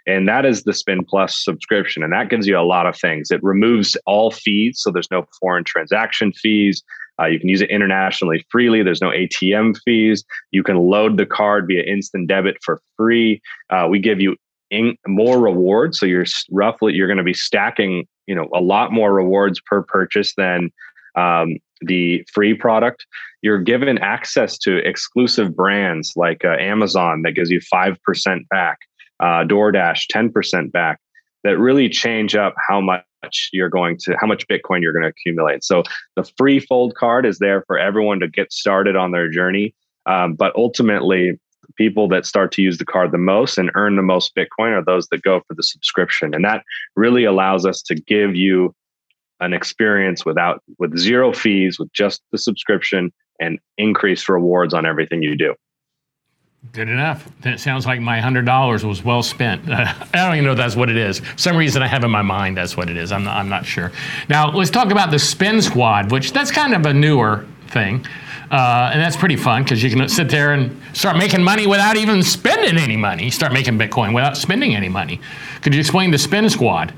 And 0.06 0.26
that 0.28 0.46
is 0.46 0.62
the 0.62 0.72
Spin 0.72 1.04
Plus 1.04 1.44
subscription. 1.44 2.02
And 2.02 2.12
that 2.12 2.30
gives 2.30 2.46
you 2.46 2.58
a 2.58 2.62
lot 2.62 2.86
of 2.86 2.96
things. 2.96 3.30
It 3.30 3.42
removes 3.42 3.96
all 4.06 4.30
fees. 4.30 4.80
So 4.80 4.90
there's 4.90 5.10
no 5.10 5.26
foreign 5.40 5.64
transaction 5.64 6.32
fees. 6.32 6.82
Uh, 7.20 7.26
you 7.26 7.38
can 7.38 7.48
use 7.48 7.60
it 7.60 7.70
internationally 7.70 8.44
freely. 8.50 8.82
There's 8.82 9.00
no 9.00 9.10
ATM 9.10 9.78
fees. 9.84 10.24
You 10.50 10.62
can 10.62 10.76
load 10.76 11.16
the 11.16 11.26
card 11.26 11.66
via 11.66 11.82
instant 11.82 12.28
debit 12.28 12.56
for 12.64 12.80
free. 12.96 13.40
Uh, 13.68 13.86
we 13.90 13.98
give 13.98 14.20
you 14.20 14.36
in, 14.70 14.96
more 15.06 15.40
rewards, 15.40 15.98
so 15.98 16.06
you're 16.06 16.26
roughly 16.50 16.94
you're 16.94 17.08
going 17.08 17.18
to 17.18 17.24
be 17.24 17.34
stacking, 17.34 18.06
you 18.26 18.34
know, 18.34 18.48
a 18.54 18.60
lot 18.60 18.92
more 18.92 19.12
rewards 19.12 19.60
per 19.60 19.82
purchase 19.82 20.34
than 20.36 20.70
um, 21.16 21.56
the 21.82 22.24
free 22.32 22.54
product. 22.54 23.06
You're 23.42 23.58
given 23.58 23.98
access 23.98 24.58
to 24.58 24.76
exclusive 24.86 25.56
brands 25.56 26.12
like 26.14 26.44
uh, 26.44 26.56
Amazon 26.58 27.22
that 27.22 27.32
gives 27.32 27.50
you 27.50 27.60
five 27.60 28.00
percent 28.02 28.48
back, 28.48 28.78
uh, 29.20 29.44
DoorDash 29.44 30.06
ten 30.08 30.30
percent 30.30 30.72
back. 30.72 31.00
That 31.44 31.58
really 31.58 31.88
change 31.88 32.36
up 32.36 32.54
how 32.68 32.80
much 32.80 33.04
you're 33.52 33.68
going 33.68 33.98
to 34.02 34.16
how 34.20 34.26
much 34.26 34.46
bitcoin 34.48 34.82
you're 34.82 34.92
going 34.92 35.02
to 35.02 35.08
accumulate. 35.08 35.64
So 35.64 35.82
the 36.16 36.24
free 36.36 36.60
fold 36.60 36.94
card 36.94 37.26
is 37.26 37.38
there 37.38 37.62
for 37.66 37.78
everyone 37.78 38.20
to 38.20 38.28
get 38.28 38.52
started 38.52 38.96
on 38.96 39.12
their 39.12 39.30
journey. 39.30 39.74
Um, 40.06 40.34
but 40.34 40.54
ultimately 40.56 41.38
people 41.76 42.08
that 42.08 42.26
start 42.26 42.52
to 42.52 42.62
use 42.62 42.78
the 42.78 42.84
card 42.84 43.12
the 43.12 43.18
most 43.18 43.58
and 43.58 43.70
earn 43.74 43.96
the 43.96 44.02
most 44.02 44.34
bitcoin 44.34 44.72
are 44.72 44.84
those 44.84 45.06
that 45.08 45.22
go 45.22 45.40
for 45.46 45.54
the 45.54 45.62
subscription. 45.62 46.34
And 46.34 46.44
that 46.44 46.64
really 46.96 47.24
allows 47.24 47.64
us 47.64 47.82
to 47.82 47.94
give 47.94 48.34
you 48.34 48.74
an 49.40 49.52
experience 49.52 50.24
without 50.24 50.62
with 50.78 50.98
zero 50.98 51.32
fees 51.32 51.78
with 51.78 51.92
just 51.92 52.22
the 52.32 52.38
subscription 52.38 53.12
and 53.38 53.58
increased 53.78 54.28
rewards 54.28 54.74
on 54.74 54.84
everything 54.84 55.22
you 55.22 55.36
do 55.36 55.54
Good 56.72 56.88
enough. 56.88 57.28
That 57.40 57.58
sounds 57.58 57.86
like 57.86 58.00
my 58.00 58.20
hundred 58.20 58.44
dollars 58.44 58.84
was 58.84 59.02
well 59.02 59.22
spent. 59.22 59.68
Uh, 59.68 59.92
I 60.14 60.26
don't 60.26 60.34
even 60.34 60.44
know 60.44 60.54
that's 60.54 60.76
what 60.76 60.88
it 60.88 60.96
is. 60.96 61.18
For 61.18 61.38
some 61.38 61.56
reason 61.56 61.82
I 61.82 61.88
have 61.88 62.04
in 62.04 62.10
my 62.10 62.22
mind 62.22 62.56
that's 62.56 62.76
what 62.76 62.88
it 62.90 62.96
is. 62.96 63.12
I'm 63.12 63.24
not, 63.24 63.36
I'm 63.36 63.48
not 63.48 63.64
sure. 63.64 63.90
Now 64.28 64.50
let's 64.50 64.70
talk 64.70 64.92
about 64.92 65.10
the 65.10 65.18
spin 65.18 65.62
Squad, 65.62 66.12
which 66.12 66.32
that's 66.32 66.50
kind 66.50 66.74
of 66.74 66.86
a 66.86 66.92
newer 66.92 67.46
thing, 67.68 68.06
uh, 68.50 68.90
and 68.92 69.00
that's 69.00 69.16
pretty 69.16 69.36
fun 69.36 69.64
because 69.64 69.82
you 69.82 69.90
can 69.90 70.08
sit 70.08 70.28
there 70.28 70.52
and 70.52 70.80
start 70.92 71.16
making 71.16 71.42
money 71.42 71.66
without 71.66 71.96
even 71.96 72.22
spending 72.22 72.76
any 72.76 72.96
money. 72.96 73.24
You 73.24 73.30
start 73.30 73.52
making 73.52 73.78
Bitcoin 73.78 74.14
without 74.14 74.36
spending 74.36 74.76
any 74.76 74.88
money. 74.88 75.20
Could 75.62 75.74
you 75.74 75.80
explain 75.80 76.10
the 76.10 76.18
spin 76.18 76.48
Squad? 76.50 76.92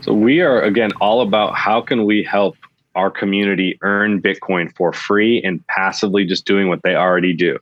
So 0.00 0.12
we 0.12 0.40
are 0.40 0.62
again 0.62 0.90
all 1.00 1.20
about 1.20 1.54
how 1.54 1.82
can 1.82 2.04
we 2.04 2.24
help 2.24 2.56
our 2.96 3.10
community 3.10 3.78
earn 3.82 4.20
Bitcoin 4.20 4.74
for 4.76 4.92
free 4.92 5.40
and 5.42 5.64
passively 5.68 6.24
just 6.24 6.46
doing 6.46 6.68
what 6.68 6.82
they 6.82 6.96
already 6.96 7.34
do. 7.34 7.58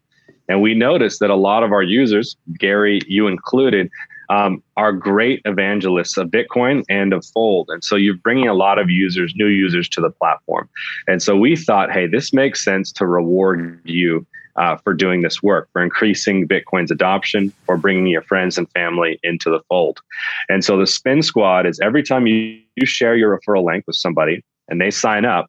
And 0.49 0.63
we 0.63 0.75
noticed 0.75 1.21
that 1.21 1.31
a 1.31 1.37
lot 1.37 1.63
of 1.63 1.73
our 1.73 1.83
users, 1.83 2.37
Gary, 2.59 3.01
you 3.07 3.27
included, 3.27 3.91
um, 4.31 4.63
are 4.77 4.93
great 4.93 5.41
evangelists 5.45 6.17
of 6.17 6.29
Bitcoin 6.29 6.85
and 6.89 7.13
of 7.13 7.25
Fold. 7.27 7.69
And 7.71 7.83
so 7.83 7.97
you're 7.97 8.17
bringing 8.17 8.49
a 8.49 8.55
lot 8.55 8.79
of 8.79 8.91
users, 8.91 9.35
new 9.37 9.47
users 9.47 9.89
to 9.91 10.01
the 10.01 10.11
platform. 10.11 10.69
And 11.07 11.23
so 11.23 11.37
we 11.37 11.57
thought, 11.57 11.91
hey, 11.91 12.07
this 12.07 12.33
makes 12.33 12.65
sense 12.65 12.93
to 12.93 13.07
reward 13.07 13.81
you 13.85 14.27
uh, 14.57 14.77
for 14.77 14.95
doing 14.95 15.23
this 15.23 15.43
work, 15.43 15.69
for 15.73 15.83
increasing 15.83 16.47
Bitcoin's 16.47 16.91
adoption, 16.91 17.53
or 17.67 17.77
bringing 17.77 18.07
your 18.07 18.23
friends 18.23 18.57
and 18.57 18.71
family 18.71 19.19
into 19.23 19.51
the 19.51 19.61
fold. 19.69 20.01
And 20.49 20.65
so 20.65 20.79
the 20.79 20.87
Spin 20.87 21.23
Squad 21.23 21.67
is 21.67 21.81
every 21.81 22.03
time 22.03 22.27
you, 22.27 22.61
you 22.77 22.87
share 22.87 23.17
your 23.17 23.37
referral 23.37 23.65
link 23.65 23.85
with 23.87 23.97
somebody, 23.97 24.45
and 24.69 24.81
they 24.81 24.91
sign 24.91 25.25
up, 25.25 25.47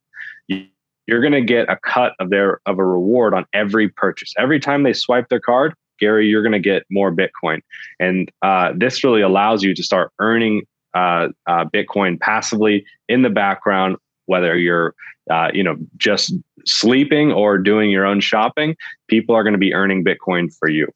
you're 1.08 1.22
going 1.22 1.34
to 1.34 1.42
get 1.42 1.70
a 1.70 1.78
cut 1.78 2.14
of 2.20 2.30
their 2.30 2.60
of 2.66 2.80
a 2.80 2.86
reward 2.86 3.34
on 3.34 3.46
every 3.54 3.90
purchase. 3.90 4.34
Every 4.38 4.60
time 4.60 4.84
they 4.84 4.94
swipe 4.94 5.30
their 5.30 5.40
card, 5.40 5.74
Gary, 6.00 6.28
you're 6.28 6.42
going 6.42 6.52
to 6.52 6.60
get 6.60 6.84
more 6.90 7.12
Bitcoin, 7.12 7.62
and 8.00 8.32
uh, 8.42 8.74
this 8.76 9.04
really 9.04 9.22
allows 9.22 9.64
you 9.64 9.74
to 9.76 9.84
start 9.84 10.12
earning 10.20 10.64
uh, 10.94 11.30
uh, 11.48 11.66
Bitcoin 11.66 12.20
passively 12.20 12.86
in 13.08 13.22
the 13.22 13.30
background, 13.30 13.98
whether 14.26 14.58
you're 14.58 14.96
uh, 15.30 15.50
you 15.54 15.64
know 15.64 15.76
just 15.98 16.34
sleeping 16.66 17.32
or 17.32 17.58
doing 17.58 17.92
your 17.92 18.06
own 18.06 18.20
shopping. 18.20 18.76
People 19.08 19.36
are 19.36 19.44
going 19.44 19.54
to 19.54 19.60
be 19.60 19.74
earning 19.74 20.04
Bitcoin 20.04 20.54
for 20.58 20.70
you. 20.70 20.92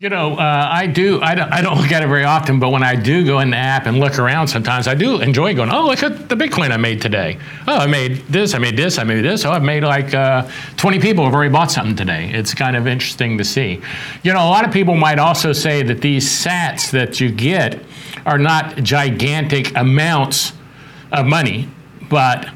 You 0.00 0.10
know, 0.10 0.34
uh, 0.34 0.68
I 0.70 0.86
do. 0.86 1.20
I 1.20 1.34
don't, 1.34 1.52
I 1.52 1.60
don't 1.60 1.76
look 1.76 1.90
at 1.90 2.04
it 2.04 2.06
very 2.06 2.22
often, 2.22 2.60
but 2.60 2.70
when 2.70 2.84
I 2.84 2.94
do 2.94 3.26
go 3.26 3.40
in 3.40 3.50
the 3.50 3.56
app 3.56 3.86
and 3.86 3.98
look 3.98 4.16
around, 4.20 4.46
sometimes 4.46 4.86
I 4.86 4.94
do 4.94 5.20
enjoy 5.20 5.56
going. 5.56 5.72
Oh, 5.72 5.86
look 5.86 6.04
at 6.04 6.28
the 6.28 6.36
Bitcoin 6.36 6.70
I 6.70 6.76
made 6.76 7.02
today. 7.02 7.36
Oh, 7.66 7.78
I 7.78 7.88
made 7.88 8.18
this. 8.28 8.54
I 8.54 8.58
made 8.58 8.76
this. 8.76 8.96
I 8.96 9.02
made 9.02 9.24
this. 9.24 9.44
Oh, 9.44 9.50
I've 9.50 9.64
made 9.64 9.82
like 9.82 10.14
uh, 10.14 10.48
20 10.76 11.00
people 11.00 11.24
have 11.24 11.34
already 11.34 11.52
bought 11.52 11.72
something 11.72 11.96
today. 11.96 12.30
It's 12.32 12.54
kind 12.54 12.76
of 12.76 12.86
interesting 12.86 13.38
to 13.38 13.44
see. 13.44 13.80
You 14.22 14.32
know, 14.32 14.38
a 14.38 14.46
lot 14.48 14.64
of 14.64 14.72
people 14.72 14.94
might 14.94 15.18
also 15.18 15.52
say 15.52 15.82
that 15.82 16.00
these 16.00 16.28
Sats 16.28 16.92
that 16.92 17.18
you 17.18 17.32
get 17.32 17.82
are 18.24 18.38
not 18.38 18.76
gigantic 18.76 19.76
amounts 19.76 20.52
of 21.10 21.26
money, 21.26 21.68
but 22.08 22.48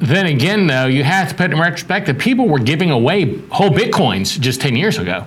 then 0.00 0.26
again, 0.26 0.66
though, 0.66 0.84
you 0.84 1.02
have 1.02 1.30
to 1.30 1.34
put 1.34 1.50
in 1.50 1.58
retrospective. 1.58 2.18
People 2.18 2.46
were 2.46 2.58
giving 2.58 2.90
away 2.90 3.38
whole 3.48 3.70
bitcoins 3.70 4.38
just 4.38 4.60
10 4.60 4.76
years 4.76 4.98
ago 4.98 5.26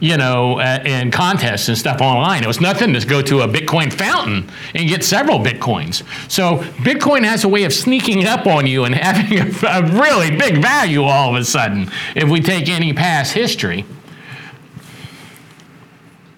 you 0.00 0.16
know, 0.16 0.58
uh, 0.58 0.82
in 0.84 1.10
contests 1.10 1.68
and 1.68 1.76
stuff 1.78 2.00
online. 2.00 2.42
It 2.42 2.46
was 2.46 2.60
nothing 2.60 2.92
to 2.94 3.06
go 3.06 3.22
to 3.22 3.40
a 3.40 3.48
Bitcoin 3.48 3.92
fountain 3.92 4.48
and 4.74 4.88
get 4.88 5.04
several 5.04 5.38
Bitcoins. 5.38 6.02
So 6.30 6.58
Bitcoin 6.82 7.24
has 7.24 7.44
a 7.44 7.48
way 7.48 7.64
of 7.64 7.72
sneaking 7.72 8.26
up 8.26 8.46
on 8.46 8.66
you 8.66 8.84
and 8.84 8.94
having 9.04 9.38
a, 9.38 9.66
a 9.66 9.82
really 10.00 10.36
big 10.36 10.58
value 10.58 11.02
all 11.02 11.34
of 11.34 11.40
a 11.40 11.44
sudden 11.44 11.90
if 12.14 12.28
we 12.28 12.40
take 12.40 12.68
any 12.68 12.92
past 12.92 13.32
history. 13.32 13.84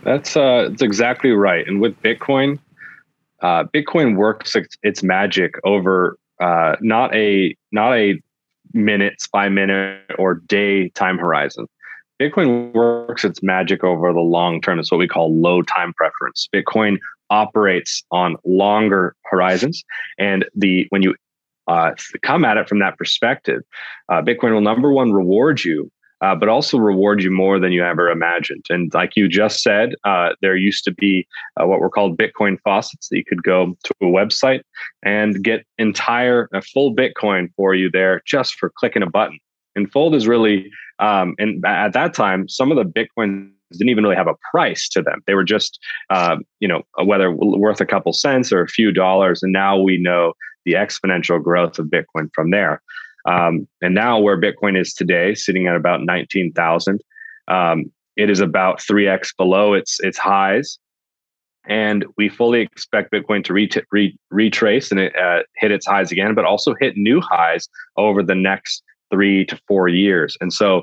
That's 0.02 0.36
uh, 0.36 0.68
that's 0.70 0.82
exactly 0.82 1.32
right. 1.32 1.66
And 1.66 1.80
with 1.80 2.00
Bitcoin, 2.00 2.60
uh, 3.42 3.64
Bitcoin 3.64 4.16
works 4.16 4.54
its, 4.54 4.76
its 4.84 5.02
magic 5.02 5.54
over 5.64 6.16
uh, 6.40 6.76
not 6.80 7.14
a 7.14 7.56
not 7.72 7.96
a 7.96 8.20
minutes 8.72 9.26
by 9.26 9.48
minute 9.48 10.02
or 10.18 10.34
day 10.34 10.90
time 10.90 11.18
horizon. 11.18 11.66
Bitcoin 12.20 12.72
works 12.72 13.24
its 13.24 13.42
magic 13.42 13.84
over 13.84 14.12
the 14.12 14.20
long 14.20 14.60
term. 14.60 14.78
It's 14.78 14.90
what 14.90 14.98
we 14.98 15.08
call 15.08 15.34
low 15.34 15.62
time 15.62 15.92
preference. 15.94 16.48
Bitcoin 16.54 16.98
operates 17.30 18.04
on 18.10 18.36
longer 18.44 19.14
horizons, 19.24 19.84
and 20.18 20.44
the 20.54 20.86
when 20.90 21.02
you 21.02 21.14
uh, 21.68 21.92
come 22.22 22.44
at 22.44 22.56
it 22.56 22.68
from 22.68 22.78
that 22.78 22.96
perspective, 22.96 23.62
uh, 24.08 24.22
Bitcoin 24.22 24.52
will 24.52 24.60
number 24.60 24.92
one 24.92 25.12
reward 25.12 25.64
you, 25.64 25.90
uh, 26.20 26.34
but 26.34 26.48
also 26.48 26.78
reward 26.78 27.22
you 27.22 27.30
more 27.30 27.58
than 27.58 27.72
you 27.72 27.84
ever 27.84 28.08
imagined. 28.08 28.64
And 28.70 28.92
like 28.94 29.16
you 29.16 29.28
just 29.28 29.62
said, 29.62 29.94
uh, 30.04 30.30
there 30.40 30.56
used 30.56 30.84
to 30.84 30.94
be 30.94 31.26
uh, 31.60 31.66
what 31.66 31.80
were 31.80 31.90
called 31.90 32.16
Bitcoin 32.16 32.58
faucets 32.62 33.08
that 33.08 33.16
you 33.16 33.24
could 33.24 33.42
go 33.42 33.76
to 33.84 33.94
a 34.00 34.04
website 34.04 34.62
and 35.02 35.42
get 35.42 35.66
entire 35.78 36.48
a 36.52 36.62
full 36.62 36.94
Bitcoin 36.94 37.52
for 37.56 37.74
you 37.74 37.90
there 37.90 38.22
just 38.24 38.54
for 38.54 38.72
clicking 38.78 39.02
a 39.02 39.10
button. 39.10 39.38
And 39.74 39.90
Fold 39.92 40.14
is 40.14 40.26
really 40.26 40.70
um, 40.98 41.34
and 41.38 41.64
at 41.66 41.92
that 41.92 42.14
time, 42.14 42.48
some 42.48 42.70
of 42.70 42.76
the 42.76 42.84
Bitcoin 42.84 43.50
didn't 43.72 43.88
even 43.88 44.04
really 44.04 44.16
have 44.16 44.28
a 44.28 44.36
price 44.50 44.88
to 44.90 45.02
them. 45.02 45.22
They 45.26 45.34
were 45.34 45.44
just, 45.44 45.78
uh, 46.10 46.36
you 46.60 46.68
know, 46.68 46.82
whether 47.04 47.30
worth 47.32 47.80
a 47.80 47.86
couple 47.86 48.12
cents 48.12 48.52
or 48.52 48.62
a 48.62 48.68
few 48.68 48.92
dollars. 48.92 49.42
And 49.42 49.52
now 49.52 49.78
we 49.78 49.98
know 49.98 50.34
the 50.64 50.74
exponential 50.74 51.42
growth 51.42 51.78
of 51.78 51.86
Bitcoin 51.86 52.28
from 52.34 52.50
there. 52.50 52.82
Um, 53.26 53.66
and 53.82 53.94
now 53.94 54.20
where 54.20 54.40
Bitcoin 54.40 54.78
is 54.80 54.94
today, 54.94 55.34
sitting 55.34 55.66
at 55.66 55.74
about 55.74 56.02
19,000, 56.02 57.00
um, 57.48 57.84
it 58.16 58.30
is 58.30 58.40
about 58.40 58.80
3x 58.80 59.36
below 59.36 59.74
its 59.74 59.98
its 60.00 60.16
highs. 60.16 60.78
And 61.68 62.06
we 62.16 62.28
fully 62.28 62.60
expect 62.60 63.12
Bitcoin 63.12 63.42
to 63.44 63.52
re- 63.52 63.68
re- 63.90 64.16
retrace 64.30 64.92
and 64.92 65.00
it, 65.00 65.16
uh, 65.16 65.42
hit 65.56 65.72
its 65.72 65.84
highs 65.84 66.12
again, 66.12 66.34
but 66.34 66.44
also 66.44 66.76
hit 66.80 66.96
new 66.96 67.20
highs 67.20 67.68
over 67.96 68.22
the 68.22 68.36
next 68.36 68.84
three 69.10 69.44
to 69.46 69.58
four 69.68 69.88
years. 69.88 70.36
And 70.40 70.52
so 70.52 70.82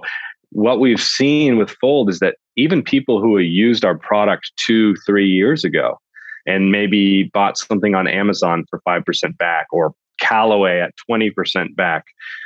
what 0.52 0.80
we've 0.80 1.02
seen 1.02 1.58
with 1.58 1.72
Fold 1.82 2.10
is 2.10 2.20
that 2.20 2.38
even 2.56 2.84
people 2.84 3.20
who 3.20 3.38
used 3.40 3.84
our 3.84 3.98
product 3.98 4.52
two, 4.56 4.96
three 5.06 5.28
years 5.28 5.64
ago 5.64 6.00
and 6.46 6.72
maybe 6.72 7.30
bought 7.34 7.58
something 7.58 7.96
on 7.96 8.08
Amazon 8.08 8.66
for 8.70 8.82
5% 8.88 9.38
back 9.38 9.68
or 9.72 9.94
Callaway 10.22 10.80
at 10.80 10.94
20% 11.10 11.76
back, 11.76 12.06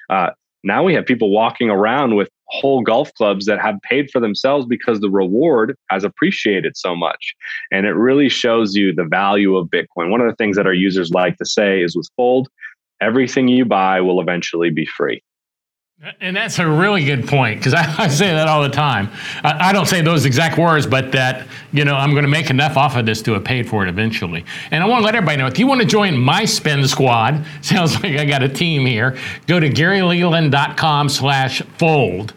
uh, 0.10 0.30
now 0.64 0.84
we 0.84 0.94
have 0.94 1.06
people 1.06 1.30
walking 1.30 1.70
around 1.70 2.16
with 2.16 2.30
whole 2.48 2.82
golf 2.82 3.14
clubs 3.14 3.46
that 3.46 3.60
have 3.60 3.76
paid 3.84 4.10
for 4.10 4.20
themselves 4.20 4.66
because 4.66 5.00
the 5.00 5.10
reward 5.10 5.76
has 5.90 6.04
appreciated 6.04 6.76
so 6.76 6.96
much. 6.96 7.36
And 7.72 7.86
it 7.86 7.92
really 7.92 8.30
shows 8.30 8.76
you 8.76 8.94
the 8.94 9.06
value 9.06 9.56
of 9.58 9.68
Bitcoin. 9.68 10.10
One 10.10 10.22
of 10.22 10.28
the 10.28 10.36
things 10.36 10.56
that 10.58 10.66
our 10.66 10.74
users 10.74 11.12
like 11.12 11.38
to 11.38 11.46
say 11.46 11.82
is 11.82 11.96
with 11.96 12.10
Fold, 12.16 12.48
everything 13.02 13.48
you 13.48 13.66
buy 13.66 14.02
will 14.02 14.22
eventually 14.22 14.70
be 14.70 14.86
free. 14.86 15.22
And 16.22 16.38
that's 16.38 16.60
a 16.60 16.68
really 16.68 17.04
good 17.06 17.28
point 17.28 17.60
because 17.60 17.74
I, 17.74 17.84
I, 18.04 18.08
say 18.08 18.32
that 18.32 18.48
all 18.48 18.62
the 18.62 18.70
time. 18.70 19.10
I, 19.44 19.70
I, 19.70 19.74
don't 19.74 19.88
say 19.88 20.02
those 20.02 20.26
exact 20.26 20.60
words, 20.60 20.86
but 20.86 21.12
that, 21.14 21.48
you 21.72 21.86
know, 21.86 21.96
I'm 21.96 22.12
going 22.12 22.22
to 22.22 22.30
make 22.30 22.52
enough 22.52 22.78
off 22.78 22.96
of 22.96 23.08
this 23.08 23.24
to 23.24 23.34
have 23.34 23.44
paid 23.44 23.68
for 23.68 23.82
it 23.82 23.90
eventually. 23.90 24.46
And 24.70 24.84
I 24.84 24.88
want 24.88 25.02
to 25.02 25.06
let 25.06 25.16
everybody 25.16 25.38
know 25.38 25.48
if 25.48 25.58
you 25.58 25.66
want 25.66 25.82
to 25.82 25.88
join 25.88 26.16
my 26.16 26.46
spend 26.46 26.88
squad, 26.88 27.44
sounds 27.64 27.96
like 27.96 28.16
I 28.16 28.26
got 28.26 28.44
a 28.44 28.50
team 28.50 28.86
here, 28.86 29.18
go 29.48 29.60
to 29.60 29.70
garyleland.com 29.70 31.10
slash 31.10 31.64
fold. 31.80 32.36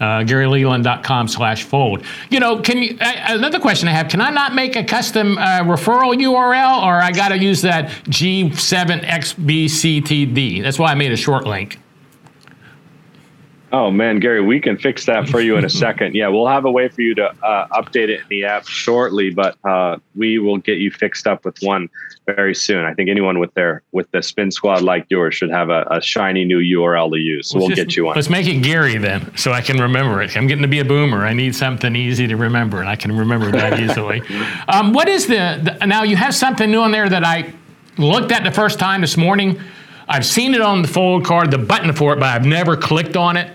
Uh, 0.00 0.22
garyleland.com 0.24 1.28
slash 1.28 1.64
fold. 1.64 2.02
You 2.30 2.40
know, 2.40 2.60
can 2.60 2.82
you, 2.82 2.96
uh, 3.00 3.12
another 3.28 3.60
question 3.60 3.88
I 3.88 3.92
have, 3.92 4.08
can 4.08 4.20
I 4.20 4.30
not 4.30 4.52
make 4.52 4.74
a 4.74 4.82
custom 4.82 5.38
uh, 5.38 5.60
referral 5.60 6.16
URL 6.16 6.82
or 6.82 7.00
I 7.00 7.12
got 7.12 7.28
to 7.28 7.38
use 7.38 7.62
that 7.62 7.88
G7XBCTD? 8.06 10.62
That's 10.62 10.78
why 10.78 10.90
I 10.90 10.96
made 10.96 11.12
a 11.12 11.16
short 11.16 11.46
link. 11.46 11.78
Oh 13.72 13.90
man, 13.90 14.20
Gary, 14.20 14.42
we 14.42 14.60
can 14.60 14.76
fix 14.76 15.06
that 15.06 15.26
for 15.28 15.40
you 15.40 15.56
in 15.56 15.64
a 15.64 15.70
second. 15.84 16.14
Yeah, 16.14 16.28
we'll 16.28 16.46
have 16.46 16.66
a 16.66 16.70
way 16.70 16.88
for 16.88 17.00
you 17.00 17.14
to 17.14 17.28
uh, 17.42 17.68
update 17.68 18.10
it 18.10 18.20
in 18.20 18.26
the 18.28 18.44
app 18.44 18.68
shortly, 18.68 19.30
but 19.30 19.56
uh, 19.64 19.96
we 20.14 20.38
will 20.38 20.58
get 20.58 20.76
you 20.76 20.90
fixed 20.90 21.26
up 21.26 21.46
with 21.46 21.56
one 21.62 21.88
very 22.26 22.54
soon. 22.54 22.84
I 22.84 22.92
think 22.92 23.08
anyone 23.08 23.38
with 23.38 23.54
their 23.54 23.82
with 23.92 24.10
the 24.10 24.22
spin 24.22 24.50
squad 24.50 24.82
like 24.82 25.06
yours 25.08 25.34
should 25.34 25.50
have 25.50 25.70
a, 25.70 25.86
a 25.90 26.02
shiny 26.02 26.44
new 26.44 26.58
URL 26.58 27.10
to 27.12 27.18
use. 27.18 27.48
So 27.48 27.58
let's 27.58 27.60
we'll 27.62 27.76
just, 27.76 27.88
get 27.88 27.96
you 27.96 28.04
one. 28.04 28.14
Let's 28.14 28.28
make 28.28 28.46
it 28.46 28.62
Gary 28.62 28.98
then, 28.98 29.34
so 29.38 29.52
I 29.52 29.62
can 29.62 29.80
remember 29.80 30.20
it. 30.20 30.36
I'm 30.36 30.46
getting 30.46 30.62
to 30.62 30.68
be 30.68 30.80
a 30.80 30.84
boomer. 30.84 31.24
I 31.24 31.32
need 31.32 31.54
something 31.56 31.96
easy 31.96 32.26
to 32.26 32.36
remember, 32.36 32.80
and 32.80 32.88
I 32.90 32.96
can 32.96 33.16
remember 33.16 33.50
that 33.52 33.80
easily. 33.80 34.22
Um, 34.68 34.92
what 34.92 35.08
is 35.08 35.26
the, 35.26 35.76
the 35.78 35.86
now? 35.86 36.02
You 36.02 36.16
have 36.16 36.34
something 36.34 36.70
new 36.70 36.80
on 36.80 36.92
there 36.92 37.08
that 37.08 37.24
I 37.24 37.52
looked 37.98 38.32
at 38.32 38.44
the 38.44 38.50
first 38.50 38.78
time 38.78 39.00
this 39.00 39.16
morning. 39.16 39.60
I've 40.08 40.24
seen 40.24 40.54
it 40.54 40.60
on 40.60 40.82
the 40.82 40.88
fold 40.88 41.24
card, 41.24 41.50
the 41.50 41.58
button 41.58 41.92
for 41.92 42.12
it, 42.12 42.16
but 42.16 42.28
I've 42.28 42.44
never 42.44 42.76
clicked 42.76 43.16
on 43.16 43.36
it. 43.36 43.52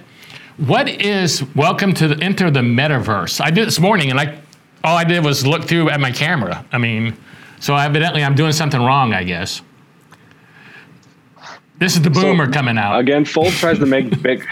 What 0.58 0.90
is 0.90 1.44
welcome 1.56 1.94
to 1.94 2.08
the, 2.08 2.24
enter 2.24 2.50
the 2.50 2.62
metaverse? 2.62 3.40
I 3.40 3.52
did 3.52 3.68
this 3.68 3.80
morning, 3.80 4.10
and 4.10 4.20
I 4.20 4.40
all 4.84 4.98
I 4.98 5.04
did 5.04 5.24
was 5.24 5.46
look 5.46 5.66
through 5.66 5.92
at 5.92 6.00
my 6.00 6.12
camera. 6.12 6.66
I 6.72 6.80
mean, 6.80 7.16
so 7.60 7.76
evidently 7.76 8.24
I'm 8.24 8.34
doing 8.34 8.54
something 8.54 8.82
wrong, 8.82 9.14
I 9.14 9.24
guess. 9.24 9.62
This 11.78 11.96
is 11.96 12.02
the 12.02 12.10
boomer 12.10 12.46
so, 12.48 12.52
coming 12.52 12.80
out 12.80 12.98
again. 12.98 13.24
Fold 13.24 13.54
tries 13.54 13.78
to 13.78 13.86
make 13.86 14.20
big. 14.24 14.48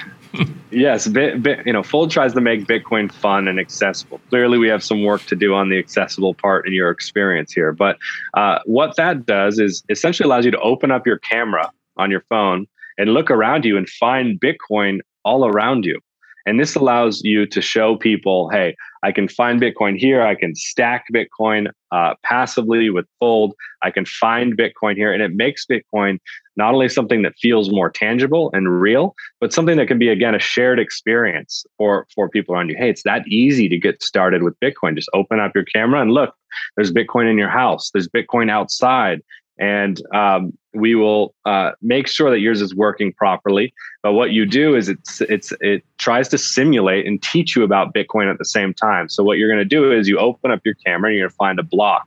yes, 0.69 1.07
bit, 1.07 1.41
bit, 1.41 1.65
you 1.65 1.73
know, 1.73 1.81
Fold 1.81 2.11
tries 2.11 2.33
to 2.35 2.41
make 2.41 2.65
Bitcoin 2.65 3.11
fun 3.11 3.47
and 3.47 3.59
accessible. 3.59 4.21
Clearly, 4.29 4.59
we 4.59 4.67
have 4.67 4.83
some 4.83 5.03
work 5.03 5.23
to 5.23 5.35
do 5.35 5.55
on 5.55 5.69
the 5.69 5.79
accessible 5.79 6.35
part 6.35 6.67
in 6.67 6.73
your 6.73 6.91
experience 6.91 7.51
here. 7.51 7.71
But 7.71 7.97
uh, 8.35 8.59
what 8.65 8.95
that 8.97 9.25
does 9.25 9.57
is 9.57 9.83
essentially 9.89 10.27
allows 10.27 10.45
you 10.45 10.51
to 10.51 10.59
open 10.59 10.91
up 10.91 11.07
your 11.07 11.17
camera 11.17 11.71
on 11.97 12.11
your 12.11 12.21
phone 12.29 12.67
and 12.99 13.09
look 13.09 13.31
around 13.31 13.65
you 13.65 13.75
and 13.75 13.89
find 13.89 14.39
Bitcoin 14.39 14.99
all 15.25 15.45
around 15.45 15.85
you. 15.85 15.99
And 16.47 16.59
this 16.59 16.75
allows 16.75 17.21
you 17.23 17.47
to 17.47 17.59
show 17.59 17.97
people, 17.97 18.49
hey, 18.49 18.75
I 19.03 19.11
can 19.11 19.27
find 19.27 19.59
Bitcoin 19.59 19.97
here. 19.97 20.21
I 20.21 20.35
can 20.35 20.53
stack 20.55 21.05
Bitcoin 21.13 21.71
uh, 21.91 22.13
passively 22.23 22.89
with 22.91 23.05
Fold. 23.19 23.55
I 23.81 23.89
can 23.89 24.05
find 24.05 24.55
Bitcoin 24.55 24.95
here. 24.95 25.11
And 25.11 25.23
it 25.23 25.33
makes 25.33 25.65
Bitcoin 25.65 26.19
not 26.55 26.73
only 26.73 26.87
something 26.87 27.23
that 27.23 27.33
feels 27.41 27.71
more 27.71 27.89
tangible 27.89 28.51
and 28.53 28.79
real, 28.79 29.15
but 29.41 29.53
something 29.53 29.77
that 29.77 29.87
can 29.87 29.97
be, 29.97 30.09
again, 30.09 30.35
a 30.35 30.39
shared 30.39 30.79
experience 30.79 31.65
for, 31.77 32.05
for 32.13 32.29
people 32.29 32.53
around 32.53 32.69
you. 32.69 32.75
Hey, 32.77 32.89
it's 32.89 33.03
that 33.03 33.27
easy 33.27 33.67
to 33.67 33.77
get 33.77 34.03
started 34.03 34.43
with 34.43 34.59
Bitcoin. 34.59 34.95
Just 34.95 35.09
open 35.13 35.39
up 35.39 35.51
your 35.55 35.65
camera 35.65 36.01
and 36.01 36.11
look, 36.11 36.35
there's 36.75 36.93
Bitcoin 36.93 37.29
in 37.29 37.37
your 37.37 37.49
house, 37.49 37.89
there's 37.91 38.07
Bitcoin 38.07 38.49
outside 38.49 39.21
and 39.57 40.01
um, 40.13 40.57
we 40.73 40.95
will 40.95 41.33
uh, 41.45 41.71
make 41.81 42.07
sure 42.07 42.29
that 42.29 42.39
yours 42.39 42.61
is 42.61 42.75
working 42.75 43.13
properly. 43.13 43.73
But 44.03 44.13
what 44.13 44.31
you 44.31 44.45
do 44.45 44.75
is 44.75 44.89
it's 44.89 45.21
it's 45.21 45.53
it 45.61 45.83
tries 45.97 46.27
to 46.29 46.37
simulate 46.37 47.07
and 47.07 47.21
teach 47.21 47.55
you 47.55 47.63
about 47.63 47.93
Bitcoin 47.93 48.29
at 48.29 48.37
the 48.37 48.45
same 48.45 48.73
time. 48.73 49.09
So 49.09 49.23
what 49.23 49.37
you're 49.37 49.49
going 49.49 49.59
to 49.59 49.65
do 49.65 49.91
is 49.91 50.07
you 50.07 50.19
open 50.19 50.51
up 50.51 50.61
your 50.65 50.75
camera 50.75 51.09
and 51.09 51.17
you're 51.17 51.27
going 51.27 51.31
to 51.31 51.35
find 51.35 51.59
a 51.59 51.63
block, 51.63 52.05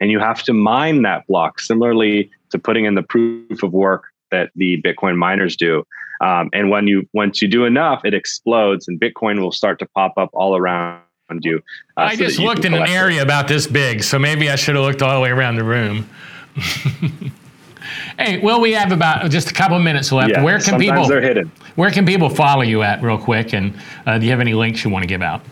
and 0.00 0.10
you 0.10 0.18
have 0.18 0.42
to 0.44 0.52
mine 0.52 1.02
that 1.02 1.26
block. 1.26 1.60
Similarly 1.60 2.30
to 2.50 2.58
putting 2.58 2.84
in 2.84 2.94
the 2.94 3.02
proof 3.02 3.62
of 3.62 3.72
work 3.72 4.04
that 4.30 4.50
the 4.54 4.80
Bitcoin 4.82 5.16
miners 5.16 5.56
do. 5.56 5.84
Um, 6.20 6.50
and 6.52 6.70
when 6.70 6.86
you 6.86 7.08
once 7.12 7.42
you 7.42 7.48
do 7.48 7.64
enough, 7.64 8.04
it 8.04 8.14
explodes, 8.14 8.86
and 8.86 9.00
Bitcoin 9.00 9.40
will 9.40 9.52
start 9.52 9.78
to 9.80 9.86
pop 9.86 10.14
up 10.16 10.30
all 10.32 10.56
around 10.56 11.02
you. 11.40 11.62
Uh, 11.96 12.00
I 12.00 12.16
so 12.16 12.24
just 12.26 12.38
looked 12.38 12.64
in 12.64 12.74
an 12.74 12.86
area 12.86 13.20
it. 13.20 13.24
about 13.24 13.48
this 13.48 13.66
big, 13.66 14.04
so 14.04 14.18
maybe 14.18 14.50
I 14.50 14.56
should 14.56 14.76
have 14.76 14.84
looked 14.84 15.02
all 15.02 15.14
the 15.14 15.20
way 15.20 15.30
around 15.30 15.56
the 15.56 15.64
room. 15.64 16.08
hey, 18.18 18.38
well, 18.42 18.60
we 18.60 18.72
have 18.72 18.92
about 18.92 19.30
just 19.30 19.50
a 19.50 19.54
couple 19.54 19.76
of 19.76 19.82
minutes 19.82 20.12
left. 20.12 20.30
Yeah, 20.30 20.42
where 20.42 20.58
can 20.58 20.78
people? 20.78 21.06
They're 21.06 21.22
hidden. 21.22 21.50
Where 21.76 21.90
can 21.90 22.04
people 22.04 22.28
follow 22.28 22.62
you 22.62 22.82
at, 22.82 23.02
real 23.02 23.18
quick? 23.18 23.52
And 23.54 23.74
uh, 24.06 24.18
do 24.18 24.24
you 24.24 24.30
have 24.30 24.40
any 24.40 24.54
links 24.54 24.84
you 24.84 24.90
want 24.90 25.02
to 25.02 25.06
give 25.06 25.22
out? 25.22 25.42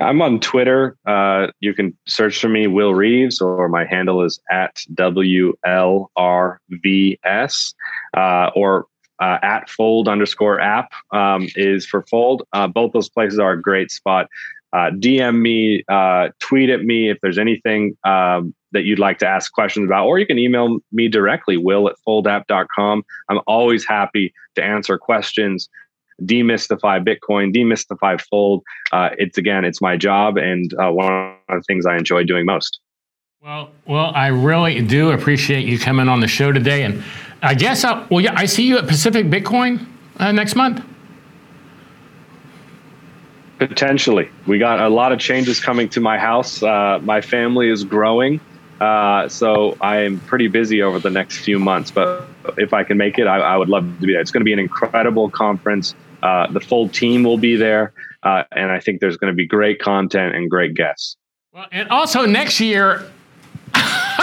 I'm 0.00 0.22
on 0.22 0.38
Twitter. 0.38 0.96
Uh, 1.06 1.48
you 1.60 1.74
can 1.74 1.96
search 2.06 2.40
for 2.40 2.48
me, 2.48 2.68
Will 2.68 2.94
Reeves, 2.94 3.40
or 3.40 3.68
my 3.68 3.84
handle 3.84 4.22
is 4.22 4.38
at 4.50 4.76
WLRVS, 4.94 6.04
uh, 8.16 8.50
or 8.54 8.86
uh, 9.20 9.38
at 9.42 9.68
fold 9.68 10.06
underscore 10.08 10.60
app 10.60 10.92
um, 11.12 11.48
is 11.56 11.84
for 11.84 12.02
fold. 12.02 12.46
Uh, 12.52 12.68
both 12.68 12.92
those 12.92 13.08
places 13.08 13.40
are 13.40 13.52
a 13.52 13.60
great 13.60 13.90
spot 13.90 14.28
uh, 14.72 14.90
DM 14.90 15.40
me, 15.40 15.84
uh, 15.88 16.28
tweet 16.40 16.70
at 16.70 16.82
me 16.82 17.10
if 17.10 17.18
there's 17.22 17.38
anything 17.38 17.96
um, 18.04 18.54
that 18.72 18.84
you'd 18.84 18.98
like 18.98 19.18
to 19.18 19.26
ask 19.26 19.52
questions 19.52 19.86
about, 19.86 20.06
or 20.06 20.18
you 20.18 20.26
can 20.26 20.38
email 20.38 20.78
me 20.92 21.08
directly, 21.08 21.56
will 21.56 21.88
at 21.88 21.96
foldapp.com. 22.06 23.02
I'm 23.28 23.40
always 23.46 23.86
happy 23.86 24.32
to 24.56 24.62
answer 24.62 24.98
questions, 24.98 25.68
demystify 26.22 27.02
Bitcoin, 27.02 27.54
demystify 27.54 28.20
Fold. 28.20 28.62
Uh, 28.92 29.10
it's 29.16 29.38
again, 29.38 29.64
it's 29.64 29.80
my 29.80 29.96
job 29.96 30.36
and 30.36 30.72
uh, 30.74 30.90
one 30.90 31.12
of 31.48 31.60
the 31.60 31.62
things 31.66 31.86
I 31.86 31.96
enjoy 31.96 32.24
doing 32.24 32.44
most. 32.44 32.80
Well, 33.40 33.70
well, 33.86 34.12
I 34.14 34.26
really 34.26 34.82
do 34.82 35.12
appreciate 35.12 35.64
you 35.64 35.78
coming 35.78 36.08
on 36.08 36.20
the 36.20 36.26
show 36.26 36.50
today, 36.50 36.82
and 36.82 37.04
I 37.40 37.54
guess, 37.54 37.84
I, 37.84 38.04
well, 38.10 38.20
yeah, 38.20 38.34
I 38.36 38.46
see 38.46 38.66
you 38.66 38.78
at 38.78 38.88
Pacific 38.88 39.26
Bitcoin 39.26 39.86
uh, 40.18 40.32
next 40.32 40.56
month. 40.56 40.84
Potentially. 43.58 44.30
We 44.46 44.58
got 44.58 44.80
a 44.80 44.88
lot 44.88 45.12
of 45.12 45.18
changes 45.18 45.60
coming 45.60 45.88
to 45.90 46.00
my 46.00 46.18
house. 46.18 46.62
Uh, 46.62 47.00
my 47.02 47.20
family 47.20 47.68
is 47.68 47.84
growing. 47.84 48.40
Uh, 48.80 49.28
so 49.28 49.76
I 49.80 49.98
am 49.98 50.20
pretty 50.20 50.46
busy 50.46 50.82
over 50.82 51.00
the 51.00 51.10
next 51.10 51.38
few 51.38 51.58
months. 51.58 51.90
But 51.90 52.28
if 52.56 52.72
I 52.72 52.84
can 52.84 52.96
make 52.96 53.18
it, 53.18 53.26
I, 53.26 53.38
I 53.38 53.56
would 53.56 53.68
love 53.68 53.82
to 53.82 54.06
be 54.06 54.12
there. 54.12 54.20
It's 54.20 54.30
going 54.30 54.42
to 54.42 54.44
be 54.44 54.52
an 54.52 54.60
incredible 54.60 55.28
conference. 55.30 55.94
Uh, 56.22 56.50
the 56.52 56.60
full 56.60 56.88
team 56.88 57.24
will 57.24 57.38
be 57.38 57.56
there. 57.56 57.92
Uh, 58.22 58.44
and 58.52 58.70
I 58.70 58.78
think 58.78 59.00
there's 59.00 59.16
going 59.16 59.32
to 59.32 59.36
be 59.36 59.46
great 59.46 59.80
content 59.80 60.36
and 60.36 60.48
great 60.48 60.74
guests. 60.74 61.16
Well, 61.52 61.66
and 61.72 61.88
also 61.88 62.26
next 62.26 62.60
year, 62.60 63.10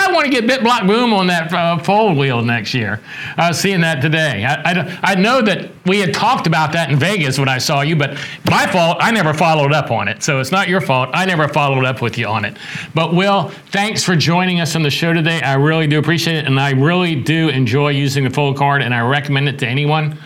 I 0.05 0.11
want 0.11 0.25
to 0.25 0.29
get 0.31 0.45
BitBlock 0.45 0.87
Boom 0.87 1.13
on 1.13 1.25
that 1.27 1.51
uh, 1.51 1.79
fold 1.79 2.15
wheel 2.15 2.43
next 2.43 2.75
year. 2.75 3.01
I 3.37 3.47
was 3.47 3.59
seeing 3.59 3.81
that 3.81 4.01
today. 4.01 4.45
I, 4.45 4.71
I, 4.71 4.99
I, 5.01 5.15
know 5.15 5.41
that 5.41 5.71
we 5.85 5.99
had 5.99 6.13
talked 6.13 6.45
about 6.45 6.73
that 6.73 6.91
in 6.91 6.99
Vegas 6.99 7.39
when 7.39 7.49
I 7.49 7.57
saw 7.57 7.81
you, 7.81 7.95
but 7.95 8.11
my 8.47 8.67
fault, 8.67 8.97
I 9.01 9.09
never 9.09 9.33
followed 9.33 9.73
up 9.73 9.89
on 9.89 10.07
it. 10.07 10.21
So 10.21 10.39
it's 10.39 10.51
not 10.51 10.67
your 10.67 10.79
fault. 10.79 11.09
I 11.13 11.25
never 11.25 11.47
followed 11.47 11.85
up 11.85 12.03
with 12.03 12.19
you 12.19 12.27
on 12.27 12.45
it. 12.45 12.55
But 12.93 13.15
Will, 13.15 13.49
thanks 13.71 14.03
for 14.03 14.15
joining 14.15 14.59
us 14.59 14.75
on 14.75 14.83
the 14.83 14.91
show 14.91 15.11
today. 15.11 15.41
I 15.41 15.55
really 15.55 15.87
do 15.87 15.97
appreciate 15.97 16.37
it. 16.37 16.45
And 16.45 16.59
I 16.59 16.71
really 16.71 17.15
do 17.15 17.49
enjoy 17.49 17.89
using 17.89 18.25
the 18.25 18.29
fold 18.29 18.57
card, 18.57 18.83
and 18.83 18.93
I 18.93 19.01
recommend 19.01 19.49
it 19.49 19.57
to 19.59 19.67
anyone. 19.67 20.19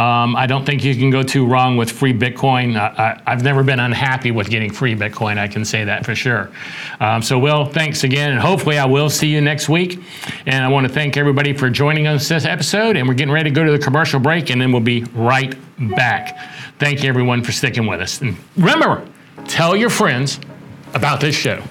Um, 0.00 0.34
I 0.34 0.46
don't 0.46 0.64
think 0.64 0.82
you 0.82 0.94
can 0.96 1.10
go 1.10 1.22
too 1.22 1.44
wrong 1.44 1.76
with 1.76 1.90
free 1.90 2.14
Bitcoin. 2.14 2.74
I, 2.74 3.20
have 3.26 3.44
never 3.44 3.62
been 3.62 3.80
unhappy 3.80 4.30
with 4.30 4.48
getting 4.48 4.72
free 4.72 4.94
Bitcoin. 4.94 5.36
I 5.36 5.46
can 5.46 5.62
say 5.62 5.84
that 5.84 6.06
for 6.06 6.14
sure. 6.14 6.50
Um, 7.00 7.20
so, 7.20 7.38
Will, 7.38 7.66
thanks 7.66 8.02
again, 8.02 8.30
and 8.30 8.40
hopefully, 8.40 8.78
I 8.78 8.86
will 8.86 9.10
see 9.10 9.28
you 9.28 9.42
next 9.42 9.68
week. 9.68 10.00
And 10.46 10.64
I 10.64 10.68
want 10.68 10.86
to 10.86 10.92
thank 10.92 11.18
everybody 11.18 11.52
for 11.52 11.68
joining 11.68 12.06
us 12.06 12.30
this 12.30 12.46
episode. 12.46 12.96
And 12.96 13.06
we're 13.06 13.12
getting 13.12 13.34
ready 13.34 13.50
to 13.50 13.54
go 13.54 13.62
to 13.62 13.72
the 13.72 13.78
commercial 13.78 14.20
break, 14.20 14.48
and 14.48 14.58
then 14.58 14.72
we'll 14.72 14.80
be 14.80 15.04
right 15.12 15.54
back. 15.78 16.38
Thank 16.78 17.02
you, 17.02 17.10
everyone, 17.10 17.44
for 17.44 17.52
sticking 17.52 17.86
with 17.86 18.00
us. 18.00 18.22
And 18.22 18.38
remember, 18.56 19.06
tell 19.48 19.76
your 19.76 19.90
friends 19.90 20.40
about 20.94 21.20
this 21.20 21.34
show. 21.34 21.62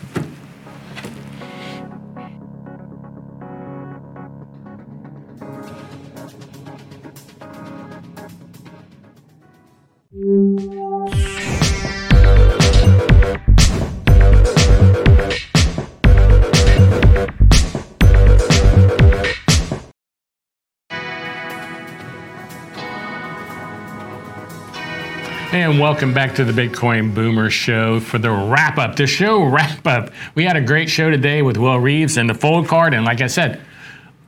And 25.69 25.79
welcome 25.79 26.15
back 26.15 26.33
to 26.33 26.43
the 26.43 26.51
Bitcoin 26.51 27.13
Boomer 27.13 27.51
Show 27.51 27.99
for 27.99 28.17
the 28.17 28.31
wrap 28.31 28.79
up. 28.79 28.95
The 28.95 29.05
show 29.05 29.43
wrap 29.43 29.85
up. 29.85 30.11
We 30.33 30.43
had 30.43 30.57
a 30.57 30.61
great 30.61 30.89
show 30.89 31.11
today 31.11 31.43
with 31.43 31.57
Will 31.57 31.79
Reeves 31.79 32.17
and 32.17 32.27
the 32.27 32.33
fold 32.33 32.67
card. 32.67 32.95
And 32.95 33.05
like 33.05 33.21
I 33.21 33.27
said, 33.27 33.61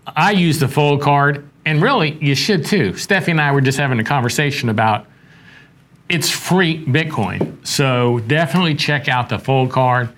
I 0.05 0.33
use 0.33 0.59
the 0.59 0.67
fold 0.67 1.01
card, 1.01 1.49
and 1.65 1.81
really, 1.81 2.11
you 2.23 2.35
should 2.35 2.63
too. 2.63 2.91
Steffi 2.91 3.29
and 3.29 3.41
I 3.41 3.53
were 3.53 3.61
just 3.61 3.79
having 3.79 3.99
a 3.99 4.03
conversation 4.03 4.69
about 4.69 5.07
it's 6.09 6.29
free 6.29 6.85
Bitcoin. 6.85 7.65
So 7.65 8.19
definitely 8.19 8.75
check 8.75 9.07
out 9.07 9.29
the 9.29 9.39
fold 9.39 9.71
card 9.71 10.09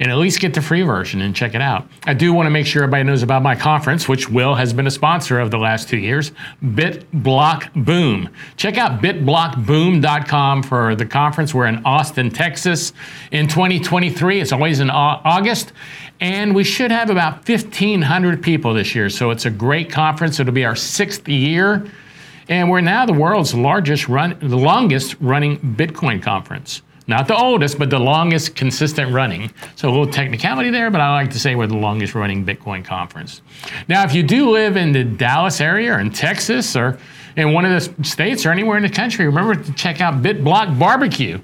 and 0.00 0.10
at 0.10 0.18
least 0.18 0.40
get 0.40 0.54
the 0.54 0.62
free 0.62 0.82
version 0.82 1.20
and 1.22 1.34
check 1.34 1.54
it 1.54 1.60
out. 1.60 1.88
I 2.04 2.14
do 2.14 2.32
want 2.32 2.46
to 2.46 2.50
make 2.50 2.66
sure 2.66 2.82
everybody 2.82 3.04
knows 3.04 3.22
about 3.22 3.42
my 3.42 3.54
conference, 3.54 4.08
which 4.08 4.28
Will 4.28 4.54
has 4.54 4.72
been 4.72 4.86
a 4.86 4.90
sponsor 4.90 5.40
of 5.40 5.50
the 5.50 5.58
last 5.58 5.88
two 5.88 5.98
years, 5.98 6.32
BitBlock 6.62 7.84
Boom. 7.84 8.28
Check 8.56 8.78
out 8.78 9.02
bitblockboom.com 9.02 10.62
for 10.62 10.94
the 10.94 11.06
conference. 11.06 11.52
We're 11.52 11.66
in 11.66 11.84
Austin, 11.84 12.30
Texas 12.30 12.92
in 13.32 13.48
2023. 13.48 14.40
It's 14.40 14.52
always 14.52 14.80
in 14.80 14.90
August. 14.90 15.72
And 16.20 16.54
we 16.54 16.64
should 16.64 16.90
have 16.90 17.10
about 17.10 17.48
1,500 17.48 18.42
people 18.42 18.74
this 18.74 18.94
year. 18.94 19.08
So 19.08 19.30
it's 19.30 19.46
a 19.46 19.50
great 19.50 19.90
conference. 19.90 20.40
It'll 20.40 20.52
be 20.52 20.64
our 20.64 20.76
sixth 20.76 21.28
year. 21.28 21.86
And 22.48 22.70
we're 22.70 22.80
now 22.80 23.04
the 23.04 23.12
world's 23.12 23.54
largest 23.54 24.08
run, 24.08 24.36
the 24.40 24.56
longest 24.56 25.16
running 25.20 25.58
Bitcoin 25.58 26.22
conference. 26.22 26.82
Not 27.08 27.26
the 27.26 27.34
oldest, 27.34 27.78
but 27.78 27.88
the 27.88 27.98
longest 27.98 28.54
consistent 28.54 29.12
running. 29.12 29.50
So 29.76 29.88
a 29.88 29.90
little 29.90 30.06
technicality 30.06 30.68
there, 30.68 30.90
but 30.90 31.00
I 31.00 31.14
like 31.14 31.30
to 31.30 31.40
say 31.40 31.54
we're 31.54 31.66
the 31.66 31.76
longest 31.76 32.14
running 32.14 32.44
Bitcoin 32.44 32.84
conference. 32.84 33.40
Now, 33.88 34.04
if 34.04 34.14
you 34.14 34.22
do 34.22 34.50
live 34.50 34.76
in 34.76 34.92
the 34.92 35.04
Dallas 35.04 35.60
area 35.62 35.94
or 35.94 36.00
in 36.00 36.10
Texas 36.10 36.76
or 36.76 36.98
in 37.36 37.54
one 37.54 37.64
of 37.64 37.72
the 37.72 38.04
states 38.04 38.44
or 38.44 38.50
anywhere 38.50 38.76
in 38.76 38.82
the 38.82 38.90
country, 38.90 39.24
remember 39.24 39.54
to 39.54 39.72
check 39.72 40.02
out 40.02 40.22
BitBlock 40.22 40.78
Barbecue. 40.78 41.40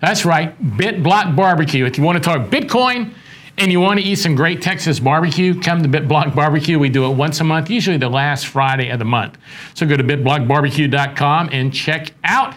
That's 0.00 0.24
right, 0.24 0.60
BitBlock 0.60 1.36
Barbecue. 1.36 1.84
If 1.84 1.98
you 1.98 2.04
want 2.04 2.16
to 2.16 2.24
talk 2.24 2.48
Bitcoin, 2.48 3.14
and 3.58 3.70
you 3.70 3.80
want 3.80 4.00
to 4.00 4.06
eat 4.06 4.14
some 4.14 4.34
great 4.34 4.62
Texas 4.62 4.98
barbecue, 4.98 5.60
come 5.60 5.82
to 5.82 5.88
BitBlock 5.88 6.34
Barbecue. 6.34 6.78
We 6.78 6.88
do 6.88 7.04
it 7.04 7.14
once 7.14 7.38
a 7.40 7.44
month, 7.44 7.68
usually 7.68 7.98
the 7.98 8.08
last 8.08 8.46
Friday 8.46 8.88
of 8.88 8.98
the 8.98 9.04
month. 9.04 9.36
So 9.74 9.86
go 9.86 9.94
to 9.94 10.02
bitblockbarbecue.com 10.02 11.50
and 11.52 11.72
check 11.72 12.12
out 12.24 12.54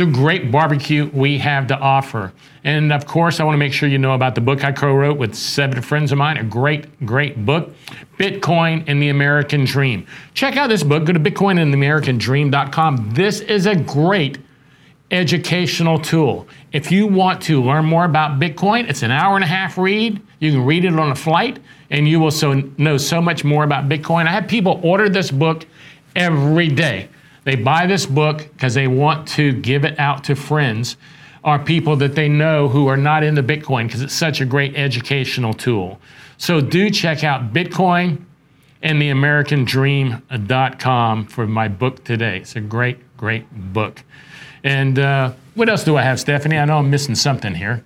the 0.00 0.06
great 0.06 0.50
barbecue 0.50 1.10
we 1.12 1.36
have 1.36 1.66
to 1.66 1.78
offer. 1.78 2.32
And 2.64 2.90
of 2.90 3.04
course, 3.04 3.38
I 3.38 3.44
want 3.44 3.52
to 3.52 3.58
make 3.58 3.74
sure 3.74 3.86
you 3.86 3.98
know 3.98 4.14
about 4.14 4.34
the 4.34 4.40
book 4.40 4.64
I 4.64 4.72
co 4.72 4.94
wrote 4.94 5.18
with 5.18 5.34
seven 5.34 5.82
friends 5.82 6.10
of 6.10 6.16
mine, 6.16 6.38
a 6.38 6.42
great, 6.42 7.04
great 7.04 7.44
book 7.44 7.74
Bitcoin 8.16 8.82
and 8.86 9.02
the 9.02 9.10
American 9.10 9.66
Dream. 9.66 10.06
Check 10.32 10.56
out 10.56 10.70
this 10.70 10.82
book. 10.82 11.04
Go 11.04 11.12
to 11.12 11.20
bitcoinandtheamericandream.com. 11.20 13.10
This 13.12 13.40
is 13.40 13.66
a 13.66 13.76
great 13.76 14.38
educational 15.10 15.98
tool. 15.98 16.48
If 16.72 16.90
you 16.90 17.06
want 17.06 17.42
to 17.42 17.62
learn 17.62 17.84
more 17.84 18.06
about 18.06 18.40
Bitcoin, 18.40 18.88
it's 18.88 19.02
an 19.02 19.10
hour 19.10 19.34
and 19.34 19.44
a 19.44 19.48
half 19.48 19.76
read. 19.76 20.18
You 20.38 20.52
can 20.52 20.64
read 20.64 20.86
it 20.86 20.98
on 20.98 21.10
a 21.10 21.14
flight, 21.14 21.58
and 21.90 22.08
you 22.08 22.20
will 22.20 22.30
so 22.30 22.54
know 22.78 22.96
so 22.96 23.20
much 23.20 23.44
more 23.44 23.64
about 23.64 23.86
Bitcoin. 23.90 24.26
I 24.26 24.30
have 24.30 24.48
people 24.48 24.80
order 24.82 25.10
this 25.10 25.30
book 25.30 25.66
every 26.16 26.68
day. 26.68 27.10
They 27.44 27.56
buy 27.56 27.86
this 27.86 28.06
book 28.06 28.38
because 28.52 28.74
they 28.74 28.86
want 28.86 29.26
to 29.28 29.52
give 29.52 29.84
it 29.84 29.98
out 29.98 30.24
to 30.24 30.34
friends 30.34 30.96
or 31.42 31.58
people 31.58 31.96
that 31.96 32.14
they 32.14 32.28
know 32.28 32.68
who 32.68 32.86
are 32.86 32.96
not 32.96 33.22
into 33.22 33.42
Bitcoin 33.42 33.86
because 33.86 34.02
it's 34.02 34.14
such 34.14 34.40
a 34.40 34.44
great 34.44 34.76
educational 34.76 35.54
tool. 35.54 35.98
So 36.36 36.60
do 36.60 36.90
check 36.90 37.24
out 37.24 37.52
Bitcoin 37.52 38.24
and 38.82 39.00
the 39.00 39.10
American 39.10 39.64
Dream.com 39.64 41.26
for 41.26 41.46
my 41.46 41.68
book 41.68 42.04
today. 42.04 42.38
It's 42.38 42.56
a 42.56 42.60
great, 42.60 43.16
great 43.16 43.72
book. 43.72 44.02
And 44.64 44.98
uh, 44.98 45.32
what 45.54 45.68
else 45.68 45.84
do 45.84 45.96
I 45.96 46.02
have, 46.02 46.20
Stephanie? 46.20 46.58
I 46.58 46.64
know 46.64 46.78
I'm 46.78 46.90
missing 46.90 47.14
something 47.14 47.54
here. 47.54 47.84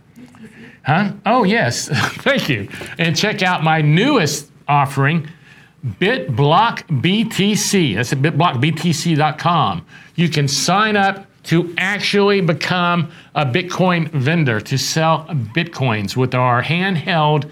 Huh? 0.84 1.12
Oh, 1.24 1.44
yes. 1.44 1.88
Thank 2.22 2.48
you. 2.48 2.68
And 2.98 3.16
check 3.16 3.42
out 3.42 3.62
my 3.62 3.80
newest 3.80 4.50
offering, 4.68 5.28
BitBlock 5.84 7.00
BTC. 7.02 7.94
That's 7.96 8.12
at 8.12 8.18
bitblockbtc.com. 8.18 9.86
You 10.14 10.28
can 10.28 10.48
sign 10.48 10.96
up 10.96 11.26
to 11.44 11.74
actually 11.76 12.40
become 12.40 13.10
a 13.34 13.44
Bitcoin 13.44 14.10
vendor 14.10 14.60
to 14.60 14.78
sell 14.78 15.26
Bitcoins 15.54 16.16
with 16.16 16.34
our 16.34 16.62
handheld 16.62 17.50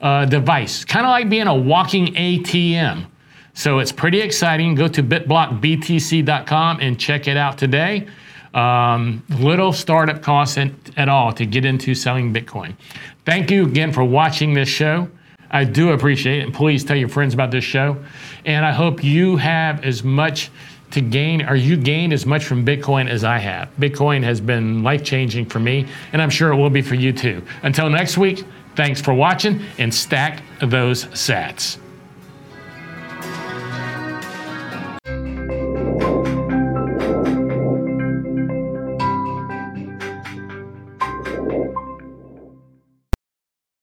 uh, 0.00 0.24
device, 0.24 0.84
kind 0.84 1.04
of 1.04 1.10
like 1.10 1.28
being 1.28 1.46
a 1.46 1.54
walking 1.54 2.14
ATM. 2.14 3.06
So 3.52 3.78
it's 3.78 3.92
pretty 3.92 4.20
exciting. 4.20 4.74
Go 4.74 4.88
to 4.88 5.02
bitblockbtc.com 5.02 6.80
and 6.80 6.98
check 6.98 7.28
it 7.28 7.36
out 7.36 7.58
today. 7.58 8.06
Um, 8.54 9.22
little 9.28 9.72
startup 9.72 10.22
costs 10.22 10.58
at, 10.58 10.70
at 10.96 11.08
all 11.08 11.32
to 11.32 11.44
get 11.44 11.64
into 11.64 11.94
selling 11.94 12.32
Bitcoin. 12.32 12.74
Thank 13.24 13.50
you 13.50 13.66
again 13.66 13.92
for 13.92 14.04
watching 14.04 14.54
this 14.54 14.68
show. 14.68 15.08
I 15.54 15.64
do 15.64 15.92
appreciate 15.92 16.40
it. 16.40 16.42
And 16.42 16.52
please 16.52 16.84
tell 16.84 16.96
your 16.96 17.08
friends 17.08 17.32
about 17.32 17.50
this 17.50 17.64
show. 17.64 17.96
And 18.44 18.66
I 18.66 18.72
hope 18.72 19.02
you 19.02 19.36
have 19.36 19.84
as 19.84 20.02
much 20.02 20.50
to 20.90 21.00
gain, 21.00 21.42
or 21.48 21.54
you 21.54 21.76
gain 21.76 22.12
as 22.12 22.26
much 22.26 22.44
from 22.44 22.64
Bitcoin 22.64 23.08
as 23.08 23.24
I 23.24 23.38
have. 23.38 23.68
Bitcoin 23.80 24.22
has 24.22 24.40
been 24.40 24.82
life 24.82 25.02
changing 25.02 25.46
for 25.46 25.58
me, 25.58 25.86
and 26.12 26.20
I'm 26.20 26.30
sure 26.30 26.52
it 26.52 26.56
will 26.56 26.70
be 26.70 26.82
for 26.82 26.94
you 26.94 27.12
too. 27.12 27.42
Until 27.62 27.88
next 27.88 28.18
week, 28.18 28.44
thanks 28.76 29.00
for 29.00 29.12
watching 29.14 29.62
and 29.78 29.92
stack 29.92 30.42
those 30.60 31.06
sats. 31.06 31.78